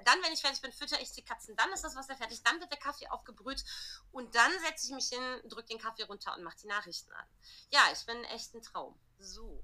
[0.05, 1.55] Dann, wenn ich fertig bin, fütter ich die Katzen.
[1.55, 2.41] Dann ist das Wasser fertig.
[2.43, 3.66] Dann wird der Kaffee aufgebrüht.
[4.12, 7.26] Und dann setze ich mich hin, drücke den Kaffee runter und mache die Nachrichten an.
[7.72, 8.95] Ja, ich bin echt ein Traum.
[9.20, 9.64] So.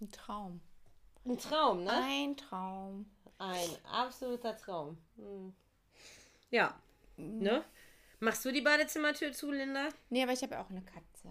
[0.00, 0.60] Ein Traum.
[1.24, 1.92] Ein Traum, ne?
[1.92, 3.10] Ein Traum.
[3.38, 4.96] Ein absoluter Traum.
[5.16, 5.54] Hm.
[6.50, 6.80] Ja.
[7.16, 7.64] Ne?
[8.20, 9.88] Machst du die Badezimmertür zu, Linda?
[10.08, 11.28] Nee, aber ich habe ja auch eine Katze.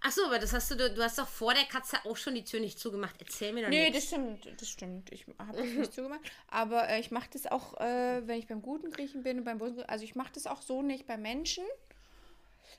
[0.00, 2.44] Ach so, aber das hast du, du hast doch vor der Katze auch schon die
[2.44, 3.16] Tür nicht zugemacht.
[3.18, 3.96] Erzähl mir doch Nee, nichts.
[3.96, 5.12] das stimmt, das stimmt.
[5.12, 6.20] Ich habe das nicht zugemacht.
[6.48, 9.58] Aber äh, ich mache das auch, äh, wenn ich beim guten Griechen bin und beim
[9.58, 11.64] bösen Also ich mache das auch so nicht bei Menschen.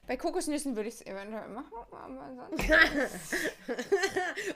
[0.07, 2.49] Bei Kokosnüssen würde ich es eventuell machen, aber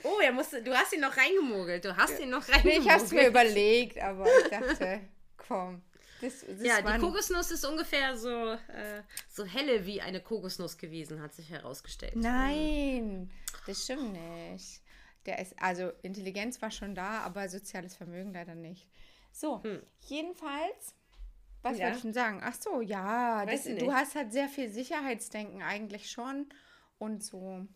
[0.03, 1.84] oh, er musste, du hast ihn noch reingemogelt.
[1.86, 2.86] Du hast ihn noch reingemogelt.
[2.86, 5.01] Ich habe es mir überlegt, aber ich dachte,
[5.47, 5.82] komm.
[6.24, 11.21] Das, das ja, die Kokosnuss ist ungefähr so, äh, so helle wie eine Kokosnuss gewesen,
[11.21, 12.15] hat sich herausgestellt.
[12.15, 13.30] Nein,
[13.67, 14.82] das stimmt nicht.
[15.26, 18.88] Der ist, also Intelligenz war schon da, aber soziales Vermögen leider nicht.
[19.34, 19.84] So, hm.
[19.99, 20.95] jedenfalls,
[21.61, 21.86] was ja.
[21.86, 22.39] wollte ich denn sagen?
[22.41, 26.47] Ach so, ja, das, du hast halt sehr viel Sicherheitsdenken eigentlich schon
[26.99, 27.67] und so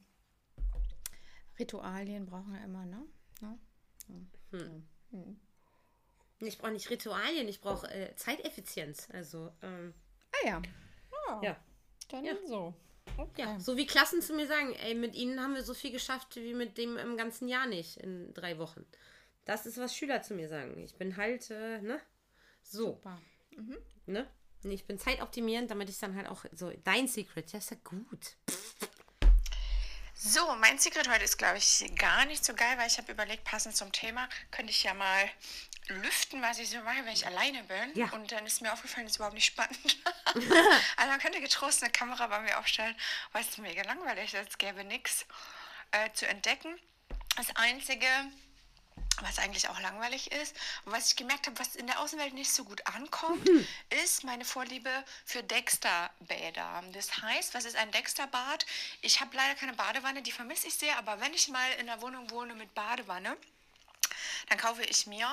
[1.60, 3.06] Ritualien brauchen wir immer, ne?
[3.42, 3.60] ne?
[4.52, 4.88] Hm.
[5.12, 5.40] Hm.
[6.40, 9.08] Ich brauche nicht Ritualien, ich brauche äh, Zeiteffizienz.
[9.12, 9.94] Also, ähm,
[10.32, 10.62] ah ja.
[11.30, 11.58] Oh, ja.
[12.10, 12.36] Dann ja.
[12.46, 12.74] so.
[13.18, 13.42] Okay.
[13.42, 16.36] Ja, so wie Klassen zu mir sagen, ey, mit ihnen haben wir so viel geschafft
[16.36, 18.86] wie mit dem im ganzen Jahr nicht in drei Wochen.
[19.46, 20.78] Das ist, was Schüler zu mir sagen.
[20.84, 22.00] Ich bin halt, äh, ne?
[22.62, 22.88] So.
[22.88, 23.20] Super.
[23.52, 23.78] Mhm.
[24.06, 24.28] Ne?
[24.64, 28.36] Ich bin zeitoptimierend, damit ich dann halt auch so, dein Secret, das ist ja gut.
[30.14, 33.44] So, mein Secret heute ist, glaube ich, gar nicht so geil, weil ich habe überlegt,
[33.44, 35.30] passend zum Thema, könnte ich ja mal
[35.90, 37.96] lüften, was ich so mache, wenn ich alleine bin.
[37.96, 38.10] Ja.
[38.12, 39.98] Und dann ist mir aufgefallen, das ist überhaupt nicht spannend.
[40.98, 42.96] also man könnte getrost eine Kamera bei mir aufstellen,
[43.32, 44.50] weil es mega langweilig ist.
[44.50, 45.26] Es gäbe nichts
[45.92, 46.78] äh, zu entdecken.
[47.36, 48.08] Das Einzige,
[49.22, 52.52] was eigentlich auch langweilig ist und was ich gemerkt habe, was in der Außenwelt nicht
[52.52, 53.68] so gut ankommt, mhm.
[54.04, 54.90] ist meine Vorliebe
[55.26, 56.84] für Dexter-Bäder.
[56.94, 58.66] Das heißt, was ist ein Dexter-Bad?
[59.02, 62.02] Ich habe leider keine Badewanne, die vermisse ich sehr, aber wenn ich mal in einer
[62.02, 63.38] Wohnung wohne mit Badewanne,
[64.50, 65.28] dann kaufe ich mir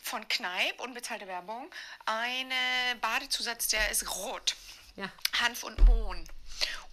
[0.00, 1.70] von Kneipp, unbezahlte Werbung,
[2.06, 4.56] einen Badezusatz, der ist rot.
[4.96, 5.10] Ja.
[5.40, 6.28] Hanf und Mohn.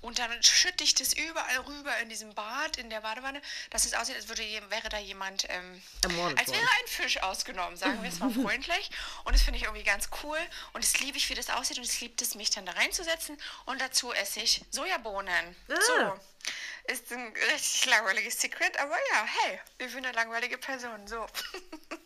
[0.01, 3.41] Und dann schütte ich das überall rüber in diesem Bad, in der Badewanne,
[3.71, 5.81] dass es aussieht, als würde, wäre da jemand, ähm,
[6.37, 8.91] als wäre ein Fisch ausgenommen, sagen wir es mal freundlich.
[9.23, 10.37] Und das finde ich irgendwie ganz cool.
[10.73, 11.77] Und das liebe ich, wie das aussieht.
[11.77, 13.35] Und es liebt es, mich dann da reinzusetzen.
[13.65, 15.55] Und dazu esse ich Sojabohnen.
[15.69, 15.81] Ah.
[15.81, 16.19] So.
[16.93, 21.07] Ist ein richtig langweiliges Secret, aber ja, hey, ich bin eine langweilige Person.
[21.07, 21.25] So.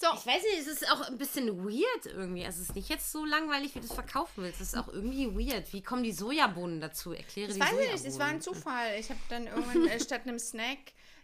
[0.00, 0.06] So.
[0.14, 2.44] Ich weiß nicht, es ist auch ein bisschen weird irgendwie.
[2.44, 4.60] Also es ist nicht jetzt so langweilig, wie du es verkaufen willst.
[4.60, 5.72] Es ist auch irgendwie weird.
[5.72, 7.12] Wie kommen die Sojabohnen dazu?
[7.12, 7.96] Erkläre das die weiß Sojabohnen.
[7.96, 8.96] ich nicht, es war ein Zufall.
[9.00, 10.78] Ich habe dann irgendwann äh, statt einem Snack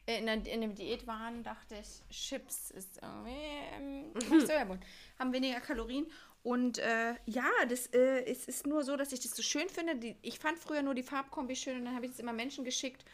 [0.07, 4.83] äh, in, der, in dem Diätwahn dachte ich, Chips ist irgendwie ähm, Sojabohnen.
[5.21, 6.11] Haben weniger Kalorien.
[6.43, 9.95] Und äh, ja, das äh, es ist nur so, dass ich das so schön finde.
[9.95, 12.65] Die, ich fand früher nur die Farbkombi schön und dann habe ich es immer Menschen
[12.65, 13.05] geschickt.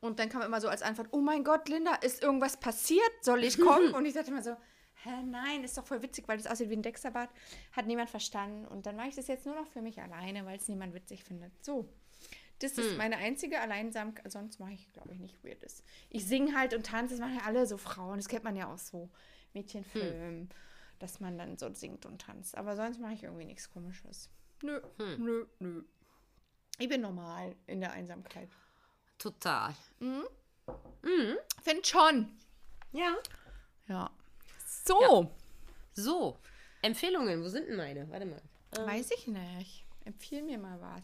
[0.00, 3.12] Und dann kam immer so als Antwort, oh mein Gott, Linda, ist irgendwas passiert?
[3.20, 3.90] Soll ich kommen?
[3.94, 4.56] und ich sagte immer so,
[5.04, 7.30] hä, nein, ist doch voll witzig, weil das aussieht wie ein Dexterbad.
[7.72, 8.66] Hat niemand verstanden.
[8.66, 11.24] Und dann mache ich das jetzt nur noch für mich alleine, weil es niemand witzig
[11.24, 11.52] findet.
[11.64, 11.88] So.
[12.58, 12.84] Das hm.
[12.84, 14.30] ist meine einzige Alleinsamkeit.
[14.30, 15.82] Sonst mache ich, glaube ich, nicht Weirdes.
[16.10, 17.14] Ich singe halt und tanze.
[17.14, 18.18] Das machen ja alle so Frauen.
[18.18, 19.08] Das kennt man ja auch so.
[19.54, 20.20] Mädchenfilm.
[20.20, 20.48] Hm.
[20.98, 22.56] Dass man dann so singt und tanzt.
[22.56, 24.28] Aber sonst mache ich irgendwie nichts Komisches.
[24.62, 25.82] Nö, nö, nö.
[26.78, 28.48] Ich bin normal in der Einsamkeit.
[29.18, 29.74] Total.
[31.62, 32.38] Find schon.
[32.92, 33.16] Ja.
[33.88, 34.10] Ja.
[34.90, 35.30] So.
[35.92, 36.38] So,
[36.82, 38.08] Empfehlungen, wo sind denn meine?
[38.10, 38.40] Warte mal.
[38.72, 39.84] Weiß ich nicht.
[40.04, 41.02] Empfiehl mir mal was.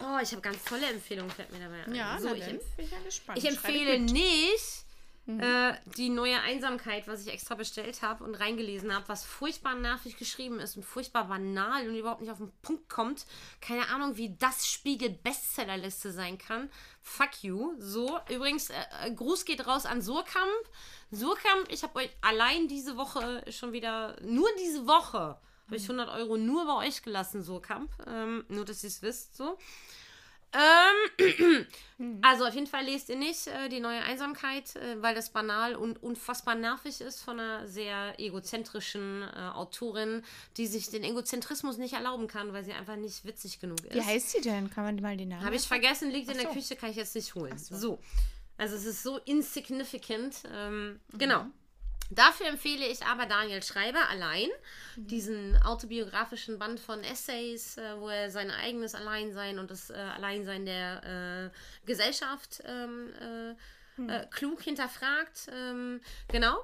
[0.00, 1.94] Oh, ich habe ganz tolle Empfehlungen, fällt mir dabei ein.
[1.94, 3.38] Ja, so, ich, empf bin ich ja gespannt.
[3.38, 4.84] ich empfehle nicht
[5.28, 10.16] äh, die neue Einsamkeit, was ich extra bestellt habe und reingelesen habe, was furchtbar nervig
[10.16, 13.24] geschrieben ist und furchtbar banal und überhaupt nicht auf den Punkt kommt.
[13.60, 16.68] Keine Ahnung, wie das Spiegel-Bestsellerliste sein kann.
[17.00, 17.74] Fuck you.
[17.78, 20.68] So, übrigens, äh, äh, Gruß geht raus an Surkamp.
[21.12, 25.36] Surkamp, ich habe euch allein diese Woche schon wieder, nur diese Woche,
[25.66, 27.90] habe ich 100 Euro nur bei euch gelassen, Surkamp.
[28.06, 29.58] Ähm, nur, dass ihr es wisst, so.
[30.54, 31.66] Ähm,
[32.22, 35.74] also auf jeden Fall lest ihr nicht äh, die neue Einsamkeit, äh, weil das banal
[35.74, 40.22] und unfassbar nervig ist von einer sehr egozentrischen äh, Autorin,
[40.58, 43.94] die sich den Egozentrismus nicht erlauben kann, weil sie einfach nicht witzig genug ist.
[43.94, 44.68] Wie heißt sie denn?
[44.68, 45.44] Kann man mal den Namen?
[45.44, 46.54] Habe ich vergessen, liegt in Ach der so.
[46.54, 47.56] Küche, kann ich jetzt nicht holen.
[47.56, 47.76] so.
[47.76, 47.98] So.
[48.58, 50.36] Also es ist so insignificant.
[50.52, 51.46] Ähm, Genau.
[52.14, 54.50] Dafür empfehle ich aber Daniel Schreiber allein,
[54.96, 60.66] diesen autobiografischen Band von Essays, äh, wo er sein eigenes Alleinsein und das äh, Alleinsein
[60.66, 63.12] der äh, Gesellschaft ähm,
[63.98, 65.48] äh, äh, klug hinterfragt.
[65.52, 66.58] Ähm, genau.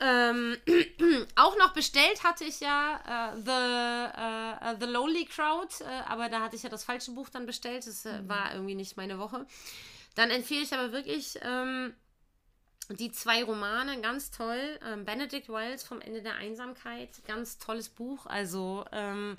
[0.00, 0.56] Ähm,
[1.36, 6.40] auch noch bestellt hatte ich ja äh, The, äh, The Lonely Crowd, äh, aber da
[6.40, 7.86] hatte ich ja das falsche Buch dann bestellt.
[7.86, 9.46] Das äh, war irgendwie nicht meine Woche.
[10.14, 11.94] Dann empfehle ich aber wirklich ähm,
[12.90, 14.78] die zwei Romane, ganz toll.
[14.86, 18.26] Ähm, Benedict Wells vom Ende der Einsamkeit, ganz tolles Buch.
[18.26, 19.36] Also ähm,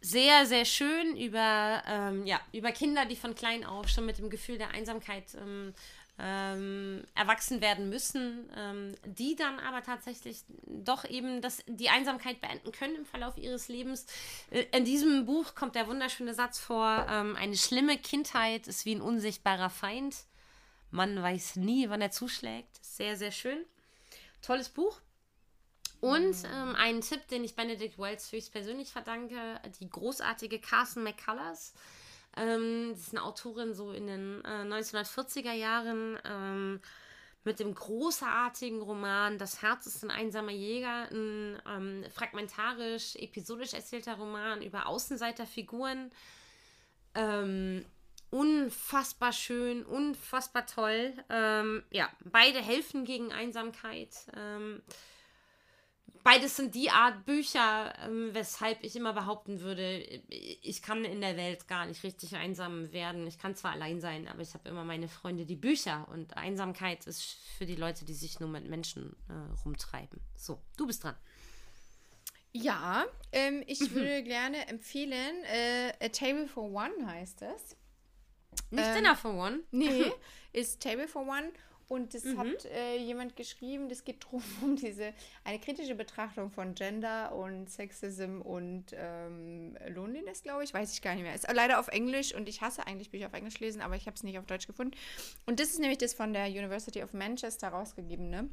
[0.00, 4.28] sehr, sehr schön über, ähm, ja, über Kinder, die von klein auf schon mit dem
[4.28, 5.34] Gefühl der Einsamkeit
[6.18, 12.70] ähm, erwachsen werden müssen, ähm, die dann aber tatsächlich doch eben das, die Einsamkeit beenden
[12.70, 14.06] können im Verlauf ihres Lebens.
[14.50, 18.94] Äh, In diesem Buch kommt der wunderschöne Satz vor, ähm, eine schlimme Kindheit ist wie
[18.94, 20.16] ein unsichtbarer Feind.
[20.90, 22.78] Man weiß nie, wann er zuschlägt.
[22.80, 23.64] Sehr, sehr schön.
[24.40, 25.00] Tolles Buch.
[26.00, 31.72] Und ähm, einen Tipp, den ich Benedict Wells höchstpersönlich verdanke, die großartige Carson McCullers.
[32.36, 36.80] Ähm, das ist eine Autorin so in den äh, 1940er Jahren ähm,
[37.44, 44.14] mit dem großartigen Roman Das Herz ist ein einsamer Jäger, ein ähm, fragmentarisch, episodisch erzählter
[44.14, 46.10] Roman über Außenseiterfiguren.
[47.14, 47.84] Ähm,
[48.30, 51.12] unfassbar schön, unfassbar toll.
[51.28, 54.10] Ähm, ja, beide helfen gegen Einsamkeit.
[56.24, 59.98] Beides sind die Art Bücher, ähm, weshalb ich immer behaupten würde,
[60.30, 63.26] ich kann in der Welt gar nicht richtig einsam werden.
[63.26, 66.08] Ich kann zwar allein sein, aber ich habe immer meine Freunde, die Bücher.
[66.10, 70.18] Und Einsamkeit ist für die Leute, die sich nur mit Menschen äh, rumtreiben.
[70.34, 71.14] So, du bist dran.
[72.52, 77.76] Ja, ähm, ich würde gerne empfehlen, äh, A Table for One heißt es.
[78.70, 79.60] Nicht Ähm, Dinner for One.
[79.72, 80.10] Nee,
[80.54, 81.52] ist Table for One.
[81.88, 85.12] Und das hat äh, jemand geschrieben, das geht darum, um diese,
[85.44, 91.14] eine kritische Betrachtung von Gender und Sexism und ähm, Loneliness, glaube ich, weiß ich gar
[91.14, 91.34] nicht mehr.
[91.34, 94.14] Ist leider auf Englisch und ich hasse eigentlich Bücher auf Englisch lesen, aber ich habe
[94.14, 94.96] es nicht auf Deutsch gefunden.
[95.46, 98.48] Und das ist nämlich das von der University of Manchester rausgegebene.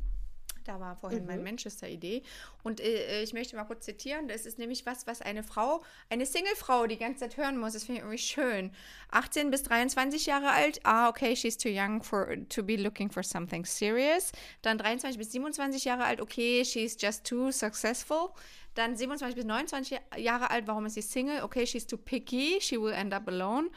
[0.64, 2.24] Da war vorhin meine Manchester-Idee.
[2.64, 4.28] Und äh, ich möchte mal kurz zitieren.
[4.28, 7.74] Das ist nämlich was, was eine Frau, eine Single-Frau die ganze Zeit hören muss.
[7.74, 8.72] Das finde ich irgendwie schön.
[9.12, 10.80] 18 bis 23 Jahre alt.
[10.84, 14.32] Ah, okay, she's too young for, to be looking for something serious.
[14.62, 16.22] Dann 23 bis 27 Jahre alt.
[16.22, 18.30] Okay, she's just too successful.
[18.76, 20.68] Dann 27 bis 29 Jahre alt.
[20.68, 21.44] Warum ist sie Single?
[21.44, 22.60] Okay, she's too picky.
[22.62, 23.70] She will end up alone.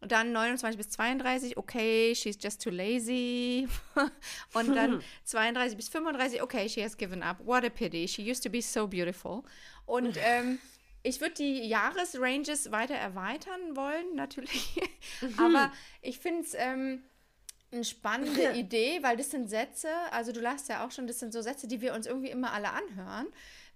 [0.00, 3.68] Und dann 29 bis 32, okay, she's just too lazy.
[4.54, 7.38] Und dann 32 bis 35, okay, she has given up.
[7.44, 8.06] What a pity.
[8.06, 9.42] She used to be so beautiful.
[9.86, 10.60] Und ähm,
[11.02, 14.80] ich würde die Jahresranges weiter erweitern wollen, natürlich.
[15.36, 17.02] Aber ich finde es ähm,
[17.72, 21.32] eine spannende Idee, weil das sind Sätze, also du lachst ja auch schon, das sind
[21.32, 23.26] so Sätze, die wir uns irgendwie immer alle anhören.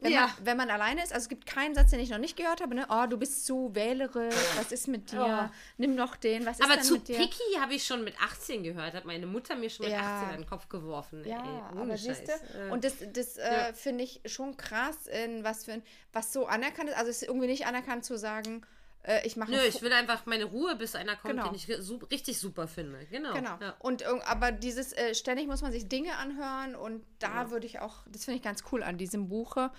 [0.03, 0.23] Wenn, Ja.
[0.23, 2.61] man, wenn man alleine ist, also es gibt keinen Satz, den ich noch nicht gehört
[2.61, 2.87] habe, ne?
[2.91, 5.51] Oh, du bist zu wählerisch, was ist mit dir?
[5.79, 7.19] Nimm noch den, was ist Aber zu mit dir?
[7.19, 10.01] picky habe ich schon mit 18 gehört, hat meine Mutter mir schon mit Ja.
[10.01, 11.25] 18 an den Kopf geworfen.
[11.25, 12.33] Ja, ey, aber siehst du,
[12.73, 15.83] und das, das äh, finde ich schon krass, in was für ein,
[16.13, 16.97] was so anerkannt ist.
[16.97, 18.67] Also es ist irgendwie nicht anerkannt zu sagen,
[19.05, 21.47] äh, ich mache Nö, ich will einfach meine Ruhe, bis einer kommt, Genau.
[21.49, 23.05] den ich su richtig super finde.
[23.11, 23.33] Genau.
[23.35, 23.59] Genau.
[23.61, 23.75] Ja.
[23.79, 28.05] Und aber dieses äh, ständig muss man sich Dinge anhören und da würde ich auch,
[28.09, 29.71] das finde ich ganz cool an diesem Buche.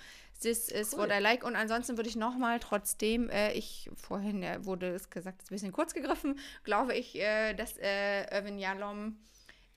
[0.41, 0.99] This is Cool.
[0.99, 1.45] what I like.
[1.45, 5.55] Und ansonsten würde ich nochmal, trotzdem, äh, ich vorhin äh, wurde es gesagt, ist ein
[5.55, 9.17] bisschen kurz gegriffen, glaube ich, äh, dass äh, Irvin Yalom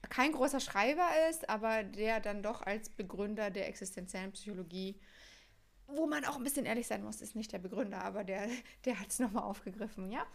[0.08, 4.98] kein großer Schreiber ist, aber der dann doch als Begründer der existenziellen Psychologie
[5.88, 8.48] wo man auch ein bisschen ehrlich sein muss, ist nicht der Begründer, aber der,
[8.84, 10.26] der hat es nochmal aufgegriffen, ja.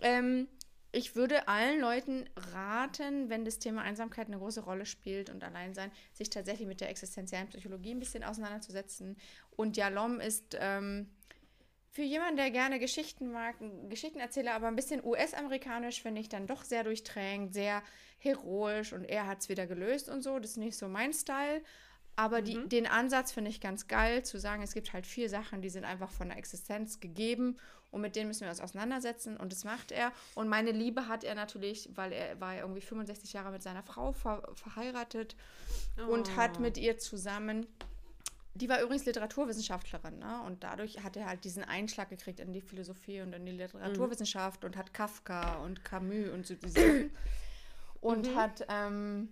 [0.00, 0.48] Ähm,
[0.92, 2.24] ich würde allen Leuten
[2.54, 6.88] raten, wenn das Thema Einsamkeit eine große Rolle spielt und Alleinsein, sich tatsächlich mit der
[6.88, 9.16] existenziellen Psychologie ein bisschen auseinanderzusetzen.
[9.56, 11.10] Und Jalom ist ähm,
[11.90, 16.46] für jemanden, der gerne Geschichten mag, ein Geschichtenerzähler, aber ein bisschen US-amerikanisch, finde ich dann
[16.46, 17.82] doch sehr durchdrängend, sehr
[18.18, 20.38] heroisch und er hat es wieder gelöst und so.
[20.38, 21.62] Das ist nicht so mein Style.
[22.16, 22.68] Aber die, mhm.
[22.68, 25.84] den Ansatz finde ich ganz geil, zu sagen, es gibt halt vier Sachen, die sind
[25.84, 27.56] einfach von der Existenz gegeben
[27.90, 30.12] und mit denen müssen wir uns auseinandersetzen und das macht er.
[30.34, 34.12] Und meine Liebe hat er natürlich, weil er war irgendwie 65 Jahre mit seiner Frau
[34.12, 35.36] ver verheiratet
[35.98, 36.12] oh.
[36.12, 37.66] und hat mit ihr zusammen
[38.54, 40.40] die war übrigens Literaturwissenschaftlerin, ne?
[40.46, 44.62] Und dadurch hat er halt diesen Einschlag gekriegt in die Philosophie und in die Literaturwissenschaft
[44.62, 44.68] mhm.
[44.68, 47.10] und hat Kafka und Camus und so diese
[48.00, 48.36] Und mhm.
[48.36, 49.28] hat ähm,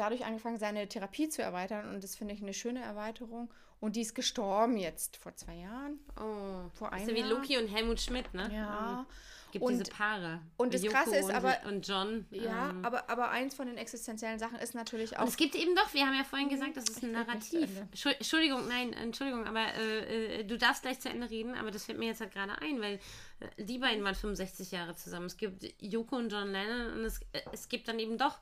[0.00, 1.94] dadurch angefangen, seine Therapie zu erweitern.
[1.94, 3.52] Und das finde ich eine schöne Erweiterung.
[3.80, 5.98] Und die ist gestorben jetzt vor zwei Jahren.
[6.18, 8.50] Oh, vor einem ist ja wie Loki und Helmut Schmidt, ne?
[8.52, 9.06] Ja.
[9.06, 9.06] Mhm
[9.52, 10.40] gibt und, diese Paare.
[10.56, 11.56] Und das Krasse ist aber.
[11.66, 12.26] Und John.
[12.30, 15.26] Ja, ähm, aber, aber eins von den existenziellen Sachen ist natürlich auch.
[15.26, 17.68] Es gibt eben doch, wir haben ja vorhin gesagt, das ist ein Narrativ.
[17.90, 21.98] Entschuldigung, nein, Entschuldigung, aber äh, äh, du darfst gleich zu Ende reden, aber das fällt
[21.98, 23.00] mir jetzt halt gerade ein, weil
[23.40, 25.26] äh, die beiden waren 65 Jahre zusammen.
[25.26, 28.38] Es gibt Joko und John Lennon und es, äh, es gibt dann eben doch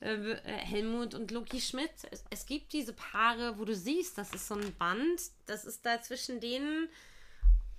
[0.00, 1.90] äh, Helmut und Loki Schmidt.
[2.10, 5.84] Es, es gibt diese Paare, wo du siehst, das ist so ein Band, das ist
[5.86, 6.88] da zwischen denen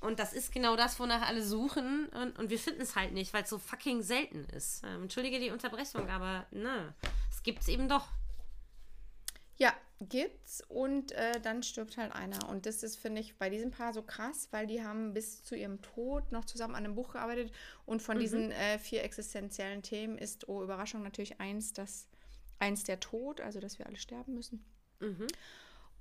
[0.03, 2.07] und das ist genau das, wonach alle suchen.
[2.09, 4.83] Und, und wir finden es halt nicht, weil es so fucking selten ist.
[4.83, 6.93] Ähm, entschuldige die Unterbrechung, aber ne,
[7.31, 8.07] es gibt es eben doch.
[9.55, 10.61] Ja, gibt's.
[10.67, 12.49] Und äh, dann stirbt halt einer.
[12.49, 15.55] Und das ist, finde ich, bei diesem Paar so krass, weil die haben bis zu
[15.55, 17.53] ihrem Tod noch zusammen an einem Buch gearbeitet.
[17.85, 18.21] Und von mhm.
[18.21, 22.07] diesen äh, vier existenziellen Themen ist, oh Überraschung, natürlich eins, dass
[22.59, 24.65] eins der Tod, also dass wir alle sterben müssen.
[24.99, 25.27] Mhm.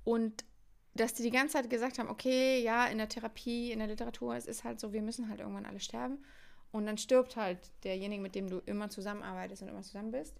[0.03, 0.43] Und
[0.95, 4.35] dass die die ganze Zeit gesagt haben, okay, ja, in der Therapie, in der Literatur,
[4.35, 6.23] es ist halt so, wir müssen halt irgendwann alle sterben.
[6.71, 10.39] Und dann stirbt halt derjenige, mit dem du immer zusammenarbeitest und immer zusammen bist.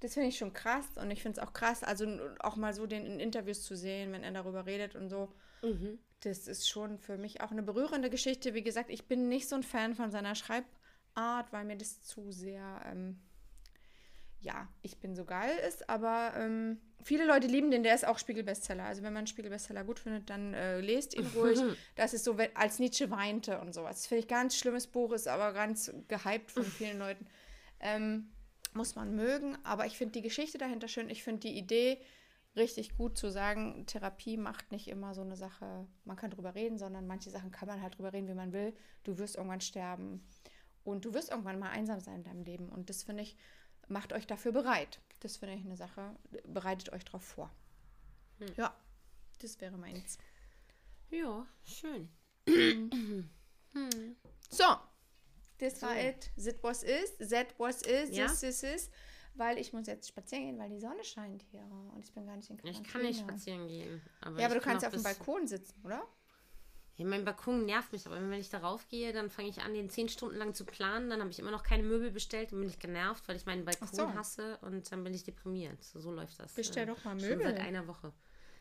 [0.00, 2.06] Das finde ich schon krass und ich finde es auch krass, also
[2.40, 5.32] auch mal so den in Interviews zu sehen, wenn er darüber redet und so.
[5.62, 5.98] Mhm.
[6.20, 8.54] Das ist schon für mich auch eine berührende Geschichte.
[8.54, 12.30] Wie gesagt, ich bin nicht so ein Fan von seiner Schreibart, weil mir das zu
[12.30, 13.18] sehr, ähm,
[14.44, 18.18] ja, ich bin so geil ist, aber ähm, viele Leute lieben den, der ist auch
[18.18, 18.84] Spiegelbestseller.
[18.84, 21.58] Also wenn man Spiegelbestseller gut findet, dann äh, lest ihn ruhig.
[21.96, 23.96] Das ist so, als Nietzsche weinte und sowas.
[23.96, 27.26] Das finde ich ganz schlimmes Buch, ist aber ganz gehypt von vielen Leuten.
[27.80, 28.28] Ähm,
[28.74, 31.08] muss man mögen, aber ich finde die Geschichte dahinter schön.
[31.08, 31.98] Ich finde die Idee
[32.56, 36.76] richtig gut zu sagen, Therapie macht nicht immer so eine Sache, man kann drüber reden,
[36.76, 38.74] sondern manche Sachen kann man halt drüber reden, wie man will.
[39.04, 40.22] Du wirst irgendwann sterben
[40.84, 42.68] und du wirst irgendwann mal einsam sein in deinem Leben.
[42.68, 43.36] Und das finde ich,
[43.88, 45.00] macht euch dafür bereit.
[45.20, 46.16] Das finde ich eine Sache.
[46.46, 47.50] Bereitet euch darauf vor.
[48.38, 48.48] Hm.
[48.56, 48.74] Ja,
[49.40, 50.18] das wäre meins.
[51.10, 52.08] Ja, schön.
[52.46, 53.30] hm.
[54.50, 54.64] So,
[55.58, 56.30] das war it.
[56.36, 57.16] That was is.
[57.30, 58.16] That was is.
[58.16, 58.28] Ja?
[58.28, 58.90] This is is.
[59.34, 61.62] Weil ich muss jetzt spazieren gehen, weil die Sonne scheint hier.
[61.92, 62.86] Und ich bin gar nicht in Quarantäne.
[62.86, 64.00] Ich kann nicht spazieren gehen.
[64.20, 66.06] Aber ja, aber du kannst auf dem Balkon sitzen, oder?
[66.96, 69.90] Ja, mein Balkon nervt mich, aber wenn ich darauf gehe, dann fange ich an, den
[69.90, 71.10] zehn Stunden lang zu planen.
[71.10, 73.64] Dann habe ich immer noch keine Möbel bestellt und bin ich genervt, weil ich meinen
[73.64, 74.14] Balkon so.
[74.14, 75.82] hasse und dann bin ich deprimiert.
[75.82, 76.54] So, so läuft das.
[76.54, 77.30] Bestell doch mal Möbel.
[77.30, 78.12] Schon seit einer Woche.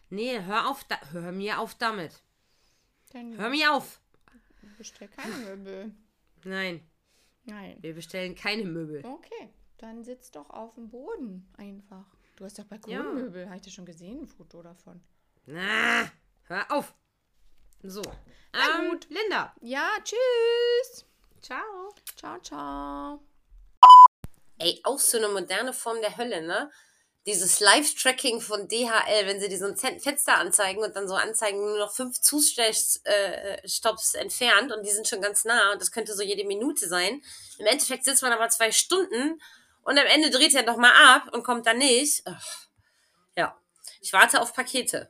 [0.10, 2.24] Nee, hör auf, da hör mir auf damit.
[3.12, 4.02] Dann hör mir auf.
[4.80, 5.94] Bestell keine Möbel.
[6.44, 6.82] Nein.
[7.46, 7.78] Nein.
[7.82, 9.06] Wir bestellen keine Möbel.
[9.06, 12.06] Okay, dann sitz doch auf dem Boden einfach.
[12.36, 13.42] Du hast doch Balkonmöbel.
[13.42, 13.48] Ja.
[13.48, 15.02] Habe ich dir schon gesehen, ein Foto davon.
[15.46, 16.12] Na,
[16.46, 16.96] hör auf.
[17.84, 18.02] So.
[18.54, 19.08] Na ähm, gut.
[19.10, 19.54] Linda.
[19.62, 21.06] Ja, tschüss.
[21.42, 21.94] Ciao.
[22.16, 23.20] Ciao, ciao.
[24.58, 26.72] Ey, auch so eine moderne Form der Hölle, ne?
[27.26, 31.94] Dieses Live-Tracking von DHL, wenn sie ein Fenster anzeigen und dann so anzeigen, nur noch
[31.94, 36.46] fünf Zustellstops äh, entfernt und die sind schon ganz nah und das könnte so jede
[36.46, 37.22] Minute sein.
[37.58, 39.42] Im Endeffekt sitzt man aber zwei Stunden
[39.84, 42.24] und am Ende dreht er nochmal ab und kommt dann nicht.
[43.38, 43.58] Ja,
[44.02, 45.10] ich warte auf Pakete.